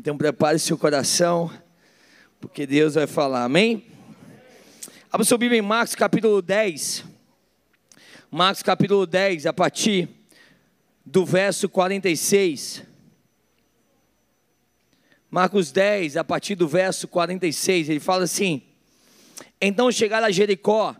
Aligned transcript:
Então 0.00 0.16
prepare 0.16 0.58
seu 0.58 0.78
coração, 0.78 1.52
porque 2.40 2.66
Deus 2.66 2.94
vai 2.94 3.06
falar, 3.06 3.44
amém? 3.44 3.84
Abra 5.12 5.26
sua 5.26 5.36
Bíblia 5.36 5.58
em 5.58 5.62
Marcos 5.62 5.94
capítulo 5.94 6.40
10. 6.40 7.04
Marcos 8.30 8.62
capítulo 8.62 9.06
10, 9.06 9.44
a 9.44 9.52
partir 9.52 10.08
do 11.04 11.26
verso 11.26 11.68
46. 11.68 12.82
Marcos 15.30 15.70
10, 15.70 16.16
a 16.16 16.24
partir 16.24 16.54
do 16.54 16.66
verso 16.66 17.06
46, 17.06 17.90
ele 17.90 18.00
fala 18.00 18.24
assim: 18.24 18.62
Então 19.60 19.92
chegaram 19.92 20.28
a 20.28 20.30
Jericó, 20.30 20.96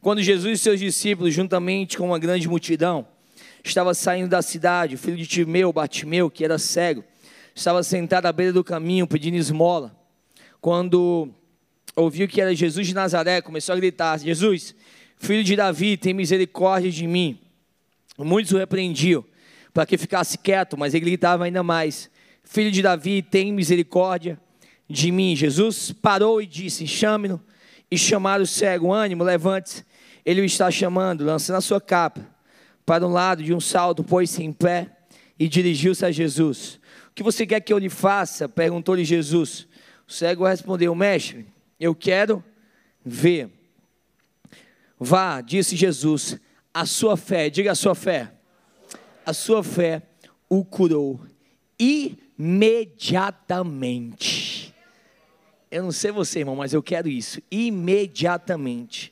quando 0.00 0.22
Jesus 0.22 0.58
e 0.58 0.62
seus 0.62 0.80
discípulos, 0.80 1.34
juntamente 1.34 1.98
com 1.98 2.06
uma 2.06 2.18
grande 2.18 2.48
multidão, 2.48 3.06
estava 3.62 3.92
saindo 3.92 4.30
da 4.30 4.40
cidade, 4.40 4.94
o 4.94 4.98
filho 4.98 5.18
de 5.18 5.26
Timeu, 5.26 5.70
Batimeu, 5.70 6.30
que 6.30 6.42
era 6.42 6.56
cego, 6.56 7.04
estava 7.54 7.82
sentado 7.82 8.26
à 8.26 8.32
beira 8.32 8.52
do 8.52 8.64
caminho 8.64 9.06
pedindo 9.06 9.36
esmola. 9.36 9.96
Quando 10.60 11.28
ouviu 11.96 12.28
que 12.28 12.40
era 12.40 12.54
Jesus 12.54 12.86
de 12.86 12.94
Nazaré, 12.94 13.40
começou 13.40 13.74
a 13.74 13.76
gritar: 13.76 14.18
Jesus, 14.18 14.74
filho 15.18 15.44
de 15.44 15.56
Davi, 15.56 15.96
tem 15.96 16.14
misericórdia 16.14 16.90
de 16.90 17.06
mim. 17.06 17.38
Muitos 18.18 18.52
o 18.52 18.58
repreendiam 18.58 19.24
para 19.72 19.86
que 19.86 19.96
ficasse 19.96 20.36
quieto, 20.36 20.76
mas 20.76 20.94
ele 20.94 21.04
gritava 21.04 21.44
ainda 21.44 21.62
mais: 21.62 22.10
Filho 22.42 22.70
de 22.70 22.82
Davi, 22.82 23.22
tem 23.22 23.52
misericórdia 23.52 24.38
de 24.88 25.12
mim. 25.12 25.36
Jesus 25.36 25.92
parou 25.92 26.42
e 26.42 26.46
disse: 26.46 26.86
Chame-no. 26.86 27.40
E 27.90 27.96
chamaram 27.96 28.42
o 28.42 28.46
cego: 28.46 28.92
Ânimo, 28.92 29.22
levante-se. 29.22 29.84
Ele 30.24 30.40
o 30.40 30.44
está 30.44 30.70
chamando, 30.70 31.24
lançando 31.24 31.56
a 31.56 31.60
sua 31.60 31.80
capa 31.80 32.26
para 32.84 33.06
um 33.06 33.12
lado 33.12 33.42
de 33.42 33.54
um 33.54 33.60
salto, 33.60 34.02
pôs-se 34.02 34.42
em 34.42 34.52
pé 34.52 34.90
e 35.38 35.48
dirigiu-se 35.48 36.04
a 36.04 36.10
Jesus. 36.10 36.79
O 37.10 37.14
que 37.14 37.22
você 37.22 37.46
quer 37.46 37.60
que 37.60 37.72
eu 37.72 37.78
lhe 37.78 37.88
faça? 37.88 38.48
perguntou-lhe 38.48 39.04
Jesus. 39.04 39.68
O 40.08 40.12
cego 40.12 40.44
respondeu: 40.46 40.92
Mestre, 40.94 41.46
eu 41.78 41.94
quero 41.94 42.42
ver. 43.04 43.50
Vá, 44.98 45.40
disse 45.40 45.76
Jesus, 45.76 46.38
a 46.74 46.84
sua 46.84 47.16
fé, 47.16 47.48
diga 47.48 47.70
a 47.72 47.74
sua 47.74 47.94
fé, 47.94 48.30
a 49.24 49.32
sua 49.32 49.64
fé 49.64 50.02
o 50.48 50.64
curou 50.64 51.20
imediatamente. 51.78 54.74
Eu 55.70 55.84
não 55.84 55.92
sei 55.92 56.10
você, 56.10 56.40
irmão, 56.40 56.56
mas 56.56 56.74
eu 56.74 56.82
quero 56.82 57.08
isso. 57.08 57.40
Imediatamente. 57.50 59.10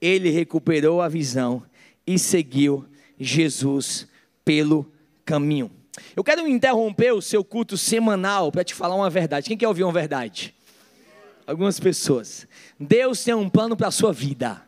Ele 0.00 0.30
recuperou 0.30 1.02
a 1.02 1.08
visão 1.08 1.62
e 2.06 2.18
seguiu 2.18 2.86
Jesus 3.18 4.06
pelo 4.44 4.90
caminho. 5.24 5.70
Eu 6.14 6.24
quero 6.24 6.46
interromper 6.46 7.12
o 7.12 7.22
seu 7.22 7.44
culto 7.44 7.76
semanal 7.76 8.50
para 8.50 8.64
te 8.64 8.74
falar 8.74 8.94
uma 8.94 9.10
verdade. 9.10 9.48
Quem 9.48 9.56
quer 9.56 9.68
ouvir 9.68 9.84
uma 9.84 9.92
verdade? 9.92 10.54
Algumas 11.46 11.78
pessoas. 11.78 12.46
Deus 12.78 13.22
tem 13.22 13.34
um 13.34 13.48
plano 13.48 13.76
para 13.76 13.88
a 13.88 13.92
sua 13.92 14.12
vida. 14.12 14.65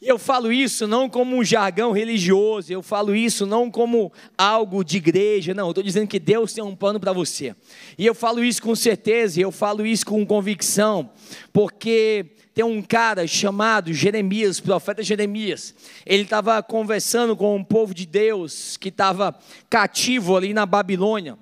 Eu 0.00 0.16
falo 0.16 0.52
isso 0.52 0.86
não 0.86 1.08
como 1.08 1.36
um 1.36 1.42
jargão 1.42 1.90
religioso, 1.90 2.72
eu 2.72 2.82
falo 2.82 3.16
isso 3.16 3.44
não 3.44 3.68
como 3.68 4.12
algo 4.36 4.84
de 4.84 4.96
igreja, 4.96 5.52
não, 5.52 5.66
eu 5.66 5.70
estou 5.72 5.82
dizendo 5.82 6.06
que 6.06 6.20
Deus 6.20 6.52
tem 6.52 6.62
um 6.62 6.76
plano 6.76 7.00
para 7.00 7.12
você. 7.12 7.52
E 7.98 8.06
eu 8.06 8.14
falo 8.14 8.44
isso 8.44 8.62
com 8.62 8.76
certeza, 8.76 9.40
eu 9.40 9.50
falo 9.50 9.84
isso 9.84 10.06
com 10.06 10.24
convicção, 10.24 11.10
porque 11.52 12.26
tem 12.54 12.64
um 12.64 12.80
cara 12.80 13.26
chamado 13.26 13.92
Jeremias, 13.92 14.60
profeta 14.60 15.02
Jeremias. 15.02 15.74
Ele 16.06 16.22
estava 16.22 16.62
conversando 16.62 17.36
com 17.36 17.56
um 17.56 17.64
povo 17.64 17.92
de 17.92 18.06
Deus 18.06 18.76
que 18.76 18.90
estava 18.90 19.36
cativo 19.68 20.36
ali 20.36 20.54
na 20.54 20.64
Babilônia. 20.64 21.36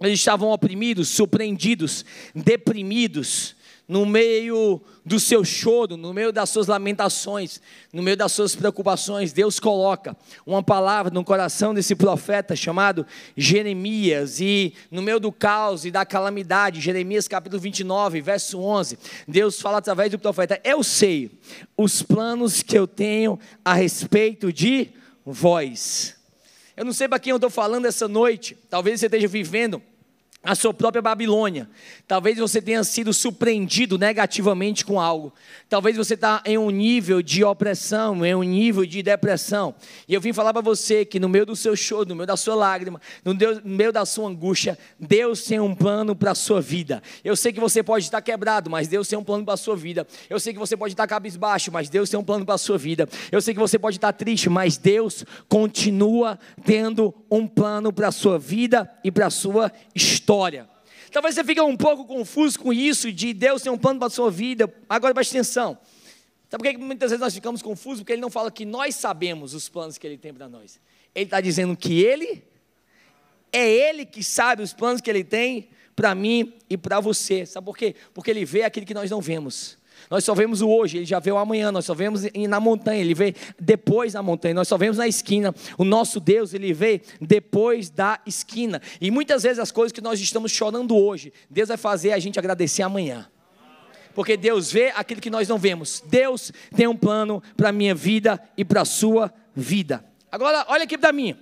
Eles 0.00 0.18
estavam 0.18 0.50
oprimidos, 0.50 1.08
surpreendidos, 1.10 2.04
deprimidos 2.34 3.54
no 3.86 4.06
meio 4.06 4.80
do 5.04 5.20
seu 5.20 5.44
choro, 5.44 5.96
no 5.96 6.14
meio 6.14 6.32
das 6.32 6.48
suas 6.48 6.66
lamentações, 6.66 7.60
no 7.92 8.02
meio 8.02 8.16
das 8.16 8.32
suas 8.32 8.56
preocupações, 8.56 9.32
Deus 9.32 9.60
coloca 9.60 10.16
uma 10.46 10.62
palavra 10.62 11.12
no 11.12 11.22
coração 11.22 11.74
desse 11.74 11.94
profeta 11.94 12.56
chamado 12.56 13.06
Jeremias, 13.36 14.40
e 14.40 14.74
no 14.90 15.02
meio 15.02 15.20
do 15.20 15.30
caos 15.30 15.84
e 15.84 15.90
da 15.90 16.06
calamidade, 16.06 16.80
Jeremias 16.80 17.28
capítulo 17.28 17.60
29, 17.60 18.20
verso 18.22 18.58
11, 18.58 18.98
Deus 19.28 19.60
fala 19.60 19.78
através 19.78 20.10
do 20.10 20.18
profeta: 20.18 20.58
Eu 20.64 20.82
sei 20.82 21.30
os 21.76 22.02
planos 22.02 22.62
que 22.62 22.78
eu 22.78 22.86
tenho 22.86 23.38
a 23.64 23.74
respeito 23.74 24.52
de 24.52 24.88
vós. 25.24 26.16
Eu 26.76 26.84
não 26.84 26.92
sei 26.92 27.06
para 27.06 27.20
quem 27.20 27.30
eu 27.30 27.36
estou 27.36 27.50
falando 27.50 27.86
essa 27.86 28.08
noite, 28.08 28.56
talvez 28.68 28.98
você 28.98 29.06
esteja 29.06 29.28
vivendo 29.28 29.80
a 30.44 30.54
sua 30.54 30.74
própria 30.74 31.00
Babilônia. 31.00 31.68
Talvez 32.06 32.36
você 32.36 32.60
tenha 32.60 32.84
sido 32.84 33.14
surpreendido 33.14 33.96
negativamente 33.96 34.84
com 34.84 35.00
algo. 35.00 35.32
Talvez 35.70 35.96
você 35.96 36.14
está 36.14 36.42
em 36.44 36.58
um 36.58 36.68
nível 36.68 37.22
de 37.22 37.42
opressão, 37.42 38.24
em 38.24 38.34
um 38.34 38.42
nível 38.42 38.84
de 38.84 39.02
depressão. 39.02 39.74
E 40.06 40.12
eu 40.12 40.20
vim 40.20 40.34
falar 40.34 40.52
para 40.52 40.60
você 40.60 41.04
que 41.04 41.18
no 41.18 41.30
meio 41.30 41.46
do 41.46 41.56
seu 41.56 41.74
choro, 41.74 42.10
no 42.10 42.14
meio 42.14 42.26
da 42.26 42.36
sua 42.36 42.54
lágrima, 42.54 43.00
no 43.24 43.34
meio 43.64 43.90
da 43.90 44.04
sua 44.04 44.28
angústia, 44.28 44.78
Deus 45.00 45.44
tem 45.44 45.58
um 45.58 45.74
plano 45.74 46.14
para 46.14 46.32
a 46.32 46.34
sua 46.34 46.60
vida. 46.60 47.02
Eu 47.24 47.34
sei 47.34 47.50
que 47.50 47.60
você 47.60 47.82
pode 47.82 48.04
estar 48.04 48.20
quebrado, 48.20 48.68
mas 48.68 48.86
Deus 48.86 49.08
tem 49.08 49.18
um 49.18 49.24
plano 49.24 49.46
para 49.46 49.54
a 49.54 49.56
sua 49.56 49.76
vida. 49.76 50.06
Eu 50.28 50.38
sei 50.38 50.52
que 50.52 50.58
você 50.58 50.76
pode 50.76 50.92
estar 50.92 51.06
cabisbaixo, 51.06 51.72
mas 51.72 51.88
Deus 51.88 52.10
tem 52.10 52.20
um 52.20 52.24
plano 52.24 52.44
para 52.44 52.56
a 52.56 52.58
sua 52.58 52.76
vida. 52.76 53.08
Eu 53.32 53.40
sei 53.40 53.54
que 53.54 53.60
você 53.60 53.78
pode 53.78 53.96
estar 53.96 54.12
triste, 54.12 54.50
mas 54.50 54.76
Deus 54.76 55.24
continua 55.48 56.38
tendo 56.64 57.14
um 57.30 57.46
plano 57.46 57.90
para 57.90 58.08
a 58.08 58.12
sua 58.12 58.38
vida 58.38 58.90
e 59.02 59.10
para 59.10 59.26
a 59.26 59.30
sua 59.30 59.72
história 59.94 60.33
Talvez 61.12 61.34
você 61.34 61.44
fique 61.44 61.60
um 61.60 61.76
pouco 61.76 62.04
confuso 62.04 62.58
com 62.58 62.72
isso, 62.72 63.12
de 63.12 63.32
Deus 63.32 63.62
ter 63.62 63.70
um 63.70 63.78
plano 63.78 63.98
para 64.00 64.08
a 64.08 64.10
sua 64.10 64.30
vida. 64.30 64.72
Agora 64.88 65.14
preste 65.14 65.30
atenção. 65.30 65.78
Sabe 66.50 66.62
por 66.62 66.70
que 66.70 66.76
muitas 66.76 67.10
vezes 67.10 67.20
nós 67.20 67.34
ficamos 67.34 67.62
confusos? 67.62 68.00
Porque 68.00 68.12
ele 68.12 68.22
não 68.22 68.30
fala 68.30 68.50
que 68.50 68.64
nós 68.64 68.94
sabemos 68.96 69.54
os 69.54 69.68
planos 69.68 69.98
que 69.98 70.06
ele 70.06 70.18
tem 70.18 70.34
para 70.34 70.48
nós. 70.48 70.80
Ele 71.14 71.24
está 71.24 71.40
dizendo 71.40 71.76
que 71.76 72.02
ele, 72.02 72.42
é 73.52 73.68
ele 73.68 74.04
que 74.04 74.22
sabe 74.24 74.62
os 74.62 74.72
planos 74.72 75.00
que 75.00 75.08
ele 75.08 75.22
tem 75.22 75.68
para 75.94 76.14
mim 76.14 76.54
e 76.68 76.76
para 76.76 77.00
você. 77.00 77.46
Sabe 77.46 77.64
por 77.64 77.76
quê? 77.76 77.94
Porque 78.12 78.30
ele 78.30 78.44
vê 78.44 78.62
aquilo 78.62 78.84
que 78.84 78.94
nós 78.94 79.10
não 79.10 79.20
vemos. 79.20 79.78
Nós 80.14 80.22
só 80.22 80.32
vemos 80.32 80.62
o 80.62 80.68
hoje, 80.68 80.98
ele 80.98 81.06
já 81.06 81.18
vê 81.18 81.32
o 81.32 81.36
amanhã, 81.36 81.72
nós 81.72 81.86
só 81.86 81.92
vemos 81.92 82.22
na 82.48 82.60
montanha, 82.60 83.00
ele 83.00 83.14
vê 83.14 83.34
depois 83.58 84.12
da 84.12 84.22
montanha, 84.22 84.54
nós 84.54 84.68
só 84.68 84.78
vemos 84.78 84.96
na 84.96 85.08
esquina. 85.08 85.52
O 85.76 85.82
nosso 85.82 86.20
Deus, 86.20 86.54
ele 86.54 86.72
vê 86.72 87.02
depois 87.20 87.90
da 87.90 88.20
esquina. 88.24 88.80
E 89.00 89.10
muitas 89.10 89.42
vezes 89.42 89.58
as 89.58 89.72
coisas 89.72 89.90
que 89.90 90.00
nós 90.00 90.20
estamos 90.20 90.52
chorando 90.52 90.96
hoje, 90.96 91.32
Deus 91.50 91.66
vai 91.66 91.76
fazer 91.76 92.12
a 92.12 92.20
gente 92.20 92.38
agradecer 92.38 92.82
amanhã. 92.84 93.28
Porque 94.14 94.36
Deus 94.36 94.70
vê 94.70 94.92
aquilo 94.94 95.20
que 95.20 95.30
nós 95.30 95.48
não 95.48 95.58
vemos. 95.58 96.00
Deus 96.06 96.52
tem 96.76 96.86
um 96.86 96.96
plano 96.96 97.42
para 97.56 97.70
a 97.70 97.72
minha 97.72 97.92
vida 97.92 98.40
e 98.56 98.64
para 98.64 98.82
a 98.82 98.84
sua 98.84 99.34
vida. 99.52 100.04
Agora, 100.30 100.64
olha 100.68 100.84
aqui 100.84 100.96
para 100.96 101.12
mim. 101.12 101.36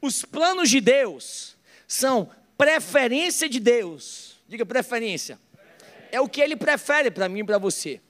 Os 0.00 0.24
planos 0.24 0.70
de 0.70 0.80
Deus 0.80 1.54
são 1.86 2.30
preferência 2.56 3.46
de 3.46 3.60
Deus. 3.60 4.38
Diga 4.48 4.64
preferência 4.64 5.38
é 6.12 6.20
o 6.20 6.28
que 6.28 6.40
ele 6.40 6.56
prefere 6.56 7.10
para 7.10 7.28
mim 7.28 7.40
e 7.40 7.44
para 7.44 7.58
você. 7.58 8.00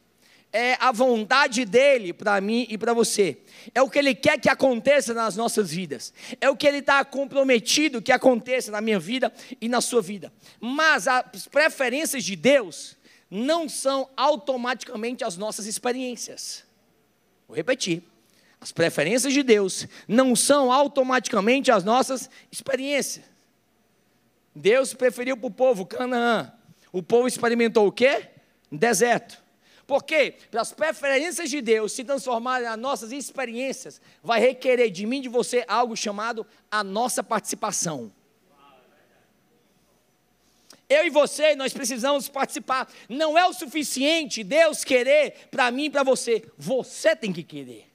É 0.52 0.76
a 0.80 0.90
vontade 0.90 1.64
dele 1.64 2.12
para 2.12 2.40
mim 2.40 2.66
e 2.68 2.76
para 2.76 2.92
você. 2.92 3.38
É 3.72 3.80
o 3.80 3.88
que 3.88 3.98
ele 3.98 4.14
quer 4.14 4.38
que 4.38 4.48
aconteça 4.48 5.14
nas 5.14 5.36
nossas 5.36 5.70
vidas. 5.70 6.12
É 6.40 6.50
o 6.50 6.56
que 6.56 6.66
ele 6.66 6.78
está 6.78 7.04
comprometido 7.04 8.02
que 8.02 8.10
aconteça 8.10 8.70
na 8.72 8.80
minha 8.80 8.98
vida 8.98 9.32
e 9.60 9.68
na 9.68 9.80
sua 9.80 10.02
vida. 10.02 10.32
Mas 10.60 11.06
as 11.06 11.46
preferências 11.46 12.24
de 12.24 12.34
Deus 12.34 12.96
não 13.30 13.68
são 13.68 14.10
automaticamente 14.16 15.22
as 15.22 15.36
nossas 15.36 15.66
experiências. 15.66 16.64
Vou 17.46 17.56
repetir. 17.56 18.02
As 18.60 18.72
preferências 18.72 19.32
de 19.32 19.42
Deus 19.42 19.86
não 20.06 20.36
são 20.36 20.70
automaticamente 20.70 21.70
as 21.70 21.82
nossas 21.82 22.28
experiências. 22.50 23.24
Deus 24.54 24.92
preferiu 24.92 25.36
para 25.36 25.46
o 25.46 25.50
povo 25.50 25.86
Canaã, 25.86 26.52
o 26.92 27.02
povo 27.02 27.28
experimentou 27.28 27.86
o 27.86 27.92
quê? 27.92 28.28
Deserto. 28.70 29.42
Porque 29.86 30.34
as 30.52 30.72
preferências 30.72 31.50
de 31.50 31.60
Deus 31.60 31.92
se 31.92 32.04
transformarem 32.04 32.68
nas 32.68 32.78
nossas 32.78 33.10
experiências, 33.10 34.00
vai 34.22 34.38
requerer 34.38 34.90
de 34.90 35.04
mim 35.04 35.18
e 35.18 35.22
de 35.22 35.28
você 35.28 35.64
algo 35.66 35.96
chamado 35.96 36.46
a 36.70 36.84
nossa 36.84 37.22
participação. 37.24 38.12
Eu 40.88 41.06
e 41.06 41.10
você, 41.10 41.54
nós 41.54 41.72
precisamos 41.72 42.28
participar. 42.28 42.88
Não 43.08 43.38
é 43.38 43.46
o 43.46 43.52
suficiente 43.52 44.42
Deus 44.42 44.82
querer 44.82 45.48
para 45.48 45.70
mim 45.70 45.84
e 45.84 45.90
para 45.90 46.02
você. 46.02 46.44
Você 46.58 47.14
tem 47.14 47.32
que 47.32 47.44
querer. 47.44 47.88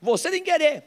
Você 0.00 0.30
tem 0.30 0.42
que 0.42 0.50
querer. 0.50 0.84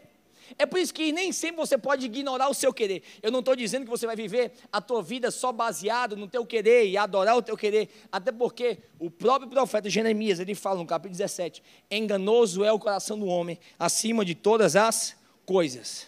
É 0.58 0.66
por 0.66 0.80
isso 0.80 0.94
que 0.94 1.12
nem 1.12 1.32
sempre 1.32 1.58
você 1.58 1.78
pode 1.78 2.06
ignorar 2.06 2.50
o 2.50 2.54
seu 2.54 2.74
querer. 2.74 3.04
Eu 3.22 3.32
não 3.32 3.40
estou 3.40 3.56
dizendo 3.56 3.84
que 3.84 3.90
você 3.90 4.06
vai 4.06 4.16
viver 4.16 4.52
a 4.72 4.80
tua 4.80 5.02
vida 5.02 5.32
só 5.32 5.52
baseado 5.52 6.16
no 6.16 6.28
teu 6.28 6.46
querer 6.46 6.88
e 6.88 6.98
adorar 6.98 7.38
o 7.38 7.42
teu 7.42 7.58
querer, 7.58 7.90
até 8.12 8.32
porque 8.32 8.80
o 9.00 9.10
próprio 9.10 9.50
profeta 9.50 9.90
Jeremias, 9.90 10.40
ele 10.40 10.56
fala 10.56 10.80
no 10.80 10.86
capítulo 10.86 11.18
17, 11.18 11.64
enganoso 11.90 12.64
é 12.64 12.72
o 12.72 12.80
coração 12.80 13.18
do 13.18 13.26
homem 13.26 13.58
acima 13.80 14.24
de 14.24 14.36
todas 14.36 14.76
as 14.76 15.16
coisas. 15.46 16.08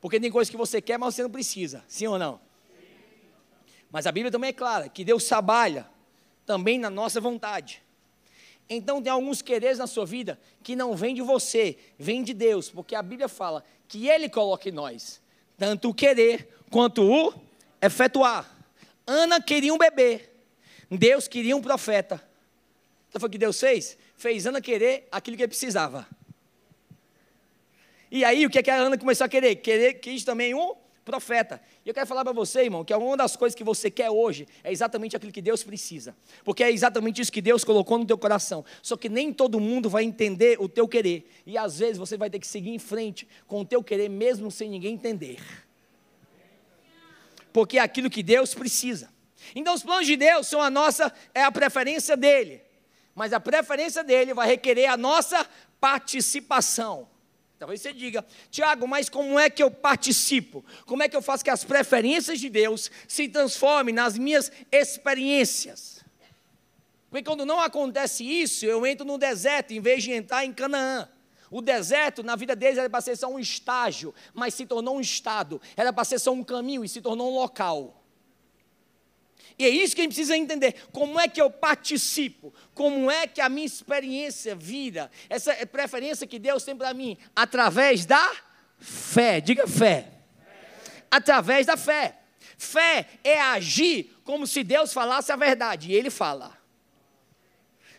Porque 0.00 0.18
tem 0.18 0.30
coisas 0.30 0.50
que 0.50 0.56
você 0.56 0.82
quer, 0.82 0.98
mas 0.98 1.14
você 1.14 1.22
não 1.22 1.30
precisa, 1.30 1.84
sim 1.86 2.06
ou 2.06 2.18
não? 2.18 2.40
Mas 3.90 4.06
a 4.06 4.12
Bíblia 4.12 4.32
também 4.32 4.50
é 4.50 4.52
clara 4.52 4.88
que 4.88 5.04
Deus 5.04 5.24
trabalha 5.24 5.86
também 6.44 6.78
na 6.78 6.90
nossa 6.90 7.20
vontade. 7.20 7.83
Então 8.68 9.02
tem 9.02 9.12
alguns 9.12 9.42
quereres 9.42 9.78
na 9.78 9.86
sua 9.86 10.06
vida 10.06 10.38
que 10.62 10.74
não 10.74 10.96
vêm 10.96 11.14
de 11.14 11.20
você, 11.20 11.76
vêm 11.98 12.22
de 12.22 12.32
Deus, 12.32 12.70
porque 12.70 12.94
a 12.94 13.02
Bíblia 13.02 13.28
fala 13.28 13.64
que 13.86 14.08
Ele 14.08 14.28
coloca 14.28 14.68
em 14.68 14.72
nós 14.72 15.22
tanto 15.56 15.90
o 15.90 15.94
querer 15.94 16.48
quanto 16.70 17.02
o 17.02 17.32
efetuar. 17.80 18.50
Ana 19.06 19.40
queria 19.40 19.72
um 19.72 19.78
bebê, 19.78 20.28
Deus 20.90 21.28
queria 21.28 21.56
um 21.56 21.62
profeta. 21.62 22.22
Então 23.08 23.20
foi 23.20 23.28
o 23.28 23.32
que 23.32 23.38
Deus 23.38 23.58
fez? 23.60 23.96
Fez 24.16 24.46
Ana 24.46 24.60
querer 24.60 25.06
aquilo 25.12 25.36
que 25.36 25.46
precisava. 25.46 26.06
E 28.10 28.24
aí 28.24 28.46
o 28.46 28.50
que, 28.50 28.58
é 28.58 28.62
que 28.62 28.70
a 28.70 28.76
Ana 28.76 28.96
começou 28.96 29.24
a 29.24 29.28
querer? 29.28 29.56
Querer 29.56 29.94
quis 29.94 30.24
também 30.24 30.54
um 30.54 30.74
profeta. 31.04 31.60
E 31.84 31.88
eu 31.88 31.94
quero 31.94 32.06
falar 32.06 32.24
para 32.24 32.32
você, 32.32 32.62
irmão, 32.62 32.84
que 32.84 32.94
uma 32.94 33.16
das 33.16 33.36
coisas 33.36 33.54
que 33.54 33.62
você 33.62 33.90
quer 33.90 34.10
hoje 34.10 34.48
é 34.62 34.72
exatamente 34.72 35.14
aquilo 35.14 35.30
que 35.30 35.42
Deus 35.42 35.62
precisa. 35.62 36.16
Porque 36.44 36.64
é 36.64 36.70
exatamente 36.70 37.20
isso 37.20 37.30
que 37.30 37.42
Deus 37.42 37.62
colocou 37.62 37.98
no 37.98 38.06
teu 38.06 38.16
coração. 38.16 38.64
Só 38.82 38.96
que 38.96 39.08
nem 39.08 39.32
todo 39.32 39.60
mundo 39.60 39.90
vai 39.90 40.04
entender 40.04 40.60
o 40.60 40.68
teu 40.68 40.88
querer. 40.88 41.30
E 41.46 41.58
às 41.58 41.78
vezes 41.78 41.98
você 41.98 42.16
vai 42.16 42.30
ter 42.30 42.38
que 42.38 42.46
seguir 42.46 42.70
em 42.70 42.78
frente 42.78 43.28
com 43.46 43.60
o 43.60 43.64
teu 43.64 43.82
querer, 43.82 44.08
mesmo 44.08 44.50
sem 44.50 44.68
ninguém 44.68 44.94
entender. 44.94 45.38
Porque 47.52 47.78
é 47.78 47.82
aquilo 47.82 48.10
que 48.10 48.22
Deus 48.22 48.54
precisa. 48.54 49.12
Então 49.54 49.74
os 49.74 49.82
planos 49.82 50.06
de 50.06 50.16
Deus 50.16 50.46
são 50.46 50.60
a 50.60 50.70
nossa, 50.70 51.12
é 51.34 51.42
a 51.42 51.52
preferência 51.52 52.16
dele. 52.16 52.62
Mas 53.14 53.32
a 53.32 53.38
preferência 53.38 54.02
dele 54.02 54.34
vai 54.34 54.48
requerer 54.48 54.90
a 54.90 54.96
nossa 54.96 55.46
participação. 55.78 57.13
Talvez 57.64 57.80
você 57.80 57.94
diga, 57.94 58.22
Tiago, 58.50 58.86
mas 58.86 59.08
como 59.08 59.38
é 59.38 59.48
que 59.48 59.62
eu 59.62 59.70
participo? 59.70 60.62
Como 60.84 61.02
é 61.02 61.08
que 61.08 61.16
eu 61.16 61.22
faço 61.22 61.42
que 61.42 61.48
as 61.48 61.64
preferências 61.64 62.38
de 62.38 62.50
Deus 62.50 62.90
se 63.08 63.26
transformem 63.26 63.94
nas 63.94 64.18
minhas 64.18 64.52
experiências? 64.70 66.04
Porque 67.08 67.24
quando 67.24 67.46
não 67.46 67.58
acontece 67.58 68.22
isso, 68.22 68.66
eu 68.66 68.86
entro 68.86 69.06
no 69.06 69.16
deserto 69.16 69.72
em 69.72 69.80
vez 69.80 70.02
de 70.02 70.12
entrar 70.12 70.44
em 70.44 70.52
Canaã. 70.52 71.08
O 71.50 71.62
deserto, 71.62 72.22
na 72.22 72.36
vida 72.36 72.54
deles, 72.54 72.76
era 72.76 72.90
para 72.90 73.00
ser 73.00 73.16
só 73.16 73.28
um 73.28 73.38
estágio, 73.38 74.14
mas 74.34 74.52
se 74.52 74.66
tornou 74.66 74.98
um 74.98 75.00
estado. 75.00 75.58
Era 75.74 75.90
para 75.90 76.04
ser 76.04 76.18
só 76.18 76.32
um 76.32 76.44
caminho 76.44 76.84
e 76.84 76.88
se 76.88 77.00
tornou 77.00 77.32
um 77.32 77.34
local. 77.34 78.03
E 79.58 79.64
é 79.64 79.68
isso 79.68 79.94
que 79.94 80.00
a 80.00 80.04
gente 80.04 80.14
precisa 80.14 80.36
entender. 80.36 80.74
Como 80.92 81.18
é 81.18 81.28
que 81.28 81.40
eu 81.40 81.48
participo? 81.48 82.52
Como 82.74 83.10
é 83.10 83.26
que 83.26 83.40
a 83.40 83.48
minha 83.48 83.66
experiência 83.66 84.54
vira? 84.54 85.10
Essa 85.28 85.52
é 85.52 85.64
preferência 85.64 86.26
que 86.26 86.38
Deus 86.38 86.64
tem 86.64 86.76
para 86.76 86.92
mim? 86.92 87.16
Através 87.36 88.04
da 88.04 88.32
fé. 88.78 89.40
Diga 89.40 89.66
fé. 89.66 90.08
Através 91.10 91.66
da 91.66 91.76
fé. 91.76 92.18
Fé 92.58 93.06
é 93.22 93.40
agir 93.40 94.16
como 94.24 94.46
se 94.46 94.64
Deus 94.64 94.92
falasse 94.92 95.30
a 95.30 95.36
verdade. 95.36 95.92
E 95.92 95.94
Ele 95.94 96.10
fala. 96.10 96.58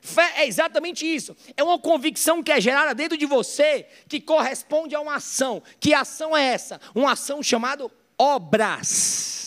Fé 0.01 0.41
é 0.41 0.47
exatamente 0.47 1.05
isso. 1.05 1.35
É 1.55 1.63
uma 1.63 1.79
convicção 1.79 2.43
que 2.43 2.51
é 2.51 2.59
gerada 2.59 2.93
dentro 2.93 3.17
de 3.17 3.25
você 3.25 3.87
que 4.09 4.19
corresponde 4.19 4.93
a 4.93 4.99
uma 4.99 5.15
ação. 5.15 5.63
Que 5.79 5.93
ação 5.93 6.35
é 6.35 6.43
essa? 6.43 6.81
Uma 6.93 7.13
ação 7.13 7.41
chamada 7.41 7.89
obras 8.17 9.44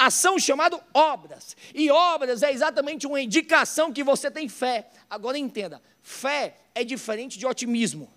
ação 0.00 0.38
chamada 0.38 0.80
obras. 0.94 1.56
E 1.74 1.90
obras 1.90 2.42
é 2.42 2.50
exatamente 2.50 3.06
uma 3.06 3.20
indicação 3.20 3.92
que 3.92 4.02
você 4.02 4.30
tem 4.30 4.48
fé. 4.48 4.88
Agora 5.08 5.38
entenda: 5.38 5.80
fé 6.02 6.56
é 6.74 6.82
diferente 6.82 7.38
de 7.38 7.46
otimismo. 7.46 8.10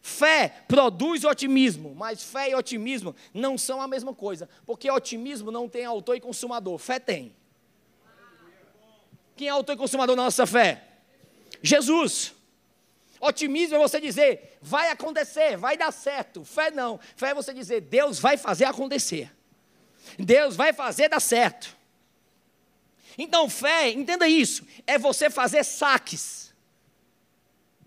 Fé 0.00 0.64
produz 0.68 1.24
otimismo, 1.24 1.94
mas 1.94 2.22
fé 2.22 2.50
e 2.50 2.54
otimismo 2.54 3.14
não 3.32 3.56
são 3.56 3.80
a 3.80 3.88
mesma 3.88 4.14
coisa, 4.14 4.48
porque 4.66 4.90
otimismo 4.90 5.50
não 5.50 5.66
tem 5.66 5.84
autor 5.84 6.16
e 6.16 6.20
consumador, 6.20 6.76
fé 6.76 6.98
tem. 6.98 7.34
Quem 9.34 9.48
é 9.48 9.50
autor 9.50 9.74
e 9.74 9.78
consumador 9.78 10.14
da 10.14 10.22
nossa 10.22 10.46
fé? 10.46 10.84
Jesus. 11.62 12.34
Otimismo 13.18 13.76
é 13.76 13.78
você 13.78 13.98
dizer, 13.98 14.58
vai 14.60 14.90
acontecer, 14.90 15.56
vai 15.56 15.76
dar 15.76 15.90
certo. 15.90 16.44
Fé 16.44 16.70
não. 16.70 17.00
Fé 17.16 17.30
é 17.30 17.34
você 17.34 17.54
dizer, 17.54 17.80
Deus 17.80 18.18
vai 18.18 18.36
fazer 18.36 18.66
acontecer. 18.66 19.32
Deus 20.18 20.56
vai 20.56 20.72
fazer 20.72 21.08
dar 21.08 21.20
certo. 21.20 21.76
Então, 23.16 23.48
fé, 23.48 23.90
entenda 23.90 24.28
isso, 24.28 24.64
é 24.86 24.98
você 24.98 25.30
fazer 25.30 25.64
saques. 25.64 26.52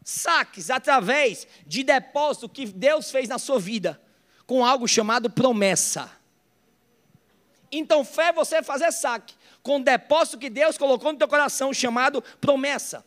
Saques 0.04 0.70
através 0.70 1.48
de 1.66 1.84
depósito 1.84 2.48
que 2.48 2.66
Deus 2.66 3.12
fez 3.12 3.28
na 3.28 3.38
sua 3.38 3.60
vida, 3.60 4.02
com 4.46 4.66
algo 4.66 4.88
chamado 4.88 5.30
promessa. 5.30 6.10
Então, 7.72 8.06
fé 8.06 8.28
é 8.28 8.34
você 8.34 8.64
fazer 8.64 8.92
saque 8.92 9.36
com 9.62 9.78
o 9.78 9.84
depósito 9.84 10.38
que 10.38 10.50
Deus 10.50 10.78
colocou 10.78 11.12
no 11.12 11.20
teu 11.20 11.28
coração, 11.28 11.74
chamado 11.74 12.24
promessa. 12.40 13.06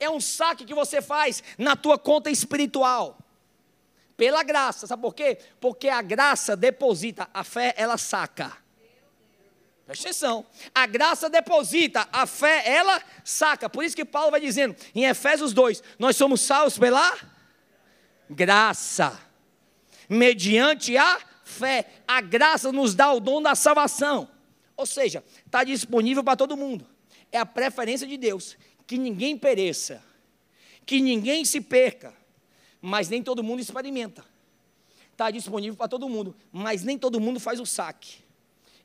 É 0.00 0.10
um 0.10 0.20
saque 0.20 0.64
que 0.64 0.74
você 0.74 1.00
faz 1.00 1.42
na 1.56 1.76
tua 1.76 1.96
conta 1.96 2.30
espiritual. 2.30 3.16
Pela 4.18 4.42
graça, 4.42 4.84
sabe 4.84 5.00
por 5.00 5.14
quê? 5.14 5.38
Porque 5.60 5.88
a 5.88 6.02
graça 6.02 6.56
deposita, 6.56 7.30
a 7.32 7.44
fé 7.44 7.72
ela 7.76 7.96
saca. 7.96 8.52
Presta 9.86 10.08
atenção. 10.08 10.44
A 10.74 10.86
graça 10.86 11.30
deposita, 11.30 12.08
a 12.12 12.26
fé 12.26 12.64
ela 12.66 13.00
saca. 13.22 13.70
Por 13.70 13.84
isso 13.84 13.94
que 13.94 14.04
Paulo 14.04 14.32
vai 14.32 14.40
dizendo 14.40 14.74
em 14.92 15.04
Efésios 15.04 15.52
2: 15.52 15.84
Nós 16.00 16.16
somos 16.16 16.40
salvos 16.40 16.76
pela 16.76 17.16
graça, 18.28 19.16
mediante 20.08 20.96
a 20.96 21.20
fé. 21.44 21.86
A 22.06 22.20
graça 22.20 22.72
nos 22.72 22.96
dá 22.96 23.12
o 23.12 23.20
dom 23.20 23.40
da 23.40 23.54
salvação. 23.54 24.28
Ou 24.76 24.84
seja, 24.84 25.22
está 25.46 25.62
disponível 25.62 26.24
para 26.24 26.34
todo 26.34 26.56
mundo. 26.56 26.84
É 27.30 27.38
a 27.38 27.46
preferência 27.46 28.04
de 28.06 28.16
Deus 28.16 28.56
que 28.84 28.98
ninguém 28.98 29.38
pereça, 29.38 30.02
que 30.84 31.00
ninguém 31.00 31.44
se 31.44 31.60
perca, 31.60 32.17
mas 32.80 33.08
nem 33.08 33.22
todo 33.22 33.42
mundo 33.42 33.60
experimenta. 33.60 34.24
Está 35.12 35.30
disponível 35.30 35.76
para 35.76 35.88
todo 35.88 36.08
mundo, 36.08 36.34
mas 36.52 36.84
nem 36.84 36.96
todo 36.96 37.18
mundo 37.18 37.40
faz 37.40 37.58
o 37.58 37.66
saque. 37.66 38.18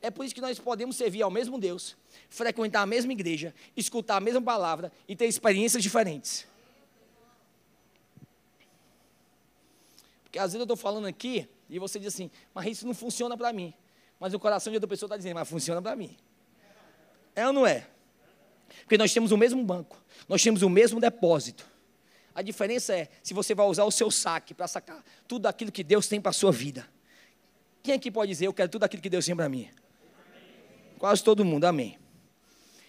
É 0.01 0.12
por 0.12 0.25
isso 0.25 0.36
que 0.36 0.42
nós 0.42 0.60
podemos 0.60 0.95
servir 0.95 1.22
ao 1.22 1.31
mesmo 1.31 1.57
Deus, 1.57 1.95
frequentar 2.30 2.81
a 2.81 2.86
mesma 2.86 3.13
igreja, 3.13 3.54
escutar 3.78 4.18
a 4.18 4.19
mesma 4.19 4.42
palavra 4.42 4.92
e 5.07 5.16
ter 5.16 5.28
experiências 5.28 5.81
diferentes. 5.81 6.45
Porque 10.24 10.40
às 10.40 10.45
vezes 10.45 10.56
eu 10.56 10.63
estou 10.63 10.75
falando 10.75 11.06
aqui 11.06 11.48
e 11.69 11.78
você 11.80 12.00
diz 12.00 12.13
assim, 12.13 12.31
mas 12.54 12.66
isso 12.66 12.88
não 12.88 12.94
funciona 12.94 13.38
para 13.38 13.54
mim. 13.54 13.73
Mas 14.19 14.33
o 14.33 14.40
coração 14.40 14.71
de 14.71 14.78
outra 14.78 14.88
pessoa 14.88 15.07
está 15.07 15.16
dizendo, 15.16 15.35
mas 15.35 15.47
funciona 15.47 15.81
para 15.81 15.95
mim. 15.95 16.18
É 17.35 17.45
ou 17.45 17.54
não 17.54 17.66
é? 17.66 17.88
Porque 18.81 18.97
nós 18.97 19.14
temos 19.14 19.31
o 19.31 19.38
mesmo 19.38 19.64
banco, 19.64 20.02
nós 20.28 20.42
temos 20.42 20.64
o 20.64 20.69
mesmo 20.69 21.00
depósito. 21.00 21.66
A 22.35 22.42
diferença 22.42 22.95
é 22.95 23.09
se 23.21 23.33
você 23.33 23.54
vai 23.54 23.66
usar 23.68 23.83
o 23.83 23.92
seu 23.92 24.09
saque 24.09 24.54
para 24.54 24.68
sacar 24.68 25.04
tudo 25.28 25.47
aquilo 25.47 25.71
que 25.71 25.83
Deus 25.83 26.07
tem 26.07 26.19
para 26.19 26.31
a 26.31 26.33
sua 26.33 26.52
vida. 26.52 26.87
Quem 27.83 27.94
aqui 27.94 28.09
pode 28.09 28.30
dizer, 28.30 28.47
eu 28.47 28.54
quero 28.54 28.69
tudo 28.69 28.83
aquilo 28.83 29.04
que 29.04 29.09
Deus 29.09 29.25
tem 29.25 29.35
para 29.35 29.49
mim? 29.49 29.69
Quase 30.97 31.23
todo 31.23 31.44
mundo, 31.44 31.66
amém. 31.66 31.99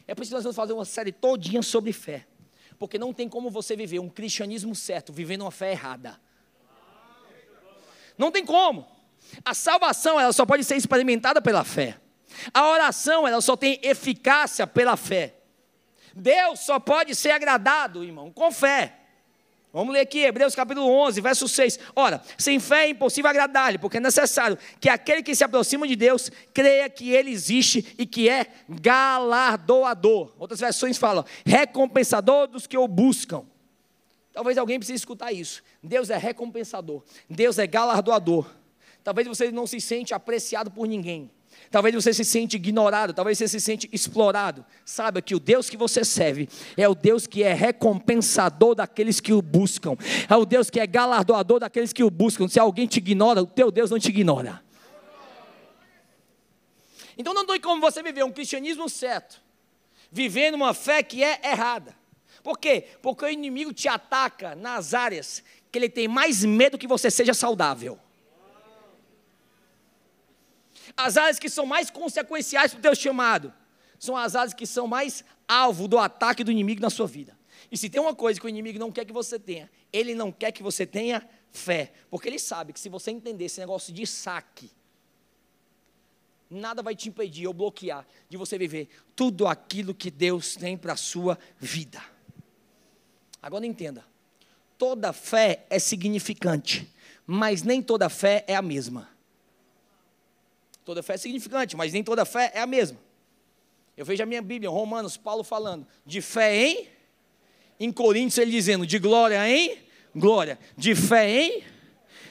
É 0.06 0.14
por 0.14 0.22
isso 0.22 0.30
que 0.30 0.34
nós 0.34 0.44
vamos 0.44 0.56
fazer 0.56 0.72
uma 0.72 0.84
série 0.84 1.12
todinha 1.12 1.62
sobre 1.62 1.92
fé. 1.92 2.26
Porque 2.78 2.98
não 2.98 3.12
tem 3.12 3.28
como 3.28 3.50
você 3.50 3.76
viver 3.76 3.98
um 3.98 4.08
cristianismo 4.08 4.74
certo 4.74 5.12
vivendo 5.12 5.42
uma 5.42 5.50
fé 5.50 5.72
errada. 5.72 6.20
Não 8.16 8.30
tem 8.30 8.44
como. 8.44 8.86
A 9.44 9.54
salvação 9.54 10.20
ela 10.20 10.32
só 10.32 10.46
pode 10.46 10.64
ser 10.64 10.76
experimentada 10.76 11.42
pela 11.42 11.64
fé. 11.64 11.98
A 12.52 12.68
oração 12.68 13.26
ela 13.26 13.40
só 13.40 13.56
tem 13.56 13.78
eficácia 13.82 14.66
pela 14.66 14.96
fé. 14.96 15.34
Deus 16.14 16.60
só 16.60 16.78
pode 16.78 17.14
ser 17.14 17.30
agradado, 17.30 18.04
irmão, 18.04 18.30
com 18.30 18.52
fé. 18.52 19.03
Vamos 19.74 19.92
ler 19.92 20.02
aqui, 20.02 20.20
Hebreus 20.20 20.54
capítulo 20.54 20.86
11, 20.88 21.20
verso 21.20 21.48
6. 21.48 21.80
Ora, 21.96 22.22
sem 22.38 22.60
fé 22.60 22.84
é 22.84 22.90
impossível 22.90 23.28
agradar-lhe, 23.28 23.76
porque 23.76 23.96
é 23.96 24.00
necessário 24.00 24.56
que 24.80 24.88
aquele 24.88 25.20
que 25.20 25.34
se 25.34 25.42
aproxima 25.42 25.84
de 25.88 25.96
Deus 25.96 26.30
creia 26.52 26.88
que 26.88 27.10
ele 27.10 27.32
existe 27.32 27.84
e 27.98 28.06
que 28.06 28.28
é 28.28 28.46
galardoador. 28.68 30.32
Outras 30.38 30.60
versões 30.60 30.96
falam, 30.96 31.24
recompensador 31.44 32.46
dos 32.46 32.68
que 32.68 32.78
o 32.78 32.86
buscam. 32.86 33.44
Talvez 34.32 34.56
alguém 34.58 34.78
precise 34.78 34.98
escutar 34.98 35.32
isso. 35.32 35.60
Deus 35.82 36.08
é 36.08 36.16
recompensador, 36.16 37.02
Deus 37.28 37.58
é 37.58 37.66
galardoador. 37.66 38.48
Talvez 39.02 39.26
você 39.26 39.50
não 39.50 39.66
se 39.66 39.80
sente 39.80 40.14
apreciado 40.14 40.70
por 40.70 40.86
ninguém. 40.86 41.32
Talvez 41.74 41.92
você 41.92 42.14
se 42.14 42.24
sente 42.24 42.54
ignorado, 42.54 43.12
talvez 43.12 43.36
você 43.36 43.48
se 43.48 43.60
sente 43.60 43.90
explorado. 43.92 44.64
Saiba 44.84 45.20
que 45.20 45.34
o 45.34 45.40
Deus 45.40 45.68
que 45.68 45.76
você 45.76 46.04
serve 46.04 46.48
é 46.76 46.88
o 46.88 46.94
Deus 46.94 47.26
que 47.26 47.42
é 47.42 47.52
recompensador 47.52 48.76
daqueles 48.76 49.18
que 49.18 49.32
o 49.32 49.42
buscam. 49.42 49.96
É 50.30 50.36
o 50.36 50.44
Deus 50.44 50.70
que 50.70 50.78
é 50.78 50.86
galardoador 50.86 51.58
daqueles 51.58 51.92
que 51.92 52.04
o 52.04 52.10
buscam. 52.10 52.46
Se 52.46 52.60
alguém 52.60 52.86
te 52.86 52.98
ignora, 52.98 53.42
o 53.42 53.46
teu 53.46 53.72
Deus 53.72 53.90
não 53.90 53.98
te 53.98 54.10
ignora. 54.10 54.62
Então 57.18 57.34
não 57.34 57.44
tem 57.44 57.60
como 57.60 57.80
você 57.80 58.04
viver 58.04 58.22
um 58.24 58.30
cristianismo 58.30 58.88
certo, 58.88 59.42
vivendo 60.12 60.54
uma 60.54 60.74
fé 60.74 61.02
que 61.02 61.24
é 61.24 61.40
errada. 61.42 61.92
Por 62.44 62.56
quê? 62.56 62.84
Porque 63.02 63.24
o 63.24 63.28
inimigo 63.28 63.72
te 63.72 63.88
ataca 63.88 64.54
nas 64.54 64.94
áreas 64.94 65.42
que 65.72 65.78
ele 65.80 65.88
tem 65.88 66.06
mais 66.06 66.44
medo 66.44 66.78
que 66.78 66.86
você 66.86 67.10
seja 67.10 67.34
saudável. 67.34 67.98
As 70.96 71.16
áreas 71.16 71.38
que 71.38 71.48
são 71.48 71.66
mais 71.66 71.90
consequenciais 71.90 72.72
para 72.72 72.78
o 72.78 72.82
teu 72.82 72.94
chamado 72.94 73.52
são 73.98 74.16
as 74.16 74.34
áreas 74.34 74.54
que 74.54 74.66
são 74.66 74.86
mais 74.86 75.24
alvo 75.48 75.88
do 75.88 75.98
ataque 75.98 76.44
do 76.44 76.50
inimigo 76.50 76.80
na 76.80 76.90
sua 76.90 77.06
vida. 77.06 77.36
E 77.70 77.76
se 77.76 77.88
tem 77.88 78.00
uma 78.00 78.14
coisa 78.14 78.38
que 78.38 78.46
o 78.46 78.48
inimigo 78.48 78.78
não 78.78 78.92
quer 78.92 79.04
que 79.04 79.12
você 79.12 79.38
tenha, 79.38 79.70
ele 79.92 80.14
não 80.14 80.30
quer 80.30 80.52
que 80.52 80.62
você 80.62 80.86
tenha 80.86 81.26
fé, 81.50 81.92
porque 82.10 82.28
ele 82.28 82.38
sabe 82.38 82.72
que 82.72 82.80
se 82.80 82.88
você 82.88 83.10
entender 83.10 83.44
esse 83.44 83.60
negócio 83.60 83.92
de 83.92 84.06
saque, 84.06 84.70
nada 86.50 86.82
vai 86.82 86.94
te 86.94 87.08
impedir 87.08 87.46
ou 87.46 87.54
bloquear 87.54 88.06
de 88.28 88.36
você 88.36 88.58
viver 88.58 88.88
tudo 89.16 89.46
aquilo 89.46 89.94
que 89.94 90.10
Deus 90.10 90.56
tem 90.56 90.76
para 90.76 90.92
a 90.92 90.96
sua 90.96 91.38
vida. 91.58 92.02
Agora 93.42 93.66
entenda: 93.66 94.04
toda 94.78 95.12
fé 95.12 95.66
é 95.70 95.78
significante, 95.78 96.92
mas 97.26 97.62
nem 97.62 97.82
toda 97.82 98.08
fé 98.08 98.44
é 98.46 98.54
a 98.54 98.62
mesma. 98.62 99.13
Toda 100.84 101.02
fé 101.02 101.14
é 101.14 101.16
significante, 101.16 101.76
mas 101.76 101.92
nem 101.92 102.02
toda 102.02 102.24
fé 102.24 102.52
é 102.54 102.60
a 102.60 102.66
mesma. 102.66 102.98
Eu 103.96 104.04
vejo 104.04 104.22
a 104.22 104.26
minha 104.26 104.42
Bíblia, 104.42 104.70
Romanos, 104.70 105.16
Paulo 105.16 105.44
falando 105.44 105.86
de 106.04 106.20
fé 106.20 106.56
em, 106.56 106.88
em 107.78 107.92
Coríntios 107.92 108.38
ele 108.38 108.50
dizendo 108.50 108.86
de 108.86 108.98
glória 108.98 109.48
em 109.48 109.78
glória, 110.14 110.58
de 110.76 110.94
fé 110.94 111.30
em, 111.30 111.62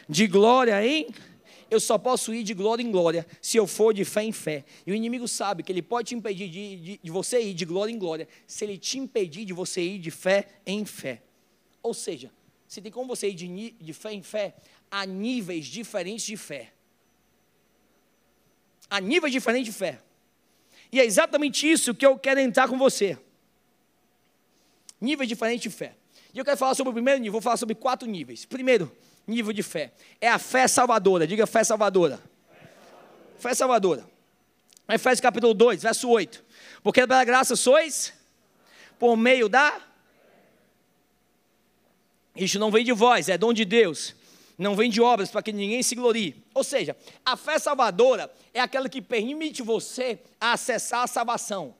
de 0.07 0.27
glória 0.27 0.85
em 0.85 1.07
eu 1.73 1.79
só 1.79 1.97
posso 1.97 2.31
ir 2.31 2.43
de 2.43 2.53
glória 2.53 2.83
em 2.83 2.91
glória 2.91 3.25
se 3.41 3.57
eu 3.57 3.65
for 3.65 3.95
de 3.95 4.05
fé 4.05 4.23
em 4.23 4.31
fé. 4.31 4.63
E 4.85 4.91
o 4.91 4.95
inimigo 4.95 5.27
sabe 5.27 5.63
que 5.63 5.71
ele 5.71 5.81
pode 5.81 6.09
te 6.09 6.15
impedir 6.15 6.47
de, 6.47 6.75
de, 6.75 6.99
de 7.01 7.11
você 7.11 7.41
ir 7.41 7.55
de 7.55 7.65
glória 7.65 7.91
em 7.91 7.97
glória 7.97 8.27
se 8.45 8.63
ele 8.63 8.77
te 8.77 8.99
impedir 8.99 9.43
de 9.43 9.53
você 9.53 9.81
ir 9.81 9.97
de 9.97 10.11
fé 10.11 10.47
em 10.67 10.85
fé. 10.85 11.23
Ou 11.81 11.91
seja, 11.91 12.31
se 12.67 12.79
tem 12.79 12.91
como 12.91 13.07
você 13.07 13.29
ir 13.29 13.33
de, 13.33 13.71
de 13.71 13.93
fé 13.93 14.13
em 14.13 14.21
fé, 14.21 14.53
há 14.91 15.03
níveis 15.03 15.65
diferentes 15.65 16.25
de 16.25 16.37
fé. 16.37 16.73
Há 18.93 19.01
níveis 19.01 19.33
diferentes 19.33 19.73
de 19.73 19.75
fé. 19.75 19.99
E 20.91 20.99
é 20.99 21.03
exatamente 21.03 21.67
isso 21.67 21.95
que 21.95 22.05
eu 22.05 22.15
quero 22.15 22.39
entrar 22.39 22.67
com 22.67 22.77
você. 22.77 23.17
Níveis 25.01 25.27
diferentes 25.27 25.63
de 25.63 25.71
fé. 25.71 25.95
E 26.31 26.37
eu 26.37 26.45
quero 26.45 26.57
falar 26.57 26.75
sobre 26.75 26.91
o 26.91 26.93
primeiro 26.93 27.19
nível, 27.19 27.31
vou 27.31 27.41
falar 27.41 27.57
sobre 27.57 27.73
quatro 27.73 28.07
níveis. 28.07 28.45
Primeiro, 28.45 28.95
nível 29.25 29.51
de 29.51 29.63
fé. 29.63 29.91
É 30.21 30.29
a 30.29 30.37
fé 30.37 30.67
salvadora. 30.67 31.25
Diga 31.25 31.47
fé 31.47 31.63
salvadora. 31.63 32.21
Fé 33.39 33.55
salvadora. 33.55 34.07
Efésios 34.87 35.21
capítulo 35.21 35.55
2, 35.55 35.81
verso 35.81 36.07
8. 36.07 36.43
Porque 36.83 37.07
pela 37.07 37.25
graça 37.25 37.55
sois 37.55 38.13
por 38.99 39.17
meio 39.17 39.49
da. 39.49 39.81
Isso 42.35 42.59
não 42.59 42.69
vem 42.69 42.85
de 42.85 42.93
vós, 42.93 43.27
é 43.27 43.39
dom 43.39 43.53
de 43.53 43.65
Deus. 43.65 44.15
Não 44.57 44.75
vem 44.75 44.89
de 44.89 45.01
obras 45.01 45.31
para 45.31 45.41
que 45.41 45.51
ninguém 45.51 45.81
se 45.81 45.95
glorie. 45.95 46.43
Ou 46.53 46.63
seja, 46.63 46.95
a 47.25 47.35
fé 47.35 47.57
salvadora 47.57 48.31
é 48.53 48.59
aquela 48.59 48.87
que 48.87 49.01
permite 49.01 49.61
você 49.61 50.19
acessar 50.39 51.03
a 51.03 51.07
salvação. 51.07 51.75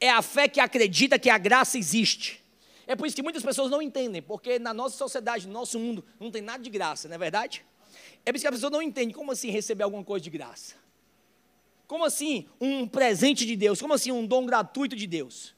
É 0.00 0.10
a 0.10 0.22
fé 0.22 0.48
que 0.48 0.60
acredita 0.60 1.18
que 1.18 1.30
a 1.30 1.38
graça 1.38 1.78
existe. 1.78 2.42
É 2.86 2.94
por 2.94 3.06
isso 3.06 3.16
que 3.16 3.22
muitas 3.22 3.42
pessoas 3.42 3.70
não 3.70 3.82
entendem, 3.82 4.22
porque 4.22 4.58
na 4.58 4.72
nossa 4.72 4.96
sociedade, 4.96 5.46
no 5.46 5.52
nosso 5.52 5.78
mundo, 5.78 6.04
não 6.20 6.30
tem 6.30 6.42
nada 6.42 6.62
de 6.62 6.70
graça, 6.70 7.08
não 7.08 7.14
é 7.14 7.18
verdade? 7.18 7.64
É 8.24 8.30
por 8.30 8.36
isso 8.36 8.44
que 8.44 8.48
a 8.48 8.52
pessoa 8.52 8.70
não 8.70 8.82
entende 8.82 9.14
como 9.14 9.32
assim 9.32 9.50
receber 9.50 9.84
alguma 9.84 10.04
coisa 10.04 10.22
de 10.22 10.30
graça. 10.30 10.74
Como 11.86 12.04
assim 12.04 12.48
um 12.60 12.86
presente 12.86 13.46
de 13.46 13.56
Deus? 13.56 13.80
Como 13.80 13.94
assim 13.94 14.10
um 14.10 14.26
dom 14.26 14.44
gratuito 14.46 14.96
de 14.96 15.06
Deus? 15.06 15.54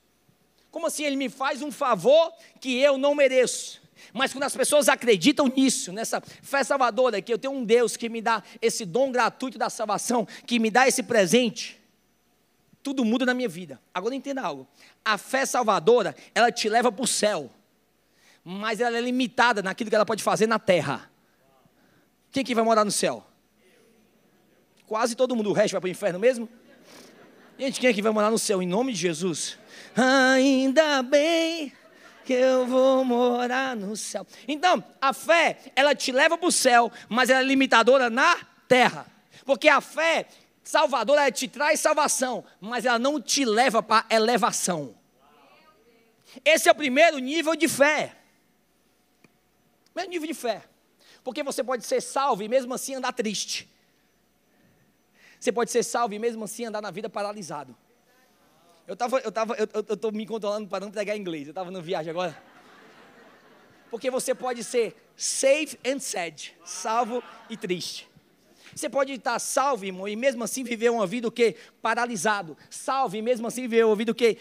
Como 0.71 0.87
assim 0.87 1.04
ele 1.04 1.16
me 1.16 1.28
faz 1.28 1.62
um 1.62 1.73
favor 1.73 2.33
que 2.61 2.78
eu 2.78 2.99
não 2.99 3.14
mereço? 3.14 3.80
Mas 4.12 4.33
quando 4.33 4.45
as 4.45 4.57
pessoas 4.57 4.88
acreditam 4.88 5.47
nisso, 5.49 5.93
nessa 5.93 6.21
fé 6.21 6.64
salvadora, 6.64 7.21
que 7.21 7.33
eu 7.33 7.38
tenho 7.38 7.55
um 7.55 7.64
Deus 7.64 7.97
que 7.97 8.09
me 8.09 8.21
dá 8.21 8.43
esse 8.61 8.85
dom 8.85 9.11
gratuito 9.12 9.59
da 9.59 9.71
salvação, 9.71 10.26
que 10.47 10.59
me 10.59 10.71
dá 10.71 10.87
esse 10.88 11.02
presente, 11.02 11.81
tudo 12.83 13.05
muda 13.05 13.26
na 13.26 13.35
minha 13.35 13.49
vida. 13.49 13.81
Agora 13.93 14.14
entenda 14.14 14.43
algo. 14.43 14.67
A 15.05 15.19
fé 15.19 15.45
salvadora, 15.45 16.14
ela 16.35 16.50
te 16.50 16.69
leva 16.69 16.90
para 16.90 17.02
o 17.02 17.07
céu. 17.07 17.50
Mas 18.45 18.81
ela 18.81 18.97
é 18.97 19.00
limitada 19.00 19.62
naquilo 19.62 19.90
que 19.90 19.97
ela 19.97 20.07
pode 20.07 20.23
fazer 20.23 20.47
na 20.47 20.59
terra. 20.59 21.11
Quem 22.31 22.45
que 22.45 22.55
vai 22.55 22.64
morar 22.64 22.85
no 22.85 22.90
céu? 22.90 23.26
Quase 24.87 25.14
todo 25.14 25.37
mundo. 25.37 25.50
O 25.50 25.52
resto 25.52 25.73
vai 25.73 25.81
para 25.81 25.88
o 25.88 25.90
inferno 25.90 26.19
mesmo? 26.19 26.49
Gente, 27.59 27.81
quem 27.81 27.90
é 27.90 27.93
que 27.93 28.00
vai 28.00 28.12
morar 28.12 28.31
no 28.31 28.38
céu? 28.38 28.62
Em 28.62 28.67
nome 28.67 28.93
de 28.93 29.00
Jesus. 29.00 29.59
Ainda 29.95 31.02
bem 31.02 31.73
que 32.29 32.35
eu 32.35 32.67
vou 32.67 33.07
morar 33.07 33.75
no 33.75 33.97
céu. 33.97 34.27
Então, 34.47 34.85
a 35.01 35.15
fé, 35.15 35.73
ela 35.75 35.95
te 35.95 36.13
leva 36.13 36.37
para 36.37 36.47
o 36.47 36.53
céu, 36.53 36.93
mas 37.09 37.31
ela 37.31 37.41
é 37.41 37.43
limitadora 37.43 38.11
na 38.11 38.37
terra. 38.69 39.07
Porque 39.47 39.67
a 39.67 39.81
fé 39.81 40.27
Salvador, 40.63 41.17
ela 41.17 41.33
te 41.33 41.49
traz 41.49 41.81
salvação, 41.81 42.45
mas 42.61 42.85
ela 42.85 42.99
não 42.99 43.19
te 43.19 43.47
leva 43.47 43.83
para 43.83 44.05
elevação. 44.11 44.95
Esse 46.45 46.69
é 46.69 46.73
o 46.73 46.75
primeiro 46.75 47.17
nível 47.19 47.57
de 47.57 47.67
fé. 47.67 48.15
Primeiro 49.95 50.11
nível 50.11 50.29
de 50.29 50.35
fé. 50.35 50.63
Porque 51.25 51.43
você 51.43 51.65
pode 51.65 51.87
ser 51.87 52.03
salvo 52.03 52.43
e 52.43 52.49
mesmo 52.49 52.75
assim 52.75 52.95
andar 52.95 53.15
triste. 53.15 53.67
Você 55.41 55.51
pode 55.51 55.71
ser 55.71 55.83
salvo 55.83 56.13
e 56.13 56.19
mesmo 56.19 56.45
assim 56.45 56.67
andar 56.67 56.83
na 56.83 56.91
vida 56.91 57.09
paralisado. 57.09 57.75
Eu 58.88 58.95
estava, 58.95 59.18
eu 59.18 59.30
tava, 59.30 59.54
eu, 59.54 59.68
eu 59.75 59.97
tô 59.99 60.11
me 60.11 60.26
controlando 60.26 60.66
para 60.66 60.83
não 60.83 60.90
pregar 60.90 61.14
inglês. 61.14 61.47
Eu 61.47 61.50
estava 61.50 61.71
no 61.71 61.83
viagem 61.83 62.11
agora. 62.11 62.42
Porque 63.90 64.11
você 64.11 64.35
pode 64.35 64.64
ser 64.64 64.97
safe 65.14 65.78
and 65.87 66.00
sad, 66.00 66.57
salvo 66.64 67.23
e 67.50 67.57
triste. 67.57 68.09
Você 68.75 68.88
pode 68.88 69.12
estar 69.12 69.38
salvo, 69.38 69.85
irmão, 69.85 70.09
e 70.09 70.16
mesmo 70.16 70.42
assim 70.42 70.64
viver 70.64 70.90
uma 70.90 71.07
vida 71.07 71.28
o 71.28 71.30
quê? 71.30 71.54
Paralisado. 71.83 72.57
Salvo 72.71 73.14
e 73.16 73.21
mesmo 73.21 73.47
assim 73.47 73.62
viver 73.62 73.85
uma 73.85 73.95
vida 73.95 74.12
o 74.12 74.14
quê? 74.14 74.38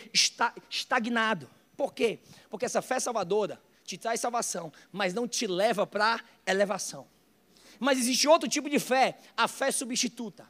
Estagnado. 0.70 1.50
Por 1.76 1.94
quê? 1.94 2.20
Porque 2.50 2.66
essa 2.66 2.82
fé 2.82 3.02
salvadora 3.02 3.62
te 3.84 3.98
traz 3.98 4.22
salvação, 4.22 4.72
mas 4.94 5.14
não 5.14 5.28
te 5.28 5.46
leva 5.46 5.86
para 5.86 6.22
elevação. 6.46 7.06
Mas 7.80 8.00
existe 8.00 8.30
outro 8.30 8.48
tipo 8.48 8.70
de 8.70 8.80
fé, 8.80 9.18
a 9.36 9.46
fé 9.48 9.72
substituta. 9.72 10.50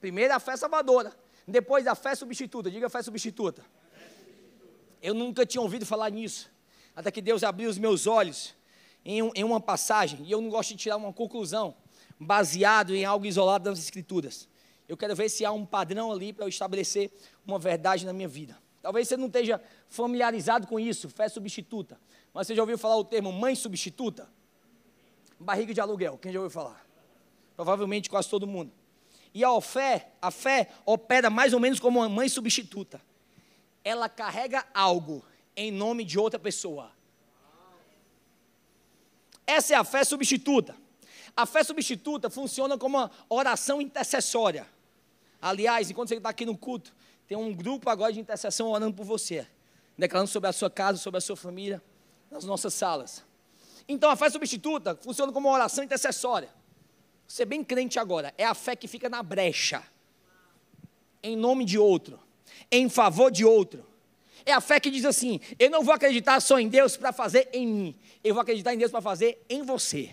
Primeiro 0.00 0.34
a 0.34 0.40
fé 0.40 0.56
salvadora, 0.56 1.14
depois 1.50 1.86
a 1.86 1.94
fé 1.94 2.14
substituta. 2.14 2.70
Diga 2.70 2.88
fé 2.88 3.02
substituta. 3.02 3.64
Eu 5.02 5.14
nunca 5.14 5.46
tinha 5.46 5.60
ouvido 5.60 5.86
falar 5.86 6.10
nisso, 6.10 6.50
até 6.94 7.10
que 7.10 7.22
Deus 7.22 7.42
abriu 7.42 7.70
os 7.70 7.78
meus 7.78 8.06
olhos 8.06 8.54
em, 9.04 9.22
um, 9.22 9.30
em 9.34 9.42
uma 9.42 9.60
passagem, 9.60 10.24
e 10.24 10.30
eu 10.30 10.40
não 10.40 10.50
gosto 10.50 10.70
de 10.70 10.76
tirar 10.76 10.96
uma 10.96 11.12
conclusão 11.12 11.74
baseado 12.18 12.94
em 12.94 13.04
algo 13.04 13.24
isolado 13.24 13.64
das 13.64 13.78
Escrituras. 13.78 14.46
Eu 14.86 14.96
quero 14.96 15.14
ver 15.16 15.28
se 15.30 15.44
há 15.44 15.52
um 15.52 15.64
padrão 15.64 16.12
ali 16.12 16.32
para 16.32 16.44
eu 16.44 16.48
estabelecer 16.48 17.10
uma 17.46 17.58
verdade 17.58 18.04
na 18.04 18.12
minha 18.12 18.28
vida. 18.28 18.58
Talvez 18.82 19.08
você 19.08 19.16
não 19.16 19.26
esteja 19.26 19.60
familiarizado 19.88 20.66
com 20.66 20.78
isso, 20.78 21.08
fé 21.08 21.28
substituta. 21.28 21.98
Mas 22.32 22.46
você 22.46 22.54
já 22.54 22.62
ouviu 22.62 22.76
falar 22.76 22.96
o 22.96 23.04
termo 23.04 23.32
mãe 23.32 23.54
substituta? 23.54 24.28
Barriga 25.38 25.72
de 25.72 25.80
aluguel, 25.80 26.18
quem 26.18 26.32
já 26.32 26.38
ouviu 26.38 26.50
falar? 26.50 26.84
Provavelmente 27.56 28.10
quase 28.10 28.28
todo 28.28 28.46
mundo. 28.46 28.72
E 29.32 29.44
a 29.44 29.60
fé, 29.60 30.12
a 30.20 30.30
fé 30.30 30.70
opera 30.84 31.30
mais 31.30 31.52
ou 31.52 31.60
menos 31.60 31.78
como 31.78 32.00
uma 32.00 32.08
mãe 32.08 32.28
substituta. 32.28 33.00
Ela 33.84 34.08
carrega 34.08 34.66
algo 34.74 35.24
em 35.56 35.70
nome 35.70 36.04
de 36.04 36.18
outra 36.18 36.38
pessoa. 36.38 36.90
Essa 39.46 39.74
é 39.74 39.76
a 39.76 39.84
fé 39.84 40.04
substituta. 40.04 40.76
A 41.36 41.46
fé 41.46 41.62
substituta 41.62 42.28
funciona 42.28 42.76
como 42.76 42.98
uma 42.98 43.10
oração 43.28 43.80
intercessória. 43.80 44.66
Aliás, 45.40 45.90
enquanto 45.90 46.08
você 46.08 46.16
está 46.16 46.28
aqui 46.28 46.44
no 46.44 46.56
culto, 46.56 46.94
tem 47.26 47.36
um 47.36 47.54
grupo 47.54 47.88
agora 47.88 48.12
de 48.12 48.20
intercessão 48.20 48.68
orando 48.68 48.94
por 48.96 49.04
você, 49.04 49.46
declarando 49.96 50.30
sobre 50.30 50.48
a 50.48 50.52
sua 50.52 50.68
casa, 50.68 50.98
sobre 50.98 51.18
a 51.18 51.20
sua 51.20 51.36
família, 51.36 51.82
nas 52.30 52.44
nossas 52.44 52.74
salas. 52.74 53.24
Então 53.88 54.10
a 54.10 54.16
fé 54.16 54.28
substituta 54.28 54.96
funciona 54.96 55.32
como 55.32 55.48
uma 55.48 55.54
oração 55.54 55.82
intercessória. 55.82 56.48
Ser 57.30 57.44
bem 57.44 57.62
crente 57.62 57.96
agora 57.96 58.34
é 58.36 58.44
a 58.44 58.54
fé 58.54 58.74
que 58.74 58.88
fica 58.88 59.08
na 59.08 59.22
brecha, 59.22 59.84
em 61.22 61.36
nome 61.36 61.64
de 61.64 61.78
outro, 61.78 62.18
em 62.72 62.88
favor 62.88 63.30
de 63.30 63.44
outro. 63.44 63.86
É 64.44 64.52
a 64.52 64.60
fé 64.60 64.80
que 64.80 64.90
diz 64.90 65.04
assim: 65.04 65.38
eu 65.56 65.70
não 65.70 65.84
vou 65.84 65.94
acreditar 65.94 66.40
só 66.40 66.58
em 66.58 66.66
Deus 66.66 66.96
para 66.96 67.12
fazer 67.12 67.48
em 67.52 67.68
mim, 67.68 67.96
eu 68.24 68.34
vou 68.34 68.40
acreditar 68.42 68.74
em 68.74 68.78
Deus 68.78 68.90
para 68.90 69.00
fazer 69.00 69.40
em 69.48 69.62
você. 69.62 70.12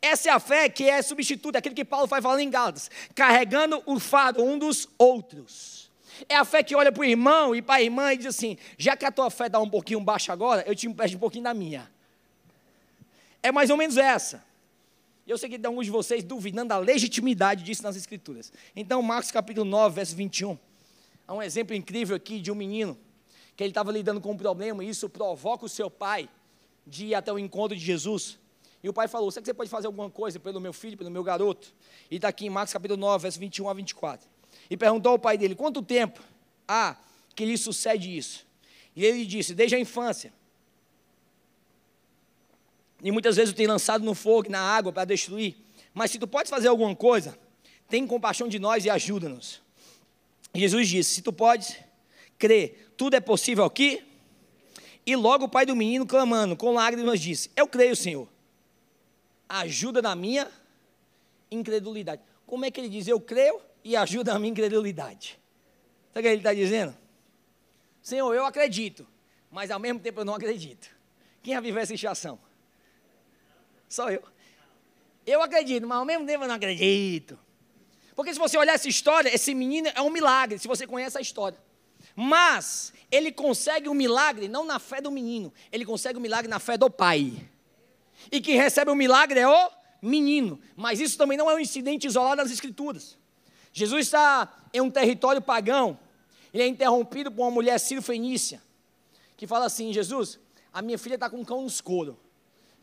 Essa 0.00 0.30
é 0.30 0.32
a 0.32 0.40
fé 0.40 0.70
que 0.70 0.88
é 0.88 1.02
substituta, 1.02 1.58
aquilo 1.58 1.74
que 1.74 1.84
Paulo 1.84 2.06
vai 2.06 2.22
falar 2.22 2.40
em 2.40 2.48
Gálatas, 2.48 2.90
carregando 3.14 3.82
o 3.84 4.00
fardo 4.00 4.42
um 4.42 4.58
dos 4.58 4.88
outros. 4.96 5.90
É 6.30 6.36
a 6.36 6.46
fé 6.46 6.62
que 6.62 6.74
olha 6.74 6.90
para 6.90 7.02
o 7.02 7.04
irmão 7.04 7.54
e 7.54 7.60
para 7.60 7.74
a 7.74 7.82
irmã 7.82 8.10
e 8.14 8.16
diz 8.16 8.28
assim: 8.28 8.56
já 8.78 8.96
que 8.96 9.04
a 9.04 9.12
tua 9.12 9.28
fé 9.28 9.48
está 9.48 9.60
um 9.60 9.68
pouquinho 9.68 10.00
baixa 10.00 10.32
agora, 10.32 10.64
eu 10.66 10.74
te 10.74 10.86
empresto 10.86 11.18
um 11.18 11.20
pouquinho 11.20 11.44
da 11.44 11.52
minha. 11.52 11.92
É 13.42 13.52
mais 13.52 13.68
ou 13.68 13.76
menos 13.76 13.98
essa. 13.98 14.53
E 15.26 15.30
eu 15.30 15.38
sei 15.38 15.48
que 15.48 15.58
tem 15.58 15.66
alguns 15.66 15.86
de 15.86 15.90
vocês 15.90 16.22
duvidando 16.22 16.68
da 16.68 16.78
legitimidade 16.78 17.62
disso 17.62 17.82
nas 17.82 17.96
Escrituras. 17.96 18.52
Então, 18.76 19.00
Marcos 19.00 19.30
capítulo 19.30 19.64
9, 19.64 19.94
verso 19.94 20.14
21. 20.14 20.58
Há 21.26 21.34
um 21.34 21.42
exemplo 21.42 21.74
incrível 21.74 22.14
aqui 22.14 22.40
de 22.40 22.52
um 22.52 22.54
menino 22.54 22.98
que 23.56 23.64
ele 23.64 23.70
estava 23.70 23.90
lidando 23.90 24.20
com 24.20 24.32
um 24.32 24.36
problema 24.36 24.84
e 24.84 24.88
isso 24.88 25.08
provoca 25.08 25.64
o 25.64 25.68
seu 25.68 25.90
pai 25.90 26.28
de 26.86 27.06
ir 27.06 27.14
até 27.14 27.32
o 27.32 27.38
encontro 27.38 27.76
de 27.76 27.82
Jesus. 27.82 28.38
E 28.82 28.88
o 28.88 28.92
pai 28.92 29.08
falou: 29.08 29.30
Será 29.30 29.40
que 29.40 29.46
você 29.46 29.54
pode 29.54 29.70
fazer 29.70 29.86
alguma 29.86 30.10
coisa 30.10 30.38
pelo 30.38 30.60
meu 30.60 30.72
filho, 30.72 30.96
pelo 30.96 31.10
meu 31.10 31.22
garoto? 31.22 31.72
E 32.10 32.16
está 32.16 32.28
aqui 32.28 32.44
em 32.44 32.50
Marcos 32.50 32.74
capítulo 32.74 33.00
9, 33.00 33.22
verso 33.22 33.40
21 33.40 33.68
a 33.70 33.72
24. 33.72 34.28
E 34.68 34.76
perguntou 34.76 35.12
ao 35.12 35.18
pai 35.18 35.38
dele: 35.38 35.54
Quanto 35.54 35.80
tempo 35.80 36.20
há 36.68 36.96
que 37.34 37.46
lhe 37.46 37.56
sucede 37.56 38.14
isso? 38.14 38.46
E 38.94 39.02
ele 39.02 39.24
disse: 39.24 39.54
Desde 39.54 39.74
a 39.76 39.80
infância. 39.80 40.32
E 43.04 43.12
muitas 43.12 43.36
vezes 43.36 43.52
o 43.52 43.54
tem 43.54 43.66
lançado 43.66 44.02
no 44.02 44.14
fogo, 44.14 44.50
na 44.50 44.58
água 44.58 44.90
para 44.90 45.04
destruir. 45.04 45.54
Mas 45.92 46.10
se 46.10 46.18
tu 46.18 46.26
podes 46.26 46.48
fazer 46.48 46.68
alguma 46.68 46.96
coisa, 46.96 47.38
tem 47.86 48.06
compaixão 48.06 48.48
de 48.48 48.58
nós 48.58 48.86
e 48.86 48.90
ajuda-nos. 48.90 49.60
Jesus 50.54 50.88
disse: 50.88 51.16
Se 51.16 51.22
tu 51.22 51.30
podes 51.30 51.76
crer, 52.38 52.92
tudo 52.96 53.14
é 53.14 53.20
possível 53.20 53.62
aqui. 53.64 54.02
E 55.04 55.14
logo 55.14 55.44
o 55.44 55.48
pai 55.50 55.66
do 55.66 55.76
menino, 55.76 56.06
clamando 56.06 56.56
com 56.56 56.72
lágrimas, 56.72 57.20
disse: 57.20 57.50
Eu 57.54 57.68
creio, 57.68 57.94
Senhor. 57.94 58.26
Ajuda 59.46 60.00
na 60.00 60.16
minha 60.16 60.50
incredulidade. 61.50 62.22
Como 62.46 62.64
é 62.64 62.70
que 62.70 62.80
ele 62.80 62.88
diz? 62.88 63.06
Eu 63.06 63.20
creio 63.20 63.60
e 63.84 63.94
ajuda 63.96 64.32
na 64.32 64.38
minha 64.38 64.50
incredulidade. 64.50 65.38
Sabe 66.14 66.20
o 66.20 66.22
que 66.22 66.28
ele 66.28 66.36
está 66.38 66.54
dizendo? 66.54 66.96
Senhor, 68.00 68.32
eu 68.34 68.46
acredito, 68.46 69.06
mas 69.50 69.70
ao 69.70 69.78
mesmo 69.78 70.00
tempo 70.00 70.20
eu 70.20 70.24
não 70.24 70.34
acredito. 70.34 70.88
Quem 71.42 71.52
já 71.52 71.60
viveu 71.60 71.82
essa 71.82 71.94
situação? 71.94 72.38
Só 73.88 74.10
eu. 74.10 74.22
Eu 75.26 75.42
acredito, 75.42 75.86
mas 75.86 75.98
ao 75.98 76.04
mesmo 76.04 76.26
tempo 76.26 76.44
eu 76.44 76.48
não 76.48 76.54
acredito. 76.54 77.38
Porque 78.14 78.32
se 78.32 78.38
você 78.38 78.56
olhar 78.56 78.74
essa 78.74 78.88
história, 78.88 79.34
esse 79.34 79.54
menino 79.54 79.88
é 79.94 80.00
um 80.00 80.10
milagre, 80.10 80.58
se 80.58 80.68
você 80.68 80.86
conhece 80.86 81.18
a 81.18 81.20
história. 81.20 81.58
Mas 82.14 82.92
ele 83.10 83.32
consegue 83.32 83.88
um 83.88 83.94
milagre 83.94 84.48
não 84.48 84.64
na 84.64 84.78
fé 84.78 85.00
do 85.00 85.10
menino, 85.10 85.52
ele 85.72 85.84
consegue 85.84 86.18
um 86.18 86.22
milagre 86.22 86.48
na 86.48 86.58
fé 86.58 86.76
do 86.76 86.90
pai. 86.90 87.48
E 88.30 88.40
quem 88.40 88.56
recebe 88.56 88.90
o 88.90 88.94
milagre 88.94 89.40
é 89.40 89.48
o 89.48 89.70
menino. 90.00 90.60
Mas 90.76 91.00
isso 91.00 91.16
também 91.18 91.36
não 91.36 91.50
é 91.50 91.54
um 91.54 91.58
incidente 91.58 92.06
isolado 92.06 92.42
nas 92.42 92.50
escrituras. 92.50 93.16
Jesus 93.72 94.06
está 94.06 94.52
em 94.72 94.80
um 94.80 94.90
território 94.90 95.42
pagão, 95.42 95.98
ele 96.52 96.62
é 96.62 96.66
interrompido 96.66 97.32
por 97.32 97.42
uma 97.42 97.50
mulher 97.50 97.78
sírio-fenícia, 97.80 98.62
que 99.36 99.46
fala 99.46 99.66
assim: 99.66 99.92
Jesus, 99.92 100.38
a 100.72 100.80
minha 100.80 100.96
filha 100.96 101.14
está 101.14 101.28
com 101.28 101.38
um 101.38 101.44
cão 101.44 101.62
nos 101.62 101.80
couro. 101.80 102.16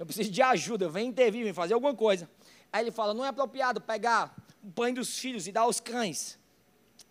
Eu 0.02 0.06
preciso 0.08 0.32
de 0.32 0.42
ajuda, 0.42 0.90
vem 0.90 1.10
intervir, 1.10 1.44
vem 1.44 1.54
fazer 1.54 1.76
alguma 1.76 1.94
coisa. 1.94 2.28
Aí 2.74 2.84
ele 2.84 2.90
fala: 2.90 3.14
não 3.14 3.24
é 3.24 3.28
apropriado 3.28 3.80
pegar 3.80 4.36
o 4.64 4.68
banho 4.68 4.96
dos 4.96 5.20
filhos 5.20 5.46
e 5.46 5.52
dar 5.52 5.62
aos 5.62 5.80
cães. 5.80 6.40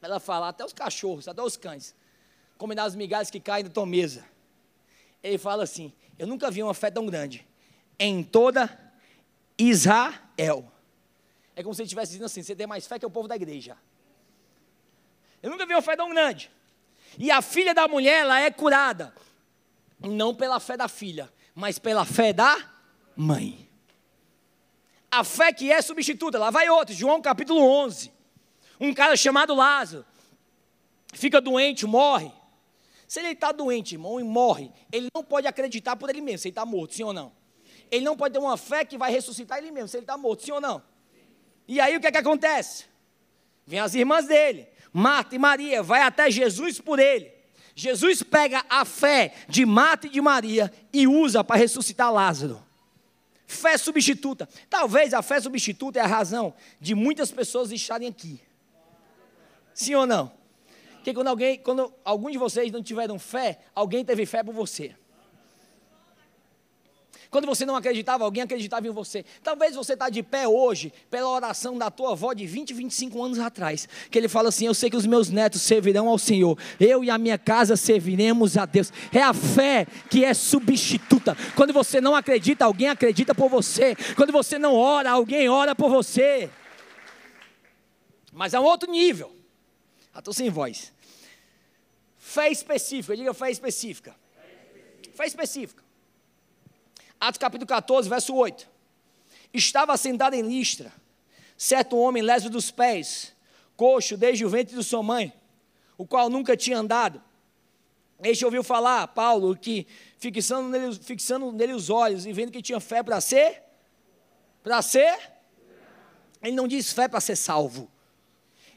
Ela 0.03 0.19
fala: 0.19 0.49
até 0.49 0.65
os 0.65 0.73
cachorros, 0.73 1.29
até 1.29 1.41
os 1.41 1.57
cães. 1.57 1.95
Combinar 2.59 2.83
as 2.83 2.97
migalhas 2.97 3.31
que 3.31 3.39
caem 3.39 3.63
da 3.63 3.71
tua 3.71 3.87
mesa. 3.87 4.27
Ele 5.23 5.39
fala 5.39 5.63
assim: 5.63 5.93
eu 6.19 6.27
nunca 6.27 6.51
vi 6.51 6.65
uma 6.65 6.75
fé 6.75 6.91
tão 6.91 7.07
grande 7.07 7.47
em 7.97 8.25
toda 8.25 8.69
Israel. 9.57 10.69
É 11.55 11.63
como 11.63 11.73
se 11.73 11.83
ele 11.83 11.87
estivesse 11.87 12.11
dizendo 12.11 12.27
assim: 12.27 12.43
você 12.43 12.57
tem 12.57 12.67
mais 12.67 12.89
fé 12.89 12.99
que 12.99 13.07
o 13.07 13.11
povo 13.11 13.29
da 13.29 13.37
igreja. 13.37 13.79
Eu 15.41 15.49
nunca 15.49 15.65
vi 15.65 15.75
uma 15.75 15.83
fé 15.83 15.95
tão 15.95 16.11
grande. 16.11 16.51
E 17.17 17.31
a 17.31 17.41
filha 17.41 17.73
da 17.73 17.87
mulher, 17.87 18.23
ela 18.23 18.41
é 18.41 18.51
curada. 18.51 19.15
Não 20.01 20.35
pela 20.35 20.59
fé 20.59 20.77
da 20.77 20.89
filha, 20.89 21.33
mas 21.55 21.79
pela 21.79 22.05
fé 22.05 22.33
da 22.33 22.80
mãe. 23.17 23.69
A 25.11 25.25
fé 25.25 25.53
que 25.53 25.73
é 25.73 25.83
substituta. 25.83 26.39
Lá 26.39 26.51
vai 26.51 26.69
outro, 26.69 26.95
João 26.95 27.21
capítulo 27.21 27.61
11. 27.61 28.13
Um 28.81 28.95
cara 28.95 29.17
chamado 29.17 29.55
Lázaro. 29.55 30.05
Fica 31.13 31.41
doente, 31.41 31.87
morre. 31.87 32.33
Se 33.11 33.19
ele 33.19 33.31
está 33.31 33.51
doente, 33.51 33.97
irmão, 33.97 34.21
e 34.21 34.23
morre, 34.23 34.71
ele 34.93 35.09
não 35.13 35.25
pode 35.25 35.47
acreditar 35.49 35.97
por 35.97 36.09
ele 36.09 36.21
mesmo, 36.21 36.39
se 36.39 36.47
ele 36.47 36.53
está 36.53 36.65
morto, 36.65 36.95
sim 36.95 37.03
ou 37.03 37.13
não? 37.13 37.33
Ele 37.91 38.05
não 38.05 38.17
pode 38.17 38.35
ter 38.35 38.39
uma 38.39 38.57
fé 38.57 38.85
que 38.85 38.97
vai 38.97 39.11
ressuscitar 39.11 39.59
ele 39.59 39.73
mesmo, 39.73 39.89
se 39.89 39.97
ele 39.97 40.05
está 40.05 40.17
morto, 40.17 40.45
sim 40.45 40.53
ou 40.53 40.61
não? 40.61 40.81
E 41.67 41.81
aí 41.81 41.97
o 41.97 42.01
que 42.01 42.07
é 42.07 42.13
que 42.13 42.19
acontece? 42.19 42.85
Vem 43.67 43.81
as 43.81 43.97
irmãs 43.97 44.29
dele, 44.29 44.69
Marta 44.93 45.35
e 45.35 45.41
Maria, 45.41 45.83
vai 45.83 46.03
até 46.03 46.31
Jesus 46.31 46.81
por 46.81 47.01
ele. 47.01 47.33
Jesus 47.75 48.23
pega 48.23 48.65
a 48.71 48.85
fé 48.85 49.35
de 49.49 49.67
Marta 49.67 50.07
e 50.07 50.11
de 50.11 50.21
Maria 50.21 50.73
e 50.93 51.09
usa 51.09 51.43
para 51.43 51.57
ressuscitar 51.57 52.13
Lázaro. 52.13 52.65
Fé 53.51 53.77
substituta. 53.77 54.49
Talvez 54.69 55.13
a 55.13 55.23
fé 55.23 55.41
substituta 55.41 55.99
é 55.99 56.03
a 56.03 56.07
razão 56.07 56.55
de 56.81 56.95
muitas 56.95 57.33
pessoas 57.33 57.73
estarem 57.73 58.07
aqui. 58.07 58.41
Sim 59.75 59.97
ou 59.97 60.07
não? 60.07 60.31
Porque 60.95 61.13
quando 61.13 61.27
alguém, 61.27 61.59
quando 61.59 61.93
algum 62.05 62.31
de 62.31 62.39
vocês 62.39 62.71
não 62.71 62.81
tiveram 62.81 63.19
fé, 63.19 63.59
alguém 63.75 64.05
teve 64.05 64.25
fé 64.25 64.45
por 64.45 64.55
você. 64.55 64.95
Quando 67.31 67.47
você 67.47 67.65
não 67.65 67.77
acreditava, 67.77 68.25
alguém 68.25 68.43
acreditava 68.43 68.87
em 68.89 68.91
você. 68.91 69.25
Talvez 69.43 69.77
você 69.77 69.93
está 69.93 70.09
de 70.09 70.23
pé 70.23 70.49
hoje 70.49 70.93
pela 71.09 71.29
oração 71.29 71.79
da 71.79 71.91
tua 71.91 72.13
avó 72.13 72.33
de 72.33 72.45
20, 72.45 72.75
25 72.75 73.23
anos 73.23 73.39
atrás. 73.39 73.89
Que 74.11 74.19
ele 74.19 74.29
fala 74.29 74.49
assim: 74.49 74.67
Eu 74.67 74.75
sei 74.75 74.91
que 74.91 74.97
os 74.97 75.07
meus 75.07 75.29
netos 75.29 75.63
servirão 75.63 76.09
ao 76.09 76.19
Senhor. 76.19 76.59
Eu 76.81 77.05
e 77.05 77.11
a 77.11 77.17
minha 77.19 77.39
casa 77.39 77.77
serviremos 77.77 78.57
a 78.57 78.67
Deus. 78.67 78.93
É 79.13 79.23
a 79.23 79.33
fé 79.33 79.87
que 80.11 80.25
é 80.25 80.35
substituta. 80.35 81.37
Quando 81.55 81.73
você 81.73 82.01
não 82.01 82.17
acredita, 82.17 82.65
alguém 82.65 82.89
acredita 82.89 83.35
por 83.35 83.49
você. 83.49 83.95
Quando 84.17 84.33
você 84.33 84.59
não 84.59 84.75
ora, 84.75 85.11
alguém 85.13 85.49
ora 85.49 85.75
por 85.75 85.89
você. 85.89 86.51
Mas 88.33 88.55
é 88.55 88.61
um 88.61 88.65
outro 88.65 88.91
nível. 88.91 89.33
Ah, 90.13 90.19
estou 90.19 90.35
sem 90.35 90.51
voz. 90.51 90.93
Fé 92.17 92.51
específica, 92.51 93.17
diga 93.17 93.33
fé 93.35 93.51
específica. 93.51 94.15
Fé 95.15 95.27
específica. 95.27 95.90
Atos 97.21 97.39
capítulo 97.39 97.67
14, 97.67 98.09
verso 98.09 98.35
8. 98.35 98.67
Estava 99.53 99.95
sentado 99.99 100.35
em 100.35 100.43
Listra, 100.43 100.91
certo 101.57 101.99
homem 101.99 102.23
leso 102.23 102.49
dos 102.49 102.71
pés, 102.71 103.35
coxo 103.77 104.17
desde 104.17 104.45
o 104.45 104.49
ventre 104.49 104.75
de 104.75 104.83
sua 104.83 105.03
mãe, 105.03 105.33
o 105.99 106.07
qual 106.07 106.31
nunca 106.31 106.57
tinha 106.57 106.79
andado. 106.79 107.23
Este 108.23 108.45
ouviu 108.45 108.63
falar, 108.63 109.09
Paulo, 109.09 109.55
que 109.57 109.87
fixando 110.19 110.69
nele, 110.69 110.95
fixando 110.95 111.53
nele 111.53 111.75
os 111.75 111.91
olhos 111.91 112.25
e 112.25 112.33
vendo 112.33 112.53
que 112.53 112.63
tinha 112.63 112.81
fé 112.81 113.03
para 113.03 113.21
ser, 113.21 113.63
para 114.63 114.81
ser, 114.81 115.19
ele 116.43 116.53
não 116.53 116.67
diz 116.67 116.93
fé 116.93 117.07
para 117.07 117.21
ser 117.21 117.37
salvo, 117.37 117.91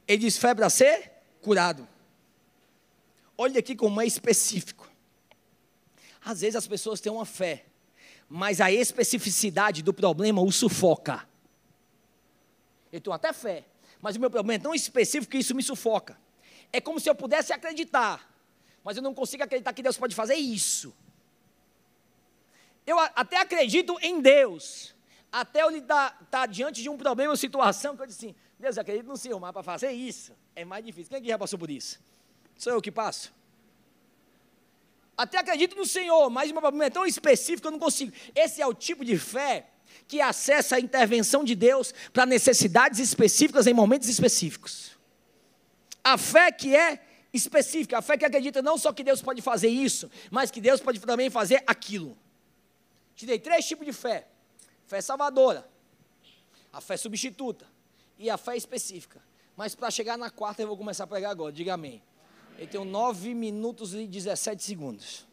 ele 0.08 0.20
diz 0.20 0.38
fé 0.38 0.54
para 0.54 0.70
ser 0.70 1.12
curado. 1.42 1.88
Olha 3.38 3.60
aqui 3.60 3.76
como 3.76 4.02
é 4.02 4.06
específico. 4.06 4.90
Às 6.24 6.42
vezes 6.42 6.56
as 6.56 6.68
pessoas 6.68 7.02
têm 7.02 7.12
uma 7.12 7.26
fé, 7.26 7.66
mas 8.30 8.62
a 8.62 8.72
especificidade 8.72 9.82
do 9.82 9.94
problema 9.94 10.42
o 10.42 10.52
sufoca. 10.52 11.28
Eu 12.92 13.02
tenho 13.02 13.14
até 13.14 13.34
fé, 13.34 13.66
mas 14.02 14.16
o 14.16 14.20
meu 14.20 14.30
problema 14.30 14.56
é 14.56 14.60
tão 14.60 14.74
específico 14.74 15.32
que 15.32 15.38
isso 15.38 15.56
me 15.56 15.64
sufoca. 15.64 16.18
É 16.72 16.82
como 16.82 17.00
se 17.00 17.10
eu 17.10 17.16
pudesse 17.16 17.54
acreditar, 17.54 18.30
mas 18.84 18.98
eu 18.98 19.04
não 19.04 19.14
consigo 19.14 19.44
acreditar 19.44 19.74
que 19.74 19.84
Deus 19.84 19.98
pode 19.98 20.16
fazer 20.16 20.36
isso. 20.36 20.94
Eu 22.86 23.00
até 23.00 23.38
acredito 23.38 23.98
em 24.02 24.20
Deus, 24.20 24.94
até 25.32 25.62
eu 25.62 25.70
estar 25.76 26.12
tá, 26.30 26.46
diante 26.46 26.82
de 26.82 26.90
um 26.90 26.98
problema 26.98 27.32
ou 27.32 27.38
situação 27.38 27.96
que 27.96 28.02
eu 28.02 28.08
disse 28.08 28.26
assim, 28.26 28.36
Deus, 28.60 28.78
eu 28.78 28.82
acredito 28.82 29.08
no 29.08 29.18
Senhor, 29.18 29.40
mas 29.40 29.52
para 29.52 29.64
fazer 29.64 29.92
isso 29.92 30.34
é 30.56 30.66
mais 30.66 30.86
difícil. 30.86 31.10
Quem 31.10 31.20
aqui 31.20 31.28
já 31.28 31.38
passou 31.38 31.58
por 31.58 31.70
isso? 31.70 32.00
Sou 32.58 32.74
eu 32.74 32.82
que 32.82 32.92
passo? 32.92 33.34
Até 35.16 35.38
acredito 35.38 35.76
no 35.76 35.86
Senhor, 35.86 36.30
mas 36.30 36.50
o 36.50 36.54
meu 36.54 36.62
problema 36.62 36.86
é 36.86 36.90
tão 36.90 37.06
específico 37.06 37.62
que 37.62 37.68
eu 37.68 37.72
não 37.72 37.80
consigo. 37.80 38.12
Esse 38.36 38.62
é 38.62 38.68
o 38.68 38.74
tipo 38.74 39.06
de 39.06 39.18
fé 39.18 39.68
que 40.08 40.20
acessa 40.20 40.76
a 40.76 40.80
intervenção 40.80 41.44
de 41.44 41.56
Deus 41.56 41.94
para 42.12 42.26
necessidades 42.26 43.00
específicas 43.00 43.68
em 43.68 43.74
momentos 43.74 44.10
específicos. 44.10 44.92
A 46.04 46.18
fé 46.18 46.52
que 46.52 46.76
é 46.76 47.00
específica, 47.32 47.98
a 47.98 48.02
fé 48.02 48.18
que 48.18 48.26
acredita 48.26 48.62
não 48.62 48.78
só 48.78 48.92
que 48.92 49.04
Deus 49.04 49.22
pode 49.22 49.42
fazer 49.42 49.70
isso, 49.70 50.10
mas 50.30 50.52
que 50.52 50.60
Deus 50.60 50.82
pode 50.82 51.00
também 51.00 51.30
fazer 51.30 51.64
aquilo. 51.66 52.18
Te 53.16 53.26
dei 53.26 53.40
três 53.40 53.66
tipos 53.66 53.86
de 53.86 53.94
fé: 53.94 54.28
fé 54.86 55.00
salvadora, 55.00 55.68
a 56.72 56.82
fé 56.82 56.98
substituta 56.98 57.66
e 58.18 58.30
a 58.30 58.38
fé 58.38 58.58
específica. 58.58 59.22
Mas 59.56 59.76
para 59.76 59.92
chegar 59.92 60.18
na 60.18 60.30
quarta 60.32 60.62
eu 60.62 60.68
vou 60.68 60.78
começar 60.78 61.04
a 61.04 61.08
pregar 61.08 61.32
agora, 61.32 61.52
diga 61.52 61.76
amém. 61.76 62.02
Eu 62.58 62.68
tenho 62.68 62.86
9 62.86 63.34
minutos 63.34 63.94
e 63.94 64.08
17 64.08 64.64
segundos. 64.64 65.26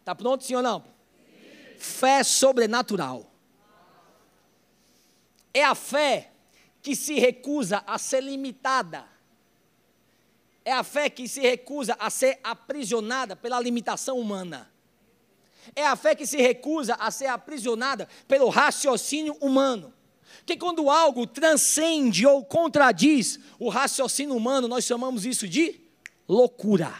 Está 0.00 0.14
pronto, 0.14 0.44
ou 0.54 0.62
não? 0.62 0.84
Fé 1.78 2.22
sobrenatural. 2.22 3.30
É 5.52 5.64
a 5.64 5.74
fé 5.74 6.32
que 6.82 6.96
se 6.96 7.14
recusa 7.18 7.82
a 7.86 7.96
ser 7.98 8.22
limitada. 8.22 9.06
É 10.64 10.72
a 10.72 10.82
fé 10.82 11.08
que 11.08 11.28
se 11.28 11.40
recusa 11.40 11.96
a 11.98 12.10
ser 12.10 12.40
aprisionada 12.42 13.36
pela 13.36 13.60
limitação 13.60 14.18
humana. 14.18 14.70
É 15.74 15.86
a 15.86 15.96
fé 15.96 16.14
que 16.14 16.26
se 16.26 16.38
recusa 16.38 16.94
a 16.94 17.10
ser 17.10 17.26
aprisionada 17.26 18.08
pelo 18.26 18.48
raciocínio 18.48 19.36
humano. 19.40 19.92
Que 20.44 20.56
quando 20.56 20.90
algo 20.90 21.26
transcende 21.26 22.26
ou 22.26 22.44
contradiz 22.44 23.38
o 23.58 23.68
raciocínio 23.68 24.36
humano, 24.36 24.68
nós 24.68 24.84
chamamos 24.84 25.24
isso 25.24 25.48
de 25.48 25.80
loucura. 26.28 26.92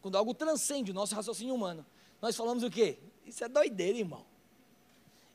Quando 0.00 0.16
algo 0.16 0.34
transcende 0.34 0.90
o 0.90 0.94
nosso 0.94 1.14
raciocínio 1.14 1.54
humano, 1.54 1.84
nós 2.20 2.36
falamos 2.36 2.62
o 2.62 2.70
quê? 2.70 2.98
Isso 3.26 3.44
é 3.44 3.48
doideira, 3.48 3.98
irmão. 3.98 4.24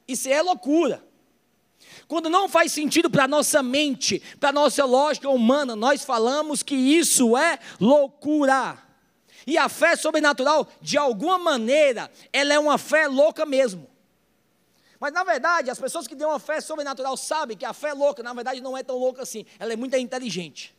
Isso 0.07 0.29
é 0.29 0.41
loucura. 0.41 1.03
Quando 2.07 2.29
não 2.29 2.49
faz 2.49 2.71
sentido 2.71 3.09
para 3.09 3.23
a 3.23 3.27
nossa 3.27 3.63
mente, 3.63 4.21
para 4.39 4.49
a 4.49 4.53
nossa 4.53 4.83
lógica 4.85 5.29
humana, 5.29 5.75
nós 5.75 6.03
falamos 6.03 6.61
que 6.61 6.75
isso 6.75 7.37
é 7.37 7.59
loucura. 7.79 8.77
E 9.47 9.57
a 9.57 9.69
fé 9.69 9.95
sobrenatural, 9.95 10.67
de 10.81 10.97
alguma 10.97 11.37
maneira, 11.37 12.11
ela 12.31 12.53
é 12.53 12.59
uma 12.59 12.77
fé 12.77 13.07
louca 13.07 13.45
mesmo. 13.45 13.89
Mas 14.99 15.13
na 15.13 15.23
verdade, 15.23 15.69
as 15.69 15.79
pessoas 15.79 16.07
que 16.07 16.15
têm 16.15 16.27
uma 16.27 16.39
fé 16.39 16.59
sobrenatural 16.59 17.15
sabem 17.15 17.55
que 17.55 17.63
a 17.63 17.73
fé 17.73 17.93
louca, 17.93 18.21
na 18.21 18.33
verdade, 18.33 18.59
não 18.59 18.77
é 18.77 18.83
tão 18.83 18.97
louca 18.97 19.21
assim. 19.21 19.45
Ela 19.57 19.73
é 19.73 19.75
muito 19.75 19.95
inteligente. 19.95 20.75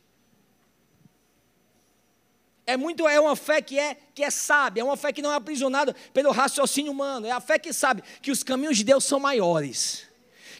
É 2.65 2.77
muito 2.77 3.07
é 3.07 3.19
uma 3.19 3.35
fé 3.35 3.61
que 3.61 3.79
é 3.79 3.97
que 4.13 4.23
é 4.23 4.29
sábia, 4.29 4.81
é 4.81 4.83
uma 4.83 4.95
fé 4.95 5.11
que 5.11 5.21
não 5.21 5.31
é 5.31 5.35
aprisionada 5.35 5.95
pelo 6.13 6.31
raciocínio 6.31 6.91
humano. 6.91 7.25
É 7.25 7.31
a 7.31 7.39
fé 7.39 7.57
que 7.57 7.73
sabe 7.73 8.03
que 8.21 8.29
os 8.29 8.43
caminhos 8.43 8.77
de 8.77 8.83
Deus 8.83 9.03
são 9.03 9.19
maiores, 9.19 10.07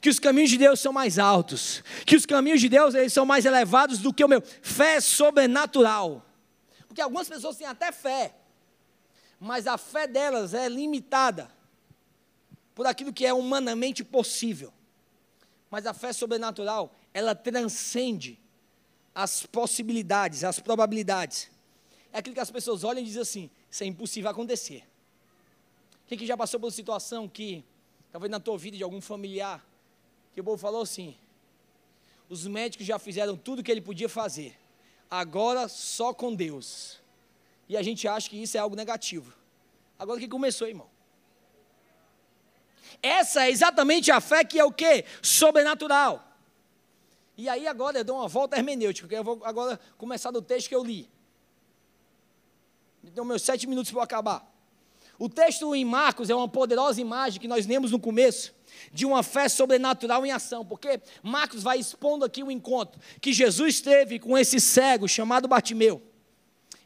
que 0.01 0.09
os 0.09 0.17
caminhos 0.17 0.49
de 0.49 0.57
Deus 0.57 0.79
são 0.79 0.91
mais 0.91 1.19
altos, 1.19 1.83
que 2.03 2.15
os 2.15 2.25
caminhos 2.25 2.59
de 2.59 2.67
Deus 2.67 2.95
eles 2.95 3.13
são 3.13 3.27
mais 3.27 3.45
elevados 3.45 3.99
do 3.99 4.11
que 4.11 4.25
o 4.25 4.27
meu. 4.27 4.41
Fé 4.63 4.99
sobrenatural. 4.99 6.25
Porque 6.87 7.01
algumas 7.01 7.29
pessoas 7.29 7.57
têm 7.57 7.67
até 7.67 7.91
fé, 7.91 8.33
mas 9.39 9.67
a 9.67 9.77
fé 9.77 10.07
delas 10.07 10.55
é 10.55 10.67
limitada 10.67 11.60
por 12.73 12.85
aquilo 12.85 13.13
que 13.13 13.25
é 13.25 13.33
humanamente 13.33 14.03
possível. 14.03 14.73
Mas 15.69 15.85
a 15.85 15.93
fé 15.93 16.11
sobrenatural, 16.11 16.93
ela 17.13 17.33
transcende 17.33 18.39
as 19.13 19.45
possibilidades, 19.45 20.43
as 20.43 20.59
probabilidades. 20.59 21.49
É 22.11 22.19
aquilo 22.19 22.33
que 22.33 22.41
as 22.41 22.51
pessoas 22.51 22.83
olham 22.83 23.01
e 23.01 23.05
dizem 23.05 23.21
assim: 23.21 23.49
isso 23.69 23.83
é 23.83 23.87
impossível 23.87 24.29
acontecer. 24.29 24.83
Quem 26.07 26.17
que 26.17 26.25
já 26.25 26.35
passou 26.35 26.59
por 26.59 26.65
uma 26.65 26.71
situação 26.71 27.27
que, 27.27 27.63
talvez 28.11 28.29
na 28.29 28.39
tua 28.39 28.57
vida 28.57 28.75
de 28.75 28.83
algum 28.83 28.99
familiar, 28.99 29.65
que 30.33 30.41
o 30.41 30.43
povo 30.43 30.57
falou 30.57 30.81
assim: 30.81 31.15
os 32.29 32.45
médicos 32.47 32.85
já 32.85 32.99
fizeram 32.99 33.37
tudo 33.37 33.59
o 33.59 33.63
que 33.63 33.71
ele 33.71 33.81
podia 33.81 34.09
fazer, 34.09 34.57
agora 35.09 35.67
só 35.67 36.13
com 36.13 36.35
Deus. 36.35 36.99
E 37.69 37.77
a 37.77 37.81
gente 37.81 38.05
acha 38.07 38.29
que 38.29 38.41
isso 38.41 38.57
é 38.57 38.59
algo 38.59 38.75
negativo. 38.75 39.33
Agora 39.97 40.19
que 40.19 40.27
começou, 40.27 40.67
irmão. 40.67 40.89
Essa 43.01 43.45
é 43.45 43.51
exatamente 43.51 44.11
a 44.11 44.21
fé 44.21 44.43
que 44.43 44.59
é 44.59 44.65
o 44.65 44.71
que? 44.71 45.05
Sobrenatural. 45.21 46.27
E 47.37 47.49
aí 47.49 47.67
agora 47.67 47.99
eu 47.99 48.03
dou 48.03 48.17
uma 48.17 48.27
volta 48.27 48.55
hermenêutica, 48.55 49.07
porque 49.07 49.17
eu 49.17 49.23
vou 49.23 49.41
agora 49.43 49.79
começar 49.97 50.31
do 50.31 50.41
texto 50.41 50.69
que 50.69 50.75
eu 50.75 50.83
li. 50.83 51.09
Então, 53.03 53.25
meus 53.25 53.41
sete 53.41 53.65
minutos 53.65 53.91
para 53.91 54.03
acabar. 54.03 54.47
O 55.17 55.27
texto 55.27 55.73
em 55.75 55.83
Marcos 55.83 56.29
é 56.29 56.35
uma 56.35 56.47
poderosa 56.47 57.01
imagem 57.01 57.39
que 57.39 57.47
nós 57.47 57.65
lemos 57.65 57.91
no 57.91 57.99
começo 57.99 58.53
de 58.93 59.05
uma 59.05 59.23
fé 59.23 59.49
sobrenatural 59.49 60.25
em 60.25 60.31
ação, 60.31 60.65
porque 60.65 61.01
Marcos 61.23 61.63
vai 61.63 61.79
expondo 61.79 62.25
aqui 62.25 62.43
o 62.43 62.51
encontro 62.51 63.01
que 63.19 63.33
Jesus 63.33 63.81
teve 63.81 64.19
com 64.19 64.37
esse 64.37 64.59
cego 64.59 65.07
chamado 65.07 65.47
Bartimeu. 65.47 66.01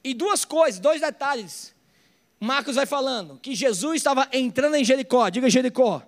E 0.04 0.14
duas 0.14 0.46
coisas, 0.46 0.80
dois 0.80 1.02
detalhes. 1.02 1.75
Marcos 2.46 2.76
vai 2.76 2.86
falando 2.86 3.40
que 3.42 3.56
Jesus 3.56 3.96
estava 3.96 4.28
entrando 4.32 4.76
em 4.76 4.86
Jericó, 4.86 5.28
diga 5.30 5.50
Jericó. 5.50 6.04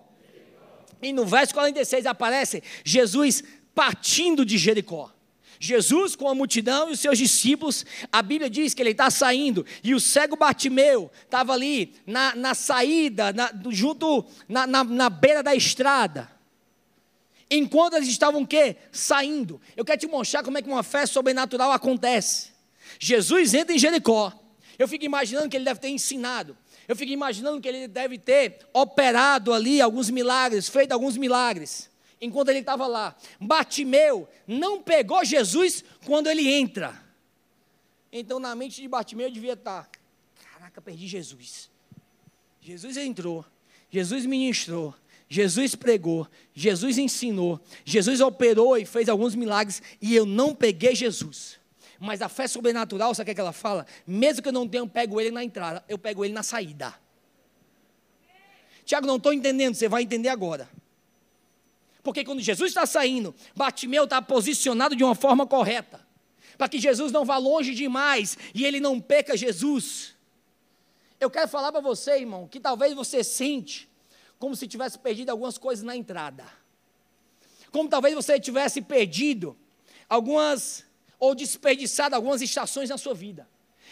E 1.02 1.12
no 1.12 1.26
verso 1.26 1.54
46 1.54 2.06
aparece 2.06 2.63
Jesus 2.84 3.43
partindo 3.73 4.45
de 4.45 4.58
Jericó. 4.58 5.12
Jesus 5.60 6.15
com 6.15 6.30
a 6.30 6.36
multidão 6.36 6.89
e 6.89 6.93
os 6.93 7.00
seus 7.00 7.17
discípulos, 7.17 7.84
a 8.12 8.21
Bíblia 8.21 8.50
diz 8.50 8.76
que 8.76 8.82
ele 8.84 8.91
está 8.91 9.10
saindo, 9.10 9.65
e 9.84 9.95
o 9.95 10.00
cego 10.00 10.36
Bartimeu 10.36 11.10
estava 11.23 11.54
ali 11.54 11.95
na, 12.06 12.36
na 12.36 12.54
saída, 12.54 13.34
na, 13.34 13.52
junto 13.69 14.23
na, 14.47 14.67
na, 14.67 14.84
na, 14.84 15.10
beira 15.10 15.41
da 15.41 15.56
estrada. 15.56 16.30
Enquanto 17.50 17.95
eles 17.95 18.10
estavam 18.10 18.43
o 18.43 18.47
quê? 18.47 18.76
Saindo. 18.91 19.60
Eu 19.76 19.84
quero 19.84 20.00
te 20.00 20.06
mostrar 20.06 20.43
como 20.43 20.60
é 20.60 20.62
que 20.62 20.69
uma 20.69 20.84
fé 20.84 21.08
sobrenatural 21.08 21.71
acontece. 21.71 22.52
Jesus 23.00 23.56
entra 23.56 23.73
em 23.73 23.80
Jericó. 23.80 24.32
Eu 24.78 24.88
fico 24.88 25.06
imaginando 25.06 25.50
que 25.50 25.58
ele 25.58 25.66
deve 25.66 25.80
ter 25.80 25.90
ensinado. 25.90 26.58
Eu 26.88 26.96
fico 26.96 27.12
imaginando 27.12 27.60
que 27.60 27.68
ele 27.68 27.88
deve 27.88 28.18
ter 28.18 28.60
operado 28.74 29.54
ali 29.54 29.82
alguns 29.82 30.10
milagres, 30.10 30.70
feito 30.70 30.92
alguns 30.92 31.18
milagres 31.18 31.90
enquanto 32.22 32.50
ele 32.50 32.60
estava 32.60 32.88
lá. 32.88 33.16
Batimeu 33.40 34.28
não 34.46 34.82
pegou 34.82 35.24
Jesus 35.24 35.84
quando 36.06 36.28
ele 36.28 36.48
entra. 36.50 37.02
Então, 38.12 38.40
na 38.40 38.56
mente 38.56 38.82
de 38.82 38.88
Batimeu 38.88 39.30
devia 39.30 39.54
estar: 39.54 39.90
caraca, 40.54 40.82
perdi 40.82 41.08
Jesus. 41.08 41.70
Jesus 42.62 42.98
entrou, 42.98 43.46
Jesus 43.90 44.26
ministrou, 44.26 44.94
Jesus 45.30 45.76
pregou, 45.76 46.28
Jesus 46.54 46.98
ensinou, 46.98 47.60
Jesus 47.86 48.20
operou 48.20 48.78
e 48.78 48.86
fez 48.86 49.08
alguns 49.08 49.36
milagres 49.36 49.82
e 50.02 50.16
eu 50.16 50.26
não 50.26 50.54
peguei 50.54 50.96
Jesus. 50.96 51.57
Mas 52.00 52.22
a 52.22 52.30
fé 52.30 52.48
sobrenatural, 52.48 53.14
sabe 53.16 53.32
o 53.32 53.36
que 53.36 53.42
ela 53.42 53.54
fala? 53.54 53.86
Mesmo 54.06 54.42
que 54.42 54.50
eu 54.50 54.54
não 54.54 54.68
tenha 54.68 54.86
pego 54.88 55.20
ele 55.20 55.32
na 55.32 55.44
entrada, 55.44 55.84
eu 55.88 55.98
pego 55.98 56.24
ele 56.24 56.34
na 56.34 56.44
saída. 56.44 56.94
Tiago, 58.86 59.06
não 59.06 59.18
estou 59.18 59.34
entendendo, 59.34 59.76
você 59.76 59.90
vai 59.90 60.04
entender 60.04 60.30
agora. 60.30 60.70
Porque 62.02 62.24
quando 62.24 62.40
Jesus 62.40 62.72
está 62.72 62.86
saindo, 62.86 63.36
Batimeu 63.54 64.06
está 64.06 64.22
posicionado 64.22 64.96
de 64.96 65.04
uma 65.04 65.14
forma 65.14 65.46
correta. 65.46 66.08
Para 66.58 66.70
que 66.70 66.80
Jesus 66.80 67.12
não 67.12 67.26
vá 67.26 67.38
longe 67.38 67.76
demais 67.76 68.38
e 68.56 68.66
ele 68.66 68.80
não 68.80 69.02
peca 69.02 69.36
Jesus. 69.36 70.16
Eu 71.20 71.30
quero 71.30 71.50
falar 71.50 71.72
para 71.72 71.82
você, 71.82 72.20
irmão, 72.20 72.48
que 72.48 72.62
talvez 72.62 72.94
você 72.94 73.26
sente 73.26 73.90
como 74.40 74.56
se 74.56 74.68
tivesse 74.68 74.98
perdido 74.98 75.32
algumas 75.32 75.58
coisas 75.58 75.84
na 75.84 75.98
entrada. 75.98 76.46
Como 77.72 77.90
talvez 77.90 78.16
você 78.16 78.40
tivesse 78.40 78.82
perdido 78.82 79.58
algumas 80.08 80.87
ou 81.20 81.34
desperdiçado 81.36 82.16
algumas 82.16 82.42
estações 82.42 82.90
na 82.90 82.98
sua 82.98 83.14
vida. 83.14 83.48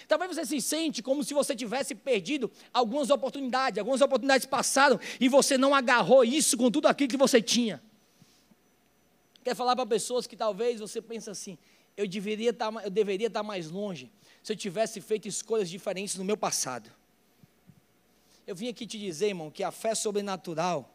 Talvez 0.07 0.35
você 0.35 0.45
se 0.45 0.61
sente 0.61 1.01
como 1.01 1.23
se 1.23 1.33
você 1.33 1.55
tivesse 1.55 1.95
perdido 1.95 2.51
algumas 2.73 3.09
oportunidades, 3.09 3.79
algumas 3.79 4.01
oportunidades 4.01 4.45
passaram 4.45 4.99
e 5.19 5.27
você 5.27 5.57
não 5.57 5.73
agarrou 5.73 6.23
isso 6.23 6.57
com 6.57 6.69
tudo 6.69 6.87
aquilo 6.87 7.09
que 7.09 7.17
você 7.17 7.41
tinha. 7.41 7.81
Quer 9.43 9.55
falar 9.55 9.75
para 9.75 9.85
pessoas 9.85 10.27
que 10.27 10.35
talvez 10.35 10.79
você 10.79 11.01
pense 11.01 11.29
assim, 11.29 11.57
eu 11.95 12.07
deveria 12.07 12.49
estar, 12.49 12.71
tá 12.71 12.83
eu 12.83 12.89
deveria 12.89 13.27
estar 13.27 13.39
tá 13.39 13.43
mais 13.43 13.69
longe 13.69 14.11
se 14.43 14.51
eu 14.51 14.55
tivesse 14.55 15.01
feito 15.01 15.27
escolhas 15.27 15.69
diferentes 15.69 16.15
no 16.15 16.23
meu 16.23 16.37
passado. 16.37 16.91
Eu 18.45 18.55
vim 18.55 18.67
aqui 18.67 18.85
te 18.85 18.99
dizer, 18.99 19.29
irmão, 19.29 19.49
que 19.49 19.63
a 19.63 19.71
fé 19.71 19.95
sobrenatural, 19.95 20.94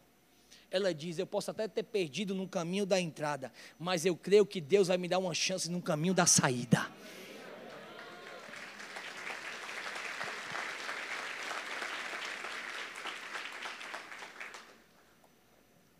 ela 0.70 0.94
diz: 0.94 1.18
eu 1.18 1.26
posso 1.26 1.50
até 1.50 1.66
ter 1.66 1.83
perdido 1.83 2.35
no 2.35 2.48
caminho 2.48 2.87
da 2.87 3.00
entrada, 3.00 3.52
mas 3.78 4.06
eu 4.06 4.16
creio 4.16 4.46
que 4.46 4.61
Deus 4.61 4.88
vai 4.88 4.96
me 4.96 5.09
dar 5.09 5.18
uma 5.18 5.35
chance 5.35 5.70
no 5.70 5.83
caminho 5.83 6.14
da 6.14 6.26
saída. 6.26 6.88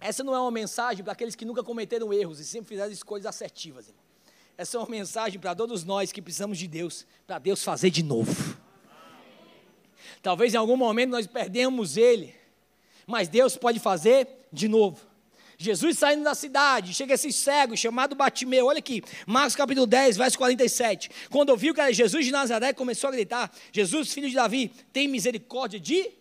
Essa 0.01 0.25
não 0.25 0.35
é 0.35 0.41
uma 0.41 0.51
mensagem 0.51 1.05
para 1.05 1.13
aqueles 1.13 1.35
que 1.37 1.45
nunca 1.45 1.63
cometeram 1.63 2.13
erros 2.13 2.41
e 2.41 2.45
sempre 2.45 2.71
fizeram 2.71 2.91
escolhas 2.91 3.27
assertivas, 3.27 3.89
irmão. 3.89 4.03
Essa 4.57 4.77
é 4.77 4.81
uma 4.81 4.89
mensagem 4.89 5.39
para 5.39 5.55
todos 5.55 5.85
nós 5.85 6.11
que 6.11 6.21
precisamos 6.21 6.59
de 6.59 6.67
Deus, 6.67 7.07
para 7.27 7.39
Deus 7.39 7.63
fazer 7.63 7.91
de 7.91 8.03
novo. 8.03 8.59
Talvez 10.23 10.55
em 10.55 10.57
algum 10.57 10.77
momento 10.77 11.11
nós 11.11 11.27
perdemos 11.27 11.97
Ele, 11.97 12.35
mas 13.11 13.29
Deus 13.29 13.57
pode 13.57 13.79
fazer 13.79 14.27
de 14.53 14.69
novo. 14.69 15.11
Jesus 15.59 15.99
saindo 15.99 16.25
da 16.25 16.35
cidade, 16.35 16.95
chega 16.95 17.13
esse 17.13 17.31
cego 17.31 17.77
chamado 17.77 18.15
Batimeu, 18.15 18.67
olha 18.67 18.79
aqui, 18.79 19.03
Marcos 19.27 19.55
capítulo 19.55 19.87
10, 19.87 20.17
verso 20.17 20.39
47. 20.39 21.11
Quando 21.29 21.51
ouviu 21.51 21.75
que 21.75 21.81
era 21.81 21.93
Jesus 21.93 22.25
de 22.25 22.33
Nazaré, 22.33 22.73
começou 22.73 23.09
a 23.09 23.11
gritar: 23.11 23.53
Jesus, 23.71 24.11
filho 24.11 24.31
de 24.31 24.35
Davi, 24.35 24.73
tem 24.91 25.07
misericórdia 25.07 25.79
de. 25.79 26.13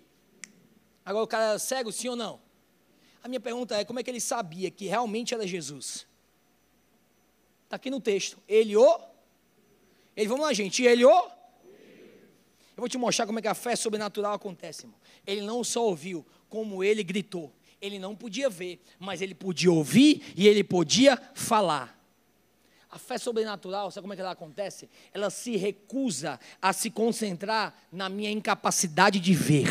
Agora 1.06 1.24
o 1.24 1.28
cara 1.28 1.44
era 1.52 1.60
cego, 1.60 1.90
sim 1.90 2.10
ou 2.10 2.18
não? 2.18 2.42
A 3.24 3.30
minha 3.30 3.40
pergunta 3.40 3.78
é: 3.78 3.86
como 3.86 4.00
é 4.00 4.04
que 4.04 4.10
ele 4.10 4.20
sabia 4.20 4.70
que 4.70 4.88
realmente 4.88 5.34
era 5.34 5.48
Jesus? 5.48 6.06
Está 7.64 7.78
aqui 7.78 7.90
no 7.90 8.02
texto. 8.02 8.38
Ele 8.48 8.76
o. 8.76 9.00
Ele, 10.18 10.28
vamos 10.28 10.46
lá, 10.46 10.52
gente. 10.52 10.84
Ele 10.84 11.06
o. 11.06 11.10
Eu 12.80 12.82
vou 12.82 12.90
te 12.90 12.98
mostrar 12.98 13.26
como 13.26 13.40
é 13.40 13.42
que 13.42 13.48
a 13.48 13.54
fé 13.54 13.76
sobrenatural 13.76 14.34
acontece, 14.34 14.84
irmão. 14.84 15.00
Ele 15.26 15.42
não 15.42 15.64
só 15.64 15.86
ouviu, 15.86 16.26
como 16.50 16.84
ele 16.84 17.04
gritou. 17.04 17.54
Ele 17.82 17.98
não 17.98 18.16
podia 18.16 18.50
ver, 18.50 18.82
mas 19.00 19.22
ele 19.22 19.34
podia 19.34 19.72
ouvir 19.72 20.34
e 20.36 20.48
ele 20.48 20.64
podia 20.64 21.18
falar. 21.34 21.98
A 22.92 22.98
fé 22.98 23.18
sobrenatural, 23.18 23.92
sabe 23.92 24.04
como 24.04 24.14
é 24.14 24.16
que 24.16 24.22
ela 24.22 24.32
acontece? 24.32 24.90
Ela 25.14 25.30
se 25.30 25.56
recusa 25.56 26.40
a 26.62 26.74
se 26.74 26.90
concentrar 26.90 27.74
na 27.92 28.10
minha 28.10 28.32
incapacidade 28.32 29.20
de 29.20 29.34
ver. 29.34 29.68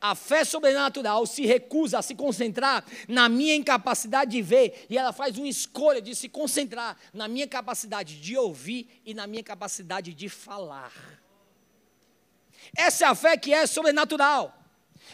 A 0.00 0.14
fé 0.14 0.42
sobrenatural 0.44 1.26
se 1.26 1.44
recusa 1.44 1.98
a 1.98 2.02
se 2.02 2.14
concentrar 2.14 2.82
na 3.06 3.28
minha 3.28 3.54
incapacidade 3.54 4.30
de 4.30 4.40
ver 4.40 4.86
e 4.88 4.96
ela 4.96 5.12
faz 5.12 5.36
uma 5.36 5.46
escolha 5.46 6.00
de 6.00 6.14
se 6.14 6.26
concentrar 6.26 6.96
na 7.12 7.28
minha 7.28 7.46
capacidade 7.46 8.18
de 8.18 8.34
ouvir 8.34 8.88
e 9.04 9.12
na 9.12 9.26
minha 9.26 9.42
capacidade 9.42 10.14
de 10.14 10.28
falar. 10.30 10.90
Essa 12.76 13.04
é 13.04 13.08
a 13.08 13.14
fé 13.14 13.36
que 13.36 13.52
é 13.52 13.66
sobrenatural. 13.66 14.54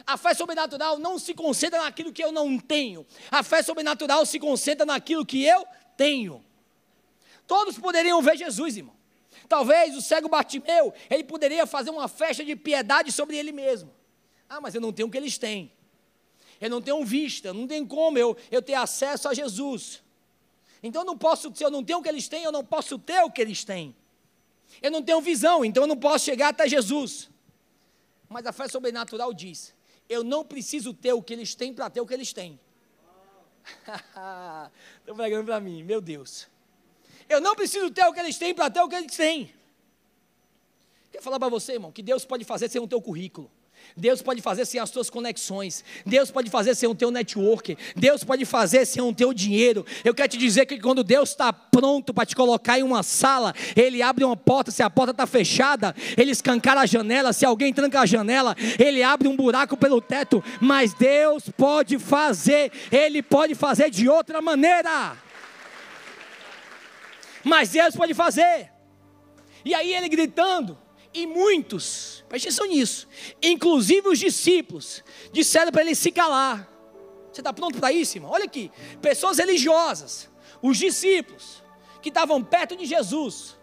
A 0.07 0.17
fé 0.17 0.35
sobrenatural 0.35 0.99
não 0.99 1.19
se 1.19 1.33
concentra 1.33 1.83
naquilo 1.83 2.13
que 2.13 2.23
eu 2.23 2.33
não 2.33 2.59
tenho. 2.59 3.07
A 3.31 3.43
fé 3.43 3.63
sobrenatural 3.63 4.27
se 4.27 4.39
concentra 4.39 4.85
naquilo 4.85 5.25
que 5.25 5.45
eu 5.45 5.67
tenho. 5.97 6.45
Todos 7.47 7.79
poderiam 7.79 8.21
ver 8.21 8.37
Jesus, 8.37 8.77
irmão. 8.77 8.95
Talvez 9.49 9.97
o 9.97 10.03
cego 10.03 10.29
Bartimeu, 10.29 10.93
ele 11.09 11.23
poderia 11.23 11.67
fazer 11.67 11.91
uma 11.91 12.09
festa 12.09 12.45
de 12.45 12.57
piedade 12.57 13.13
sobre 13.13 13.37
ele 13.37 13.53
mesmo. 13.53 13.95
Ah, 14.49 14.61
mas 14.61 14.75
eu 14.75 14.81
não 14.81 14.93
tenho 14.93 15.09
o 15.09 15.11
que 15.11 15.17
eles 15.17 15.39
têm. 15.39 15.73
Eu 16.61 16.71
não 16.71 16.81
tenho 16.81 17.05
vista, 17.05 17.53
não 17.53 17.67
tem 17.67 17.85
como 17.85 18.19
eu, 18.19 18.37
eu 18.51 18.63
ter 18.63 18.75
acesso 18.75 19.29
a 19.29 19.35
Jesus. 19.35 20.03
Então 20.83 21.03
eu 21.03 21.07
não 21.07 21.17
posso, 21.17 21.53
se 21.55 21.65
eu 21.65 21.71
não 21.71 21.85
tenho 21.85 21.99
o 21.99 22.03
que 22.03 22.09
eles 22.09 22.29
têm, 22.29 22.43
eu 22.43 22.53
não 22.53 22.65
posso 22.65 22.99
ter 22.99 23.23
o 23.23 23.31
que 23.31 23.41
eles 23.41 23.65
têm. 23.65 23.95
Eu 24.83 24.91
não 24.91 25.03
tenho 25.03 25.21
visão, 25.21 25.65
então 25.65 25.85
eu 25.85 25.87
não 25.87 25.97
posso 25.97 26.25
chegar 26.25 26.49
até 26.49 26.69
Jesus. 26.69 27.31
Mas 28.29 28.47
a 28.47 28.53
fé 28.53 28.69
sobrenatural 28.69 29.33
diz: 29.33 29.75
eu 30.09 30.23
não 30.23 30.45
preciso 30.45 30.95
ter 30.95 31.13
o 31.13 31.23
que 31.23 31.33
eles 31.33 31.55
têm 31.55 31.73
para 31.73 31.91
ter 31.91 32.01
o 32.01 32.07
que 32.07 32.15
eles 32.15 32.33
têm. 32.33 32.59
Estão 35.01 35.17
pregando 35.17 35.45
para 35.45 35.61
mim, 35.61 35.83
meu 35.83 36.01
Deus. 36.01 36.49
Eu 37.29 37.41
não 37.41 37.57
preciso 37.57 37.91
ter 37.91 38.05
o 38.07 38.13
que 38.13 38.21
eles 38.21 38.39
têm 38.39 38.55
para 38.55 38.71
ter 38.71 38.81
o 38.81 38.89
que 38.89 38.95
eles 38.95 39.17
têm. 39.17 39.53
Quero 41.11 41.25
falar 41.25 41.39
para 41.39 41.49
você, 41.49 41.73
irmão, 41.73 41.91
que 41.91 42.03
Deus 42.03 42.25
pode 42.25 42.45
fazer 42.45 42.69
sem 42.69 42.81
o 42.81 42.87
teu 42.87 43.03
currículo. 43.03 43.51
Deus 43.97 44.23
pode 44.23 44.41
fazer 44.41 44.65
sem 44.65 44.81
as 44.81 44.91
tuas 44.91 45.11
conexões. 45.11 45.85
Deus 46.05 46.31
pode 46.31 46.51
fazer 46.51 46.75
sem 46.75 46.89
o 46.89 46.95
teu 46.95 47.11
network. 47.11 47.77
Deus 47.95 48.25
pode 48.25 48.45
fazer 48.45 48.87
sem 48.87 49.03
o 49.03 49.13
teu 49.13 49.33
dinheiro. 49.33 49.85
Eu 50.05 50.15
quero 50.15 50.29
te 50.29 50.39
dizer 50.39 50.67
que 50.67 50.79
quando 50.79 51.05
Deus 51.05 51.31
está 51.31 51.53
pronto 51.53 52.15
para 52.15 52.25
te 52.25 52.35
colocar 52.35 52.79
em 52.79 52.83
uma 52.83 53.03
sala, 53.03 53.55
Ele 53.77 54.03
abre 54.03 54.25
uma 54.25 54.37
porta. 54.37 54.71
Se 54.71 54.83
a 54.83 54.89
porta 54.89 55.11
está 55.11 55.27
fechada, 55.27 55.95
Ele 56.17 56.31
escancara 56.31 56.81
a 56.81 56.87
janela. 56.87 57.33
Se 57.33 57.45
alguém 57.45 57.73
tranca 57.73 58.01
a 58.01 58.07
janela, 58.07 58.57
Ele 58.79 59.03
abre 59.03 59.29
um 59.29 59.37
buraco 59.37 59.77
pelo 59.77 60.01
teto. 60.01 60.43
Mas 60.61 60.95
Deus 60.95 61.51
pode 61.57 61.99
fazer. 61.99 62.73
Ele 62.91 63.23
pode 63.23 63.55
fazer 63.55 63.91
de 63.91 64.09
outra 64.09 64.41
maneira. 64.41 65.17
Mas 67.45 67.71
Deus 67.71 67.95
pode 67.95 68.13
fazer. 68.13 68.71
E 69.65 69.75
aí 69.75 69.93
ele 69.95 70.09
gritando, 70.09 70.79
e 71.17 71.27
muitos, 71.27 72.23
preste 72.29 72.49
atenção 72.49 72.67
nisso, 72.67 73.09
inclusive 73.43 74.07
os 74.07 74.19
discípulos, 74.19 75.03
disseram 75.33 75.73
para 75.73 75.81
ele 75.81 75.95
se 75.95 76.13
calar. 76.13 76.71
Você 77.33 77.41
está 77.41 77.55
pronto 77.55 77.79
para 77.79 77.91
isso, 77.91 78.19
irmão? 78.19 78.31
Olha 78.31 78.45
aqui, 78.45 78.71
pessoas 79.01 79.39
religiosas, 79.39 80.29
os 80.61 80.77
discípulos, 80.77 81.65
que 82.03 82.11
estavam 82.11 82.45
perto 82.45 82.77
de 82.77 82.85
Jesus, 82.85 83.57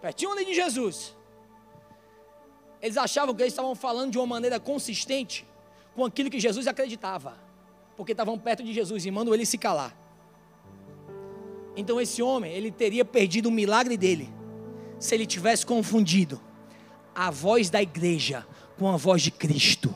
pertinho 0.00 0.32
ali 0.32 0.46
de 0.46 0.54
Jesus, 0.54 1.14
eles 2.80 2.96
achavam 2.96 3.34
que 3.34 3.42
eles 3.42 3.52
estavam 3.52 3.74
falando 3.74 4.12
de 4.12 4.18
uma 4.18 4.26
maneira 4.26 4.58
consistente 4.58 5.46
com 5.94 6.02
aquilo 6.02 6.30
que 6.30 6.40
Jesus 6.40 6.66
acreditava, 6.66 7.38
porque 7.94 8.12
estavam 8.12 8.38
perto 8.38 8.64
de 8.64 8.72
Jesus 8.72 9.04
e 9.04 9.10
mandam 9.10 9.34
ele 9.34 9.44
se 9.44 9.58
calar. 9.58 9.94
Então 11.76 12.00
esse 12.00 12.22
homem, 12.22 12.52
ele 12.54 12.70
teria 12.70 13.04
perdido 13.04 13.50
o 13.50 13.52
milagre 13.52 13.98
dele 13.98 14.35
se 14.98 15.14
ele 15.14 15.26
tivesse 15.26 15.64
confundido 15.64 16.40
a 17.14 17.30
voz 17.30 17.70
da 17.70 17.80
igreja 17.80 18.46
com 18.78 18.88
a 18.90 18.96
voz 18.96 19.22
de 19.22 19.30
Cristo. 19.30 19.94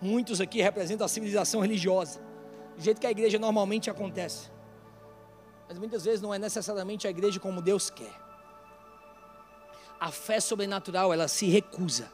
Muitos 0.00 0.40
aqui 0.40 0.60
representam 0.60 1.04
a 1.04 1.08
civilização 1.08 1.60
religiosa, 1.60 2.20
do 2.76 2.82
jeito 2.82 3.00
que 3.00 3.06
a 3.06 3.10
igreja 3.10 3.38
normalmente 3.38 3.88
acontece. 3.88 4.50
Mas 5.66 5.78
muitas 5.78 6.04
vezes 6.04 6.20
não 6.20 6.34
é 6.34 6.38
necessariamente 6.38 7.06
a 7.06 7.10
igreja 7.10 7.40
como 7.40 7.62
Deus 7.62 7.88
quer. 7.88 8.12
A 9.98 10.10
fé 10.10 10.40
sobrenatural, 10.40 11.12
ela 11.12 11.26
se 11.26 11.46
recusa 11.46 12.12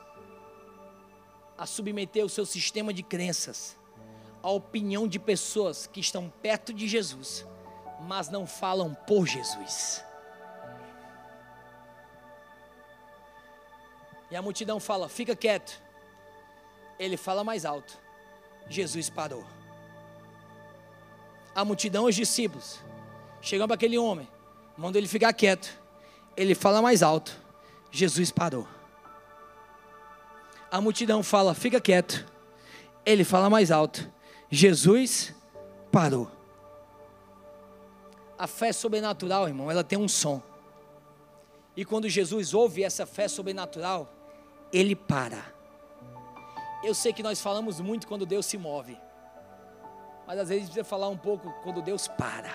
a 1.59 1.67
submeter 1.67 2.25
o 2.25 2.29
seu 2.29 2.47
sistema 2.47 2.93
de 2.95 3.03
crenças 3.03 3.80
a 4.43 4.51
opinião 4.51 5.07
de 5.07 5.19
pessoas 5.19 5.87
que 5.87 6.01
estão 6.01 6.33
perto 6.43 6.73
de 6.73 6.89
Jesus, 6.89 7.47
mas 8.01 8.29
não 8.29 8.47
falam 8.47 8.95
por 9.07 9.27
Jesus. 9.27 10.05
E 14.31 14.37
a 14.37 14.43
multidão 14.43 14.79
fala: 14.79 15.09
fica 15.09 15.35
quieto. 15.35 15.81
Ele 16.99 17.17
fala 17.17 17.43
mais 17.43 17.65
alto. 17.65 17.99
Jesus 18.69 19.11
parou. 19.11 19.45
A 21.55 21.65
multidão, 21.65 22.05
os 22.05 22.15
discípulos, 22.15 22.79
chegam 23.41 23.67
para 23.67 23.75
aquele 23.75 23.99
homem, 23.99 24.29
mandam 24.77 25.01
ele 25.01 25.09
ficar 25.09 25.33
quieto. 25.33 25.69
Ele 26.37 26.55
fala 26.55 26.81
mais 26.81 27.03
alto. 27.03 27.37
Jesus 27.91 28.31
parou. 28.31 28.67
A 30.71 30.81
multidão 30.81 31.23
fala: 31.23 31.55
fica 31.55 31.81
quieto. 31.81 32.25
Ele 33.05 33.25
fala 33.25 33.51
mais 33.51 33.71
alto. 33.71 34.11
Jesus 34.51 35.33
parou. 35.93 36.29
A 38.37 38.47
fé 38.47 38.73
sobrenatural, 38.73 39.47
irmão, 39.47 39.71
ela 39.71 39.85
tem 39.85 39.99
um 39.99 40.09
som. 40.09 40.43
E 41.77 41.85
quando 41.85 42.09
Jesus 42.09 42.53
ouve 42.53 42.83
essa 42.83 43.07
fé 43.07 43.29
sobrenatural, 43.29 44.13
ele 44.73 44.97
para. 44.97 45.45
Eu 46.83 46.95
sei 46.95 47.13
que 47.13 47.23
nós 47.23 47.41
falamos 47.41 47.81
muito 47.81 48.09
quando 48.09 48.27
Deus 48.27 48.47
se 48.47 48.59
move. 48.59 48.99
Mas 50.27 50.39
às 50.39 50.49
vezes 50.49 50.65
precisa 50.65 50.85
falar 50.85 51.09
um 51.09 51.17
pouco 51.17 51.53
quando 51.63 51.81
Deus 51.81 52.09
para. 52.09 52.53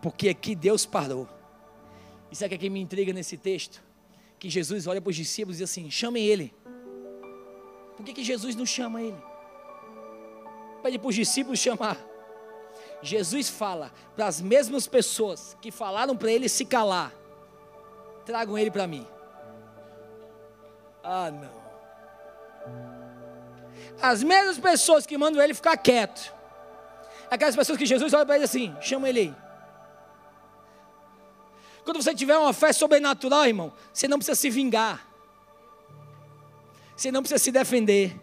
Porque 0.00 0.28
aqui 0.28 0.54
Deus 0.54 0.86
parou. 0.86 1.28
Isso 2.30 2.44
é 2.44 2.48
que, 2.48 2.54
é 2.54 2.58
que 2.58 2.70
me 2.70 2.80
intriga 2.80 3.12
nesse 3.12 3.36
texto. 3.36 3.82
Que 4.38 4.48
Jesus 4.48 4.86
olha 4.86 5.00
para 5.00 5.10
os 5.10 5.16
discípulos 5.16 5.56
e 5.56 5.62
diz 5.62 5.70
assim: 5.70 5.90
chamem 5.90 6.24
ele. 6.24 6.54
Por 7.96 8.04
que, 8.04 8.12
que 8.12 8.24
Jesus 8.24 8.56
não 8.56 8.66
chama 8.66 9.02
ele? 9.02 9.33
Pede 10.84 10.98
para 10.98 11.08
os 11.08 11.14
discípulos 11.14 11.58
chamar. 11.58 11.96
Jesus 13.00 13.48
fala 13.48 13.90
para 14.14 14.26
as 14.26 14.38
mesmas 14.42 14.86
pessoas 14.86 15.56
que 15.58 15.70
falaram 15.70 16.14
para 16.14 16.30
ele 16.30 16.46
se 16.46 16.66
calar: 16.66 17.10
tragam 18.26 18.58
ele 18.58 18.70
para 18.70 18.86
mim. 18.86 19.06
Ah, 21.02 21.30
não. 21.30 21.64
As 24.00 24.22
mesmas 24.22 24.58
pessoas 24.58 25.06
que 25.06 25.16
mandam 25.16 25.42
ele 25.42 25.54
ficar 25.54 25.74
quieto. 25.78 26.34
Aquelas 27.30 27.56
pessoas 27.56 27.78
que 27.78 27.86
Jesus 27.86 28.12
olha 28.12 28.26
para 28.26 28.34
ele 28.36 28.44
assim: 28.44 28.76
chama 28.82 29.08
ele 29.08 29.20
aí. 29.20 29.34
Quando 31.82 32.02
você 32.02 32.14
tiver 32.14 32.36
uma 32.36 32.52
fé 32.52 32.74
sobrenatural, 32.74 33.46
irmão, 33.46 33.72
você 33.90 34.06
não 34.06 34.18
precisa 34.18 34.34
se 34.34 34.50
vingar. 34.50 35.06
Você 36.94 37.10
não 37.10 37.22
precisa 37.22 37.42
se 37.42 37.50
defender. 37.50 38.20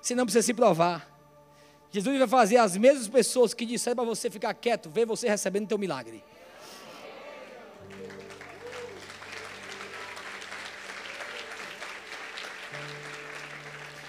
Você 0.00 0.16
não 0.16 0.24
precisa 0.24 0.44
se 0.44 0.54
provar. 0.54 1.17
Jesus 1.90 2.18
vai 2.18 2.28
fazer 2.28 2.56
as 2.58 2.76
mesmas 2.76 3.08
pessoas 3.08 3.54
que 3.54 3.64
disseram 3.64 3.96
para 3.96 4.04
você 4.04 4.28
ficar 4.30 4.52
quieto, 4.54 4.90
ver 4.90 5.06
você 5.06 5.28
recebendo 5.28 5.68
teu 5.68 5.78
milagre. 5.78 6.22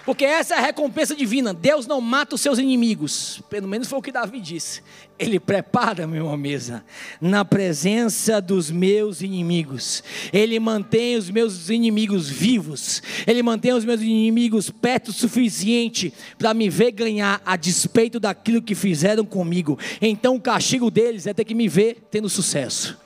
Porque 0.05 0.25
essa 0.25 0.55
é 0.55 0.57
a 0.57 0.61
recompensa 0.61 1.15
divina. 1.15 1.53
Deus 1.53 1.85
não 1.85 2.01
mata 2.01 2.35
os 2.35 2.41
seus 2.41 2.57
inimigos. 2.57 3.41
Pelo 3.49 3.67
menos 3.67 3.87
foi 3.87 3.99
o 3.99 4.01
que 4.01 4.11
Davi 4.11 4.39
disse. 4.39 4.81
Ele 5.17 5.39
prepara-me 5.39 6.19
uma 6.19 6.37
mesa 6.37 6.83
na 7.19 7.43
presença 7.43 8.41
dos 8.41 8.71
meus 8.71 9.21
inimigos. 9.21 10.03
Ele 10.31 10.59
mantém 10.59 11.17
os 11.17 11.29
meus 11.29 11.69
inimigos 11.69 12.29
vivos. 12.29 13.03
Ele 13.27 13.43
mantém 13.43 13.73
os 13.73 13.83
meus 13.83 14.01
inimigos 14.01 14.69
perto 14.69 15.09
o 15.09 15.13
suficiente 15.13 16.13
para 16.37 16.53
me 16.53 16.69
ver 16.69 16.91
ganhar 16.91 17.41
a 17.45 17.55
despeito 17.55 18.19
daquilo 18.19 18.61
que 18.61 18.73
fizeram 18.73 19.25
comigo. 19.25 19.77
Então 20.01 20.35
o 20.35 20.41
castigo 20.41 20.89
deles 20.89 21.27
é 21.27 21.33
ter 21.33 21.43
que 21.43 21.53
me 21.53 21.67
ver 21.67 22.07
tendo 22.09 22.29
sucesso. 22.29 22.97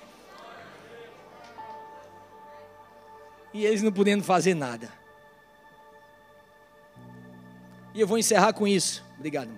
E 3.54 3.66
eles 3.66 3.82
não 3.82 3.92
podendo 3.92 4.24
fazer 4.24 4.54
nada. 4.54 5.03
E 7.94 8.02
eu 8.02 8.08
vou 8.08 8.18
encerrar 8.18 8.54
com 8.54 8.68
isso. 8.68 9.04
Obrigado. 9.18 9.52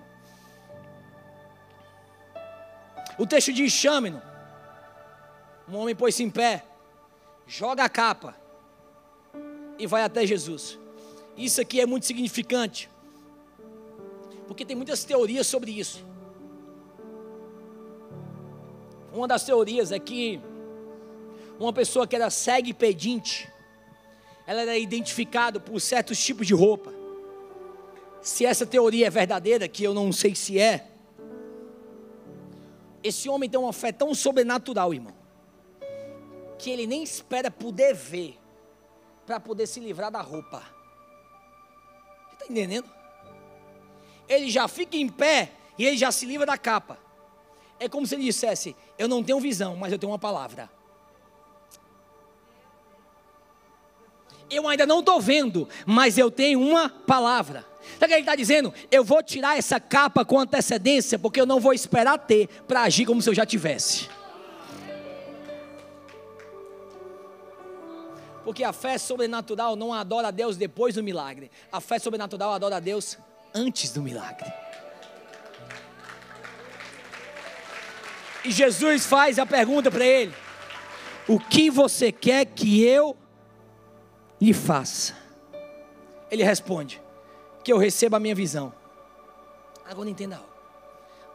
O 3.18 3.26
texto 3.26 3.52
diz: 3.52 3.72
chame-no. 3.72 4.20
Um 5.68 5.76
homem 5.76 5.96
pôs-se 5.96 6.22
em 6.22 6.30
pé, 6.30 6.64
joga 7.46 7.82
a 7.82 7.88
capa 7.88 8.36
e 9.78 9.86
vai 9.86 10.02
até 10.02 10.24
Jesus. 10.24 10.78
Isso 11.36 11.60
aqui 11.60 11.80
é 11.80 11.86
muito 11.86 12.06
significante, 12.06 12.88
porque 14.46 14.64
tem 14.64 14.76
muitas 14.76 15.02
teorias 15.02 15.46
sobre 15.46 15.72
isso. 15.72 16.04
Uma 19.12 19.26
das 19.26 19.44
teorias 19.44 19.90
é 19.90 19.98
que 19.98 20.40
uma 21.58 21.72
pessoa 21.72 22.06
que 22.06 22.14
era 22.14 22.30
cega 22.30 22.68
e 22.68 22.74
pedinte, 22.74 23.50
ela 24.46 24.60
era 24.60 24.78
identificada 24.78 25.58
por 25.58 25.80
certos 25.80 26.22
tipos 26.22 26.46
de 26.46 26.54
roupa 26.54 26.92
se 28.26 28.44
essa 28.44 28.66
teoria 28.66 29.06
é 29.06 29.10
verdadeira, 29.10 29.68
que 29.68 29.84
eu 29.84 29.94
não 29.94 30.10
sei 30.10 30.34
se 30.34 30.58
é, 30.58 30.88
esse 33.00 33.28
homem 33.28 33.48
tem 33.48 33.58
uma 33.58 33.72
fé 33.72 33.92
tão 33.92 34.12
sobrenatural, 34.16 34.92
irmão, 34.92 35.14
que 36.58 36.68
ele 36.68 36.88
nem 36.88 37.04
espera 37.04 37.52
poder 37.52 37.94
ver 37.94 38.36
para 39.24 39.38
poder 39.38 39.68
se 39.68 39.78
livrar 39.78 40.10
da 40.10 40.20
roupa. 40.20 40.58
Você 42.30 42.32
está 42.32 42.46
entendendo? 42.46 42.90
Ele 44.28 44.50
já 44.50 44.66
fica 44.66 44.96
em 44.96 45.08
pé 45.08 45.52
e 45.78 45.84
ele 45.84 45.96
já 45.96 46.10
se 46.10 46.26
livra 46.26 46.44
da 46.44 46.58
capa. 46.58 46.98
É 47.78 47.88
como 47.88 48.04
se 48.08 48.16
ele 48.16 48.24
dissesse: 48.24 48.74
Eu 48.98 49.06
não 49.06 49.22
tenho 49.22 49.38
visão, 49.38 49.76
mas 49.76 49.92
eu 49.92 50.00
tenho 50.00 50.10
uma 50.10 50.18
palavra. 50.18 50.68
Eu 54.50 54.66
ainda 54.66 54.84
não 54.84 54.98
estou 54.98 55.20
vendo, 55.20 55.68
mas 55.86 56.18
eu 56.18 56.28
tenho 56.28 56.60
uma 56.60 56.88
palavra. 56.88 57.75
Sabe 57.98 58.04
o 58.04 58.08
que 58.08 58.14
ele 58.14 58.20
está 58.20 58.34
dizendo? 58.34 58.74
Eu 58.90 59.02
vou 59.04 59.22
tirar 59.22 59.56
essa 59.56 59.80
capa 59.80 60.24
com 60.24 60.38
antecedência, 60.38 61.18
porque 61.18 61.40
eu 61.40 61.46
não 61.46 61.60
vou 61.60 61.72
esperar 61.72 62.18
ter 62.18 62.48
para 62.66 62.82
agir 62.82 63.06
como 63.06 63.22
se 63.22 63.30
eu 63.30 63.34
já 63.34 63.46
tivesse. 63.46 64.08
Porque 68.44 68.62
a 68.62 68.72
fé 68.72 68.96
sobrenatural 68.96 69.74
não 69.74 69.92
adora 69.92 70.28
a 70.28 70.30
Deus 70.30 70.56
depois 70.56 70.94
do 70.94 71.02
milagre. 71.02 71.50
A 71.72 71.80
fé 71.80 71.98
sobrenatural 71.98 72.52
adora 72.52 72.76
a 72.76 72.80
Deus 72.80 73.18
antes 73.52 73.90
do 73.90 74.00
milagre. 74.02 74.52
E 78.44 78.52
Jesus 78.52 79.04
faz 79.04 79.40
a 79.40 79.44
pergunta 79.44 79.90
para 79.90 80.04
ele: 80.06 80.32
O 81.26 81.40
que 81.40 81.68
você 81.68 82.12
quer 82.12 82.44
que 82.44 82.84
eu 82.84 83.16
lhe 84.40 84.52
faça? 84.52 85.16
Ele 86.30 86.44
responde: 86.44 87.02
Que 87.66 87.72
eu 87.72 87.78
receba 87.78 88.18
a 88.18 88.20
minha 88.20 88.32
visão. 88.32 88.72
Agora 89.84 90.08
entenda 90.08 90.36
algo. 90.36 90.48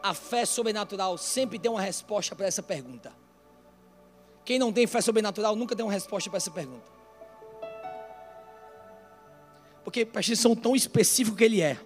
A 0.02 0.14
fé 0.14 0.46
sobrenatural 0.46 1.18
sempre 1.18 1.58
tem 1.58 1.70
uma 1.70 1.82
resposta 1.82 2.34
para 2.34 2.46
essa 2.46 2.62
pergunta. 2.62 3.12
Quem 4.42 4.58
não 4.58 4.72
tem 4.72 4.86
fé 4.86 5.02
sobrenatural 5.02 5.54
nunca 5.54 5.76
tem 5.76 5.84
uma 5.84 5.92
resposta 5.92 6.30
para 6.30 6.38
essa 6.38 6.50
pergunta. 6.50 6.86
Porque 9.84 10.06
presta 10.06 10.32
atenção 10.32 10.56
tão 10.56 10.74
específico 10.74 11.36
que 11.36 11.44
ele 11.44 11.60
é. 11.60 11.78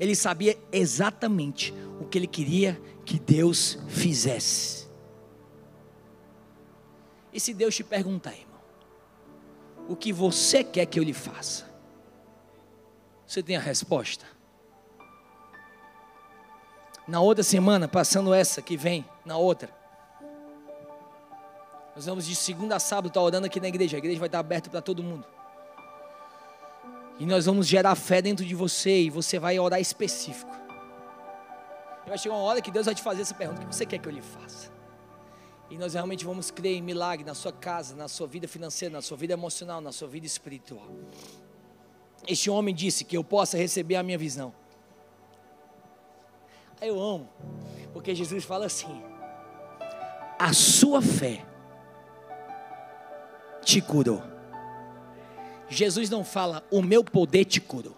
Ele 0.00 0.16
sabia 0.16 0.58
exatamente 0.72 1.74
o 2.00 2.06
que 2.06 2.16
ele 2.16 2.26
queria 2.26 2.80
que 3.04 3.18
Deus 3.18 3.76
fizesse. 3.86 4.88
E 7.30 7.38
se 7.38 7.52
Deus 7.52 7.76
te 7.76 7.84
perguntar, 7.84 8.32
irmão, 8.32 8.62
o 9.90 9.94
que 9.94 10.10
você 10.10 10.64
quer 10.64 10.86
que 10.86 10.98
eu 10.98 11.04
lhe 11.04 11.12
faça? 11.12 11.70
Você 13.32 13.42
tem 13.42 13.56
a 13.56 13.60
resposta? 13.60 14.26
Na 17.08 17.18
outra 17.22 17.42
semana, 17.42 17.88
passando 17.88 18.34
essa 18.34 18.60
que 18.60 18.76
vem, 18.76 19.08
na 19.24 19.38
outra, 19.38 19.74
nós 21.96 22.04
vamos 22.04 22.26
de 22.26 22.36
segunda 22.36 22.76
a 22.76 22.78
sábado 22.78 23.08
estar 23.08 23.22
orando 23.22 23.46
aqui 23.46 23.58
na 23.58 23.68
igreja. 23.68 23.96
A 23.96 24.00
igreja 24.00 24.18
vai 24.18 24.28
estar 24.28 24.38
aberta 24.38 24.68
para 24.68 24.82
todo 24.82 25.02
mundo. 25.02 25.26
E 27.18 27.24
nós 27.24 27.46
vamos 27.46 27.66
gerar 27.66 27.94
fé 27.94 28.20
dentro 28.20 28.44
de 28.44 28.54
você 28.54 29.04
e 29.04 29.08
você 29.08 29.38
vai 29.38 29.58
orar 29.58 29.80
específico. 29.80 30.54
E 32.04 32.10
vai 32.10 32.18
chegar 32.18 32.34
uma 32.34 32.44
hora 32.44 32.60
que 32.60 32.70
Deus 32.70 32.84
vai 32.84 32.94
te 32.94 33.00
fazer 33.00 33.22
essa 33.22 33.34
pergunta: 33.34 33.62
o 33.62 33.66
que 33.66 33.74
você 33.74 33.86
quer 33.86 33.96
que 33.96 34.08
eu 34.08 34.12
lhe 34.12 34.20
faça? 34.20 34.70
E 35.70 35.78
nós 35.78 35.94
realmente 35.94 36.22
vamos 36.22 36.50
crer 36.50 36.76
em 36.76 36.82
milagre 36.82 37.24
na 37.24 37.32
sua 37.32 37.50
casa, 37.50 37.96
na 37.96 38.08
sua 38.08 38.26
vida 38.26 38.46
financeira, 38.46 38.92
na 38.92 39.00
sua 39.00 39.16
vida 39.16 39.32
emocional, 39.32 39.80
na 39.80 39.90
sua 39.90 40.06
vida 40.06 40.26
espiritual. 40.26 40.86
Este 42.26 42.48
homem 42.48 42.74
disse 42.74 43.04
que 43.04 43.16
eu 43.16 43.24
possa 43.24 43.56
receber 43.56 43.96
a 43.96 44.02
minha 44.02 44.18
visão. 44.18 44.54
Eu 46.80 47.00
amo, 47.00 47.28
porque 47.92 48.14
Jesus 48.14 48.44
fala 48.44 48.66
assim: 48.66 49.02
a 50.38 50.52
sua 50.52 51.00
fé 51.00 51.44
te 53.64 53.80
curou. 53.80 54.22
Jesus 55.68 56.10
não 56.10 56.24
fala, 56.24 56.62
o 56.70 56.82
meu 56.82 57.02
poder 57.02 57.44
te 57.44 57.60
curou. 57.60 57.96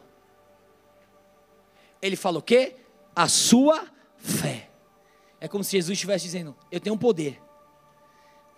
Ele 2.00 2.16
fala 2.16 2.38
o 2.38 2.42
quê? 2.42 2.76
A 3.16 3.26
sua 3.28 3.86
fé. 4.18 4.68
É 5.40 5.48
como 5.48 5.64
se 5.64 5.72
Jesus 5.72 5.96
estivesse 5.96 6.24
dizendo: 6.24 6.54
Eu 6.70 6.80
tenho 6.80 6.94
um 6.94 6.98
poder, 6.98 7.40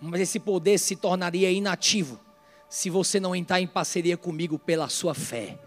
mas 0.00 0.20
esse 0.20 0.38
poder 0.38 0.78
se 0.78 0.96
tornaria 0.96 1.50
inativo 1.50 2.20
se 2.68 2.90
você 2.90 3.18
não 3.20 3.34
entrar 3.34 3.60
em 3.60 3.66
parceria 3.66 4.16
comigo 4.16 4.58
pela 4.58 4.88
sua 4.88 5.14
fé. 5.14 5.58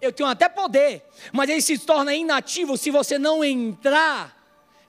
Eu 0.00 0.12
tenho 0.12 0.28
até 0.28 0.48
poder, 0.48 1.06
mas 1.32 1.48
ele 1.48 1.62
se 1.62 1.78
torna 1.78 2.12
inativo 2.12 2.76
se 2.76 2.90
você 2.90 3.18
não 3.18 3.44
entrar 3.44 4.36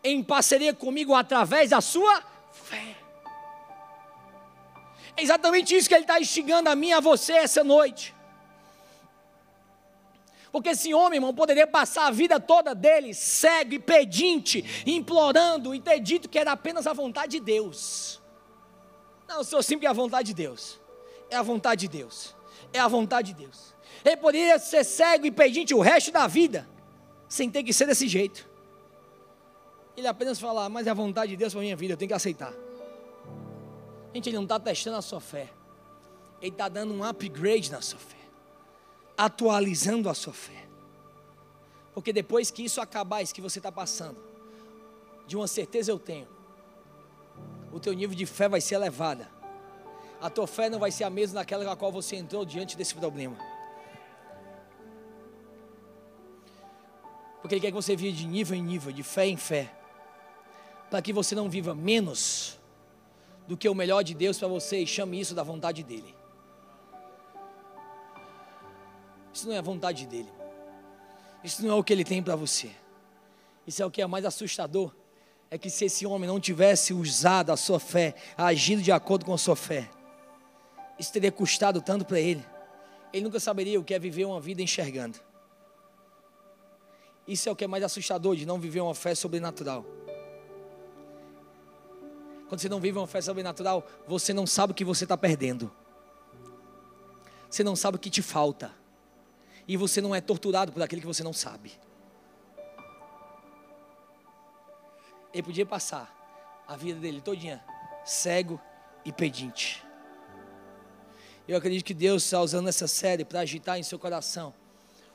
em 0.04 0.24
parceria 0.24 0.74
comigo 0.74 1.14
através 1.14 1.70
da 1.70 1.80
sua 1.82 2.24
fé. 2.52 2.98
É 5.16 5.22
exatamente 5.22 5.76
isso 5.76 5.88
que 5.88 5.94
ele 5.94 6.04
está 6.04 6.20
instigando 6.20 6.70
a 6.70 6.76
mim 6.76 6.90
e 6.90 6.94
a 6.94 7.00
você 7.00 7.34
essa 7.34 7.64
noite. 7.64 8.14
Porque 10.52 10.70
esse 10.70 10.94
homem, 10.94 11.18
irmão, 11.18 11.34
poderia 11.34 11.66
passar 11.66 12.08
a 12.08 12.12
vida 12.12 12.40
toda 12.40 12.76
dele 12.76 13.14
cego 13.14 13.74
e 13.76 13.80
pedinte, 13.80 14.84
implorando 14.86 15.74
e 15.74 15.80
ter 15.80 16.00
dito 16.00 16.30
que 16.30 16.38
era 16.38 16.52
apenas 16.52 16.86
a 16.86 16.94
vontade 16.94 17.34
de 17.34 17.40
Deus. 17.40 18.22
Não, 19.34 19.44
Senhor, 19.44 19.64
sempre 19.64 19.88
é 19.88 19.90
a 19.90 19.94
vontade 19.94 20.28
de 20.28 20.34
Deus. 20.36 20.80
É 21.28 21.36
a 21.36 21.42
vontade 21.42 21.88
de 21.88 21.98
Deus. 21.98 22.36
É 22.72 22.78
a 22.78 22.88
vontade 22.88 23.34
de 23.34 23.44
Deus. 23.44 23.74
Ele 24.06 24.16
poderia 24.18 24.60
ser 24.60 24.84
cego 24.84 25.26
e 25.26 25.32
pedinte 25.32 25.74
o 25.74 25.80
resto 25.80 26.12
da 26.12 26.28
vida, 26.28 26.70
sem 27.28 27.50
ter 27.50 27.64
que 27.64 27.74
ser 27.74 27.88
desse 27.88 28.08
jeito. 28.08 28.48
Ele 29.98 30.06
apenas 30.06 30.40
falar, 30.40 30.70
mas 30.70 30.86
é 30.86 30.92
a 30.92 30.94
vontade 30.94 31.32
de 31.32 31.38
Deus 31.38 31.52
para 31.52 31.62
a 31.62 31.64
minha 31.64 31.76
vida, 31.76 31.94
eu 31.94 31.98
tenho 31.98 32.10
que 32.10 32.14
aceitar. 32.14 32.54
Gente, 34.14 34.30
ele 34.30 34.36
não 34.36 34.44
está 34.44 34.60
testando 34.60 34.98
a 34.98 35.02
sua 35.02 35.20
fé. 35.20 35.50
Ele 36.40 36.52
está 36.52 36.70
dando 36.70 36.94
um 36.94 37.04
upgrade 37.04 37.72
na 37.72 37.82
sua 37.82 38.00
fé. 38.00 38.18
Atualizando 39.18 40.10
a 40.10 40.14
sua 40.14 40.34
fé. 40.34 40.68
Porque 41.96 42.14
depois 42.14 42.52
que 42.52 42.64
isso 42.64 42.80
acabar, 42.80 43.24
isso 43.24 43.34
que 43.34 43.42
você 43.42 43.58
está 43.58 43.72
passando, 43.72 44.24
de 45.26 45.36
uma 45.36 45.48
certeza 45.48 45.92
eu 45.92 45.98
tenho, 45.98 46.28
o 47.74 47.80
teu 47.80 47.92
nível 47.94 48.16
de 48.16 48.26
fé 48.28 48.48
vai 48.48 48.62
ser 48.62 48.76
elevada. 48.76 49.28
A 50.22 50.30
tua 50.30 50.46
fé 50.46 50.70
não 50.70 50.78
vai 50.78 50.92
ser 50.92 51.06
a 51.06 51.10
mesma 51.10 51.40
daquela 51.40 51.66
com 51.66 51.72
a 51.72 51.76
qual 51.76 51.92
você 51.92 52.16
entrou 52.16 52.46
diante 52.46 52.78
desse 52.78 52.94
problema. 52.94 53.36
Porque 57.42 57.56
Ele 57.56 57.62
quer 57.62 57.68
que 57.68 57.74
você 57.74 57.96
viva 57.96 58.16
de 58.16 58.28
nível 58.28 58.56
em 58.56 58.62
nível, 58.62 58.92
de 58.92 59.02
fé 59.02 59.26
em 59.26 59.36
fé, 59.36 59.74
para 60.90 61.02
que 61.02 61.12
você 61.12 61.34
não 61.34 61.50
viva 61.50 61.74
menos 61.74 62.60
do 63.48 63.58
que 63.58 63.68
o 63.68 63.74
melhor 63.74 64.04
de 64.04 64.14
Deus 64.14 64.38
para 64.38 64.48
você 64.48 64.78
e 64.78 64.88
chame 64.88 65.20
isso 65.20 65.34
da 65.34 65.44
vontade 65.44 65.84
dEle. 65.84 66.16
Isso 69.34 69.48
não 69.48 69.56
é 69.56 69.58
a 69.58 69.64
vontade 69.64 70.06
dEle. 70.06 70.32
Isso 71.44 71.66
não 71.66 71.74
é 71.74 71.80
o 71.80 71.84
que 71.84 71.92
Ele 71.92 72.06
tem 72.06 72.22
para 72.22 72.36
você. 72.36 72.72
Isso 73.66 73.82
é 73.82 73.86
o 73.86 73.90
que 73.92 74.02
é 74.02 74.06
mais 74.06 74.26
assustador. 74.26 74.94
É 75.54 75.58
que 75.60 75.70
se 75.70 75.86
esse 75.86 76.04
homem 76.04 76.28
não 76.28 76.40
tivesse 76.40 76.96
usado 76.96 77.52
a 77.52 77.56
sua 77.56 77.80
fé, 77.80 78.16
agido 78.36 78.82
de 78.82 78.92
acordo 78.92 79.24
com 79.24 79.36
a 79.36 79.38
sua 79.38 79.56
fé, 79.56 79.88
isso 80.98 81.14
teria 81.14 81.32
custado 81.32 81.80
tanto 81.80 82.04
para 82.04 82.20
ele. 82.20 82.44
Ele 83.14 83.26
nunca 83.26 83.40
saberia 83.40 83.80
o 83.80 83.84
que 83.84 83.94
é 83.94 84.00
viver 84.00 84.26
uma 84.26 84.42
vida 84.42 84.64
enxergando. 84.64 85.20
Isso 87.28 87.48
é 87.48 87.52
o 87.52 87.56
que 87.56 87.64
é 87.64 87.68
mais 87.68 87.84
assustador 87.84 88.36
de 88.36 88.48
não 88.48 88.60
viver 88.60 88.82
uma 88.82 88.96
fé 88.96 89.14
sobrenatural. 89.14 89.86
Quando 92.50 92.60
você 92.60 92.68
não 92.68 92.80
vive 92.80 92.98
uma 92.98 93.06
fé 93.06 93.22
sobrenatural, 93.22 93.86
você 94.08 94.34
não 94.34 94.48
sabe 94.48 94.72
o 94.72 94.76
que 94.76 94.84
você 94.84 95.06
está 95.06 95.16
perdendo. 95.16 95.72
Você 97.48 97.64
não 97.64 97.76
sabe 97.76 97.98
o 97.98 98.00
que 98.00 98.10
te 98.10 98.24
falta. 98.24 98.74
E 99.68 99.78
você 99.78 100.02
não 100.02 100.16
é 100.16 100.20
torturado 100.20 100.72
por 100.72 100.82
aquilo 100.82 101.02
que 101.02 101.08
você 101.08 101.22
não 101.22 101.32
sabe. 101.32 101.74
Ele 105.34 105.44
podia 105.44 105.66
passar 105.66 106.64
a 106.68 106.76
vida 106.76 107.00
dele 107.00 107.20
todinha 107.22 107.64
cego 108.06 108.60
e 109.04 109.12
pedinte. 109.12 109.84
Eu 111.48 111.58
acredito 111.58 111.84
que 111.84 111.94
Deus 111.94 112.24
está 112.24 112.40
usando 112.42 112.70
essa 112.70 112.88
série 112.88 113.26
para 113.26 113.42
agitar 113.42 113.78
em 113.78 113.84
seu 113.84 114.00
coração 114.00 114.54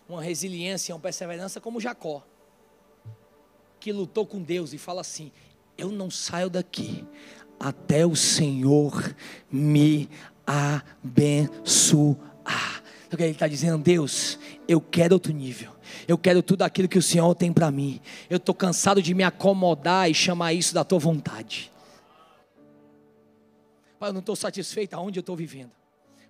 uma 0.09 0.23
resiliência, 0.23 0.95
uma 0.95 1.01
perseverança 1.01 1.61
como 1.61 1.81
Jacó, 1.81 2.23
que 3.79 3.93
lutou 3.93 4.27
com 4.27 4.43
Deus 4.43 4.73
e 4.73 4.79
fala 4.79 5.01
assim: 5.01 5.31
eu 5.77 5.91
não 5.91 6.11
saio 6.11 6.51
daqui 6.51 7.07
até 7.59 8.05
o 8.07 8.17
Senhor 8.17 9.15
me 9.51 10.09
abençoar. 10.47 12.28
Então, 13.09 13.25
ele 13.25 13.33
está 13.33 13.49
dizendo, 13.49 13.83
Deus, 13.83 14.39
eu 14.69 14.81
quero 14.83 15.15
outro 15.15 15.33
nível. 15.33 15.73
Eu 16.07 16.19
quero 16.19 16.43
tudo 16.43 16.63
aquilo 16.63 16.87
que 16.87 16.99
o 16.99 17.03
Senhor 17.03 17.35
tem 17.35 17.51
para 17.53 17.71
mim. 17.71 18.01
Eu 18.29 18.37
estou 18.37 18.55
cansado 18.55 19.01
de 19.01 19.15
me 19.15 19.23
acomodar 19.23 20.11
e 20.11 20.15
chamar 20.15 20.53
isso 20.53 20.75
da 20.75 20.85
tua 20.85 20.99
vontade. 20.99 21.73
Pai, 23.99 24.11
eu 24.11 24.13
não 24.13 24.21
estou 24.21 24.37
satisfeito 24.37 24.93
aonde 24.93 25.19
eu 25.19 25.23
estou 25.23 25.35
vivendo. 25.35 25.73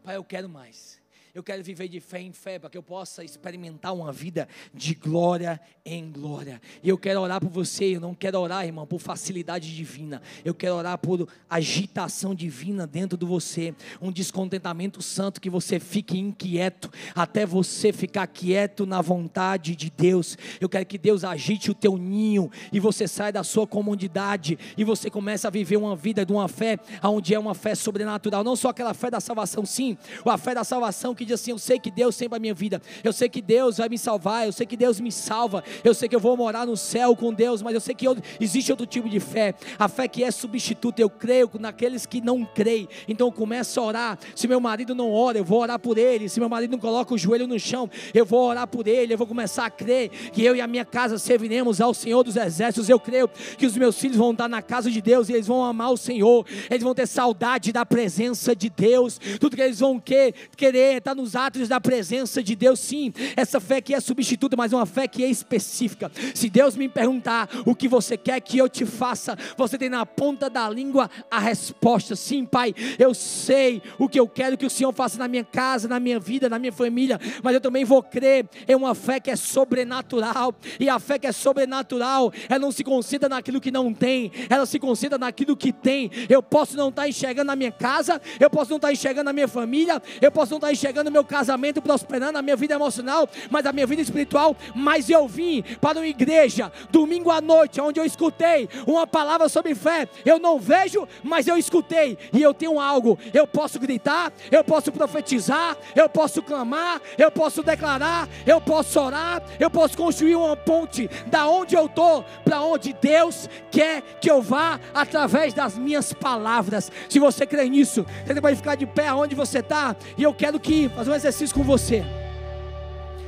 Pai, 0.05 0.17
eu 0.17 0.23
quero 0.23 0.49
mais. 0.49 0.98
Eu 1.39 1.45
quero 1.45 1.63
viver 1.63 1.87
de 1.87 2.01
fé 2.01 2.21
em 2.21 2.33
fé, 2.33 2.59
para 2.59 2.69
que 2.69 2.77
eu 2.77 2.83
possa 2.83 3.23
experimentar 3.23 3.95
uma 3.95 4.13
vida 4.13 4.49
de 4.75 4.93
glória 4.93 5.61
em 5.85 6.11
glória. 6.11 6.61
E 6.83 6.89
eu 6.89 6.99
quero 6.99 7.21
orar 7.21 7.41
por 7.41 7.49
você. 7.49 7.95
Eu 7.95 8.01
não 8.01 8.13
quero 8.13 8.41
orar, 8.41 8.67
irmão, 8.67 8.85
por 8.85 8.99
facilidade 8.99 9.73
divina. 9.73 10.21
Eu 10.45 10.53
quero 10.53 10.75
orar 10.75 10.99
por 10.99 11.29
agitação 11.49 12.35
divina 12.35 12.89
dentro 12.89 13.17
de 13.17 13.25
você. 13.25 13.73
Um 14.03 14.11
descontentamento 14.11 15.01
santo 15.01 15.41
que 15.41 15.49
você 15.49 15.79
fique 15.79 16.19
inquieto, 16.19 16.91
até 17.15 17.47
você 17.47 17.93
ficar 17.93 18.27
quieto 18.27 18.85
na 18.85 19.01
vontade 19.01 19.77
de 19.77 19.91
Deus. 19.91 20.37
Eu 20.61 20.69
quero 20.69 20.87
que 20.87 20.99
Deus 20.99 21.23
agite 21.23 21.71
o 21.71 21.75
teu 21.75 21.97
ninho 21.97 22.51
e 22.73 22.81
você 22.81 23.07
saia 23.07 23.33
da 23.33 23.45
sua 23.45 23.65
comodidade 23.65 24.59
e 24.77 24.83
você 24.83 25.09
comece 25.09 25.47
a 25.47 25.51
viver 25.51 25.77
uma 25.77 25.95
vida 25.95 26.27
de 26.27 26.33
uma 26.33 26.49
fé, 26.49 26.81
onde 27.01 27.33
é 27.33 27.39
uma 27.39 27.55
fé 27.55 27.77
sobrenatural. 27.77 28.43
Não 28.43 28.57
só 28.57 28.71
aquela 28.71 28.93
fé 28.93 29.09
da 29.09 29.21
salvação, 29.21 29.65
sim, 29.65 29.97
a 30.25 30.37
fé 30.37 30.53
da 30.53 30.65
salvação 30.65 31.15
que 31.15 31.28
assim: 31.35 31.51
Eu 31.51 31.59
sei 31.59 31.79
que 31.79 31.91
Deus 31.91 32.15
sempre 32.15 32.37
a 32.37 32.41
minha 32.41 32.55
vida, 32.55 32.81
eu 33.03 33.13
sei 33.13 33.29
que 33.29 33.41
Deus 33.41 33.79
vai 33.79 33.89
me 33.89 33.99
salvar, 33.99 34.47
eu 34.47 34.53
sei 34.53 34.67
que 34.67 34.77
Deus 34.77 35.01
me 35.01 35.13
salva, 35.13 35.63
eu 35.85 35.95
sei 35.95 36.09
que 36.09 36.17
eu 36.17 36.21
vou 36.21 36.37
morar 36.37 36.67
no 36.67 36.77
céu 36.77 37.15
com 37.17 37.33
Deus, 37.33 37.63
mas 37.63 37.75
eu 37.75 37.81
sei 37.81 37.95
que 37.95 38.07
eu, 38.07 38.17
existe 38.41 38.71
outro 38.71 38.87
tipo 38.87 39.09
de 39.09 39.21
fé, 39.21 39.55
a 39.79 39.89
fé 39.89 40.09
que 40.09 40.23
é 40.25 40.31
substituta. 40.31 41.01
Eu 41.03 41.11
creio 41.11 41.51
naqueles 41.59 42.07
que 42.07 42.21
não 42.21 42.45
creem, 42.45 42.89
então 43.07 43.29
eu 43.29 43.33
começo 43.33 43.79
a 43.81 43.83
orar. 43.83 44.19
Se 44.35 44.47
meu 44.47 44.61
marido 44.61 44.95
não 44.95 45.13
ora, 45.13 45.39
eu 45.39 45.45
vou 45.45 45.61
orar 45.61 45.79
por 45.79 45.99
ele. 45.99 46.29
Se 46.29 46.41
meu 46.41 46.49
marido 46.49 46.73
não 46.73 46.79
coloca 46.79 47.15
o 47.15 47.19
joelho 47.19 47.47
no 47.47 47.59
chão, 47.59 47.91
eu 48.15 48.25
vou 48.25 48.49
orar 48.49 48.67
por 48.67 48.87
ele. 48.87 49.15
Eu 49.15 49.19
vou 49.19 49.27
começar 49.27 49.67
a 49.67 49.71
crer 49.71 50.11
que 50.33 50.43
eu 50.43 50.55
e 50.57 50.61
a 50.61 50.67
minha 50.67 50.85
casa 50.85 51.19
serviremos 51.19 51.81
ao 51.81 51.95
Senhor 51.95 52.23
dos 52.23 52.37
Exércitos. 52.37 52.89
Eu 52.89 53.01
creio 53.01 53.29
que 53.57 53.67
os 53.67 53.77
meus 53.77 53.99
filhos 53.99 54.17
vão 54.17 54.33
estar 54.33 54.49
na 54.49 54.63
casa 54.63 54.91
de 54.91 55.01
Deus 55.01 55.29
e 55.29 55.33
eles 55.33 55.47
vão 55.47 55.65
amar 55.65 55.93
o 55.93 55.97
Senhor, 55.97 56.47
eles 56.71 56.83
vão 56.83 56.95
ter 56.95 57.07
saudade 57.07 57.73
da 57.73 57.85
presença 57.85 58.55
de 58.55 58.69
Deus. 58.69 59.19
Tudo 59.41 59.57
que 59.57 59.63
eles 59.63 59.81
vão 59.81 59.99
querer, 59.99 60.35
querer 60.57 60.99
estar 60.99 61.15
nos 61.19 61.37
atos 61.37 61.69
da 61.69 61.81
presença 61.81 62.43
de 62.43 62.55
Deus, 62.55 62.81
sim. 62.81 63.13
Essa 63.37 63.61
fé 63.61 63.81
que 63.81 63.95
é 63.95 64.01
substituta, 64.01 64.57
mas 64.57 64.73
uma 64.73 64.87
fé 64.87 65.07
que 65.07 65.25
é 65.25 65.29
específica. 65.29 66.11
Se 66.35 66.49
Deus 66.49 66.77
me 66.77 66.89
perguntar 66.89 67.49
o 67.67 67.75
que 67.75 67.89
você 67.89 68.17
quer 68.17 68.41
que 68.41 68.57
eu 68.57 68.69
te 68.69 68.87
faça, 68.87 69.37
você 69.57 69.77
tem 69.77 69.89
na 69.89 70.07
ponta 70.07 70.49
da 70.49 70.69
língua 70.71 71.11
a 71.31 71.39
resposta. 71.39 72.15
Sim, 72.17 72.45
Pai, 72.45 72.75
eu 72.99 73.13
sei 73.13 73.83
o 73.99 74.09
que 74.09 74.19
eu 74.19 74.29
quero 74.29 74.57
que 74.57 74.65
o 74.65 74.71
Senhor 74.71 74.93
faça 74.93 75.19
na 75.19 75.29
minha 75.29 75.45
casa, 75.45 75.89
na 75.89 75.99
minha 76.01 76.21
vida, 76.21 76.49
na 76.49 76.59
minha 76.59 76.73
família, 76.73 77.21
mas 77.43 77.55
eu 77.55 77.61
também 77.61 77.85
vou 77.85 78.03
crer 78.03 78.49
em 78.67 78.75
uma 78.75 78.95
fé 78.95 79.19
que 79.19 79.31
é 79.31 79.37
sobrenatural. 79.37 80.55
E 80.79 80.89
a 80.89 80.99
fé 80.99 81.19
que 81.19 81.27
é 81.27 81.33
sobrenatural, 81.33 82.33
ela 82.49 82.59
não 82.59 82.71
se 82.71 82.85
concentra 82.85 83.29
naquilo 83.29 83.61
que 83.61 83.71
não 83.71 83.93
tem, 83.93 84.31
ela 84.49 84.67
se 84.67 84.79
concentra 84.79 85.19
naquilo 85.19 85.57
que 85.57 85.73
tem. 85.73 86.11
Eu 86.29 86.43
posso 86.43 86.77
não 86.77 86.89
estar 86.89 87.09
enxergando 87.09 87.49
na 87.49 87.57
minha 87.57 87.73
casa, 87.73 88.21
eu 88.39 88.49
posso 88.49 88.71
não 88.71 88.77
estar 88.77 88.93
enxergando 88.93 89.25
na 89.25 89.33
minha 89.33 89.49
família, 89.49 90.01
eu 90.21 90.31
posso 90.31 90.53
não 90.53 90.59
estar 90.59 90.73
enxergando 90.73 90.98
meu 91.11 91.25
casamento 91.25 91.81
prosperando, 91.81 92.37
a 92.37 92.43
minha 92.43 92.57
vida 92.57 92.75
emocional, 92.75 93.29
mas 93.51 93.67
a 93.67 93.73
minha 93.73 93.87
vida 93.87 94.03
espiritual. 94.03 94.57
Mas 94.75 95.09
eu 95.09 95.27
vim 95.27 95.63
para 95.81 95.99
uma 95.99 96.07
igreja 96.07 96.73
domingo 96.91 97.31
à 97.31 97.41
noite, 97.41 97.81
onde 97.81 98.01
eu 98.01 98.05
escutei 98.05 98.69
uma 98.87 99.07
palavra 99.07 99.49
sobre 99.49 99.75
fé. 99.75 100.09
Eu 100.25 100.39
não 100.39 100.59
vejo, 100.59 101.07
mas 101.23 101.47
eu 101.47 101.57
escutei 101.57 102.19
e 102.33 102.43
eu 102.43 102.53
tenho 102.53 102.81
algo. 102.81 103.19
Eu 103.33 103.47
posso 103.47 103.79
gritar, 103.79 104.33
eu 104.51 104.65
posso 104.65 104.93
profetizar, 104.93 105.77
eu 105.95 106.09
posso 106.09 106.43
clamar, 106.43 107.01
eu 107.17 107.31
posso 107.31 107.63
declarar, 107.63 108.29
eu 108.47 108.61
posso 108.61 109.01
orar, 109.01 109.43
eu 109.59 109.71
posso 109.71 109.97
construir 109.97 110.37
uma 110.37 110.57
ponte 110.57 111.09
da 111.27 111.49
onde 111.49 111.75
eu 111.75 111.87
estou 111.87 112.25
para 112.45 112.63
onde 112.63 112.93
Deus 112.93 113.49
quer 113.71 114.03
que 114.21 114.31
eu 114.31 114.43
vá 114.43 114.81
através 114.95 115.55
das 115.55 115.77
minhas 115.77 116.13
palavras. 116.13 116.91
Se 117.09 117.19
você 117.19 117.47
crê 117.47 117.69
nisso, 117.69 118.05
você 118.27 118.41
vai 118.41 118.55
ficar 118.55 118.75
de 118.75 118.87
pé 118.87 119.09
aonde 119.09 119.35
você 119.35 119.59
está 119.59 119.97
e 120.17 120.23
eu 120.23 120.33
quero 120.33 120.59
que 120.59 120.88
fazer 120.91 121.11
um 121.11 121.15
exercício 121.15 121.55
com 121.55 121.63
você. 121.63 122.05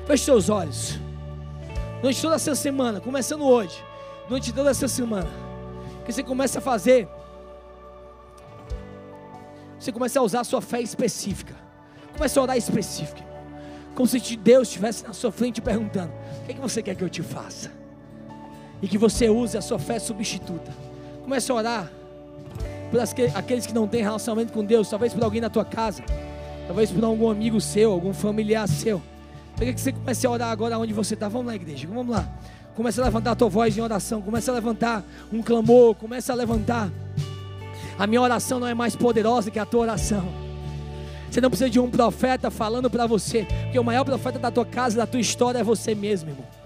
Feche 0.07 0.25
seus 0.25 0.49
olhos. 0.49 0.99
Durante 2.01 2.21
toda 2.21 2.35
essa 2.37 2.55
semana, 2.55 3.01
começando 3.01 3.45
hoje, 3.45 3.83
durante 4.29 4.53
toda 4.53 4.71
essa 4.71 4.89
semana, 4.89 5.29
que 6.05 6.13
você 6.13 6.23
comece 6.23 6.59
a 6.59 6.61
fazer 6.61 7.09
você 9.81 9.91
começa 9.91 10.21
a 10.21 10.23
usar 10.23 10.41
a 10.41 10.45
sua 10.45 10.61
fé 10.61 10.83
específica. 10.83 11.55
Começa 12.13 12.39
a 12.39 12.43
orar 12.43 12.57
específica. 12.59 13.25
Como 13.95 14.07
se 14.07 14.37
Deus 14.37 14.69
estivesse 14.69 15.05
na 15.05 15.15
sua 15.15 15.33
frente 15.33 15.63
perguntando: 15.63 16.13
O 16.43 16.45
que, 16.45 16.53
é 16.53 16.55
que 16.55 16.61
você 16.61 16.83
quer 16.83 16.95
que 16.95 17.03
eu 17.03 17.09
te 17.09 17.23
faça? 17.23 17.73
E 18.83 18.87
que 18.87 18.99
você 18.99 19.31
use 19.31 19.57
a 19.57 19.63
sua 19.63 19.79
fé 19.79 19.99
substituta. 19.99 20.71
Comece 21.23 21.51
a 21.51 21.55
orar 21.55 21.93
por 22.91 23.01
aqueles 23.35 23.67
que 23.67 23.73
não 23.73 23.89
têm 23.89 24.03
relacionamento 24.03 24.53
com 24.53 24.63
Deus, 24.63 24.91
talvez 24.91 25.15
por 25.15 25.25
alguém 25.25 25.41
na 25.41 25.49
tua 25.49 25.65
casa, 25.65 26.03
talvez 26.71 26.89
por 26.93 27.03
algum 27.03 27.29
amigo 27.29 27.61
seu, 27.61 27.91
algum 27.91 28.15
familiar 28.15 28.69
seu. 28.69 29.03
Eu 29.55 29.59
quero 29.59 29.75
que 29.75 29.81
você 29.81 29.91
comece 29.91 30.25
a 30.25 30.31
orar 30.31 30.51
agora 30.53 30.79
onde 30.79 30.93
você 30.93 31.15
está. 31.15 31.29
Vamos 31.29 31.49
lá, 31.49 31.57
igreja, 31.57 31.89
vamos 31.93 32.15
lá. 32.15 32.33
Comece 32.77 33.01
a 33.01 33.05
levantar 33.07 33.33
a 33.33 33.35
tua 33.35 33.49
voz 33.49 33.77
em 33.77 33.81
oração, 33.81 34.23
comece 34.23 34.49
a 34.49 34.53
levantar 34.53 35.03
um 35.33 35.43
clamor, 35.43 35.97
comece 35.97 36.31
a 36.31 36.35
levantar. 36.37 36.89
A 37.99 38.07
minha 38.07 38.21
oração 38.21 38.61
não 38.61 38.69
é 38.69 38.73
mais 38.73 38.95
poderosa 38.95 39.51
que 39.51 39.59
a 39.59 39.67
tua 39.67 39.81
oração. 39.81 40.23
Você 41.29 41.41
não 41.41 41.51
precisa 41.51 41.69
de 41.69 41.81
um 41.81 41.91
profeta 41.91 42.53
falando 42.53 42.89
para 42.89 43.05
você, 43.05 43.49
porque 43.65 43.77
o 43.77 43.83
maior 43.83 44.05
profeta 44.05 44.39
da 44.39 44.53
tua 44.53 44.65
casa, 44.65 44.97
da 44.97 45.07
tua 45.09 45.21
história 45.21 45.59
é 45.59 45.65
você 45.65 45.93
mesmo, 45.93 46.31
irmão. 46.31 46.60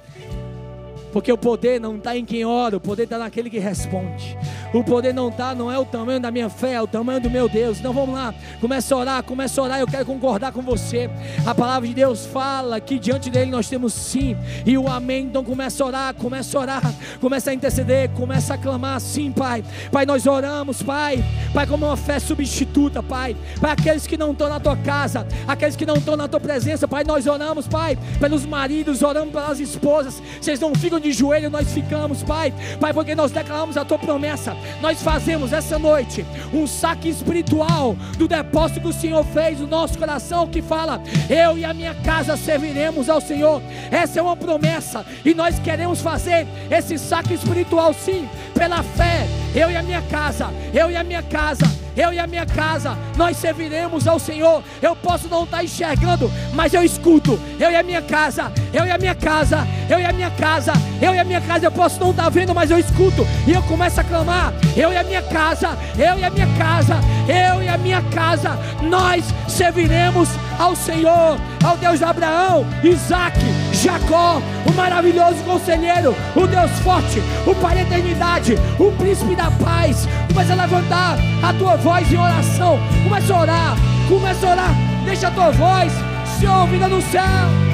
Porque 1.15 1.31
o 1.31 1.39
poder 1.39 1.81
não 1.81 1.95
está 1.95 2.19
em 2.19 2.25
quem 2.25 2.45
ora, 2.45 2.77
o 2.77 2.81
poder 2.81 3.05
está 3.05 3.17
naquele 3.17 3.49
que 3.49 3.61
responde. 3.61 4.37
O 4.73 4.83
poder 4.83 5.15
não 5.15 5.29
está, 5.29 5.55
não 5.55 5.71
é 5.71 5.79
o 5.79 5.85
tamanho 5.85 6.19
da 6.19 6.29
minha 6.29 6.49
fé, 6.49 6.73
é 6.73 6.83
o 6.83 6.89
tamanho 6.89 7.21
do 7.21 7.31
meu 7.31 7.49
Deus. 7.49 7.79
Então 7.79 7.93
vamos 7.93 8.17
lá, 8.17 8.35
começa 8.61 8.93
a 8.93 8.99
orar, 8.99 9.23
começa 9.23 9.61
a 9.61 9.65
orar. 9.65 9.79
Eu 9.79 9.87
quero 9.87 10.05
concordar 10.05 10.51
com 10.51 10.61
você. 10.61 11.09
A 11.47 11.55
palavra 11.55 11.87
de 11.87 11.95
Deus 11.95 12.27
fala 12.27 12.81
que 12.81 12.99
diante 12.99 13.31
dele 13.31 13.49
nós 13.49 13.69
temos 13.69 13.93
sim 13.93 14.37
e 14.67 14.77
o 14.77 14.89
amém. 14.89 15.27
Então 15.27 15.45
começa 15.45 15.85
a 15.85 15.87
orar, 15.87 16.15
começa 16.15 16.59
a 16.59 16.61
orar, 16.61 16.95
começa 17.21 17.53
a 17.53 17.55
interceder, 17.55 18.11
começa 18.11 18.55
a 18.55 18.59
clamar 18.59 19.01
sim, 19.01 19.31
Pai. 19.31 19.63
Pai, 19.93 20.05
nós 20.05 20.27
oramos, 20.27 20.83
Pai. 20.83 21.25
Pai, 21.53 21.65
como 21.65 21.87
uma 21.87 21.97
fé 21.97 22.19
substituta, 22.19 23.05
Pai. 23.05 23.37
Pai, 23.61 23.71
aqueles 23.71 24.05
que 24.05 24.17
não 24.17 24.33
estão 24.33 24.49
na 24.49 24.59
tua 24.59 24.77
casa, 24.79 25.25
aqueles 25.47 25.77
que 25.77 25.87
não 25.87 25.95
estão 25.95 26.17
na 26.17 26.27
tua 26.27 26.41
presença, 26.41 26.89
Pai, 26.89 27.05
nós 27.05 27.29
oramos, 27.29 27.69
Pai, 27.69 27.97
pelos 28.19 28.45
maridos, 28.45 29.01
oramos 29.01 29.33
pelas 29.33 29.61
esposas. 29.61 30.21
Vocês 30.41 30.59
não 30.59 30.75
ficam 30.75 31.04
de 31.05 31.13
joelho, 31.13 31.51
nós 31.51 31.71
ficamos, 31.71 32.23
Pai. 32.23 32.53
Pai, 32.81 32.93
porque 32.95 33.15
nós 33.15 33.31
declaramos 33.31 33.77
a 33.77 33.85
tua 33.85 33.99
promessa. 33.99 34.57
Nós 34.81 35.03
fazemos 35.03 35.53
essa 35.53 35.79
noite 35.79 36.25
um 36.53 36.67
saque 36.67 37.09
espiritual 37.09 37.95
do 38.17 38.27
depósito 38.27 38.81
que 38.81 38.89
o 38.89 38.93
Senhor 38.93 39.23
fez 39.25 39.61
no 39.61 39.67
nosso 39.67 39.99
coração, 39.99 40.49
que 40.49 40.63
fala: 40.63 41.01
Eu 41.29 41.59
e 41.59 41.65
a 41.65 41.75
minha 41.75 41.95
casa 41.95 42.37
serviremos 42.37 43.11
ao 43.11 43.21
Senhor. 43.21 43.63
Essa 43.91 44.19
é 44.19 44.23
uma 44.23 44.37
promessa 44.37 45.05
e 45.25 45.35
nós 45.35 45.59
queremos 45.59 46.01
fazer 46.01 46.47
esse 46.71 46.99
saque 46.99 47.35
espiritual, 47.35 47.93
sim, 47.93 48.29
pela 48.55 48.83
fé. 48.83 49.27
Eu 49.55 49.71
e 49.71 49.77
a 49.77 49.83
minha 49.83 50.03
casa, 50.03 50.49
eu 50.73 50.91
e 50.91 50.97
a 50.97 51.05
minha 51.05 51.23
casa 51.23 51.84
eu 51.97 52.13
e 52.13 52.19
a 52.19 52.27
minha 52.27 52.45
casa, 52.45 52.97
nós 53.17 53.37
serviremos 53.37 54.07
ao 54.07 54.19
Senhor. 54.19 54.63
Eu 54.83 54.97
posso 54.97 55.29
não 55.29 55.45
estar 55.45 55.63
enxergando, 55.63 56.31
mas 56.53 56.75
eu 56.75 56.83
escuto. 56.83 57.39
Eu 57.59 57.71
e 57.71 57.77
a 57.77 57.83
minha 57.83 58.03
casa, 58.03 58.53
eu 58.73 58.85
e 58.85 58.91
a 58.91 58.99
minha 58.99 59.15
casa, 59.15 59.67
eu 59.89 60.01
e 60.01 60.05
a 60.05 60.13
minha 60.13 60.31
casa, 60.31 60.73
eu 61.01 61.15
e 61.15 61.19
a 61.19 61.25
minha 61.25 61.41
casa. 61.41 61.67
Eu 61.67 61.73
posso 61.73 62.01
não 62.01 62.11
estar 62.11 62.29
vendo, 62.29 62.55
mas 62.55 62.71
eu 62.71 62.79
escuto. 62.79 63.27
E 63.47 63.53
eu 63.53 63.63
começo 63.63 64.01
a 64.01 64.05
clamar: 64.05 64.53
Eu 64.77 64.93
e 64.93 64.97
a 64.97 65.05
minha 65.05 65.23
casa, 65.23 65.79
eu 65.97 66.19
e 66.19 66.25
a 66.25 66.31
minha 66.31 66.49
casa, 66.59 66.95
eu 67.29 67.63
e 67.63 67.69
a 67.69 67.79
minha 67.79 68.03
casa, 68.03 68.59
nós 68.83 69.25
serviremos 69.49 70.29
ao 70.59 70.75
Senhor, 70.75 71.39
ao 71.65 71.77
Deus 71.77 71.99
de 71.99 72.05
Abraão, 72.05 72.67
Isaac, 72.83 73.39
Jacó, 73.75 74.41
o 74.67 74.73
maravilhoso 74.73 75.43
conselheiro, 75.45 76.15
o 76.35 76.47
Deus 76.47 76.71
forte, 76.81 77.23
o 77.47 77.55
Pai 77.55 77.75
da 77.75 77.83
eternidade, 77.83 78.57
o 78.79 78.93
príncipe 78.93 79.35
da 79.35 79.51
paz. 79.51 80.09
Começa 80.29 80.53
a 80.53 80.57
levantar 80.57 81.19
a 81.43 81.53
tua 81.55 81.77
voz 81.77 82.11
em 82.13 82.19
oração. 82.19 82.79
Começa 83.03 83.35
a 83.35 83.41
orar, 83.41 83.77
começa 84.09 84.47
a 84.47 84.51
orar. 84.51 84.75
Deixa 85.05 85.29
a 85.29 85.31
tua 85.31 85.51
voz 85.51 85.93
se 86.39 86.47
ouvida 86.47 86.89
no 86.89 87.01
céu. 87.03 87.74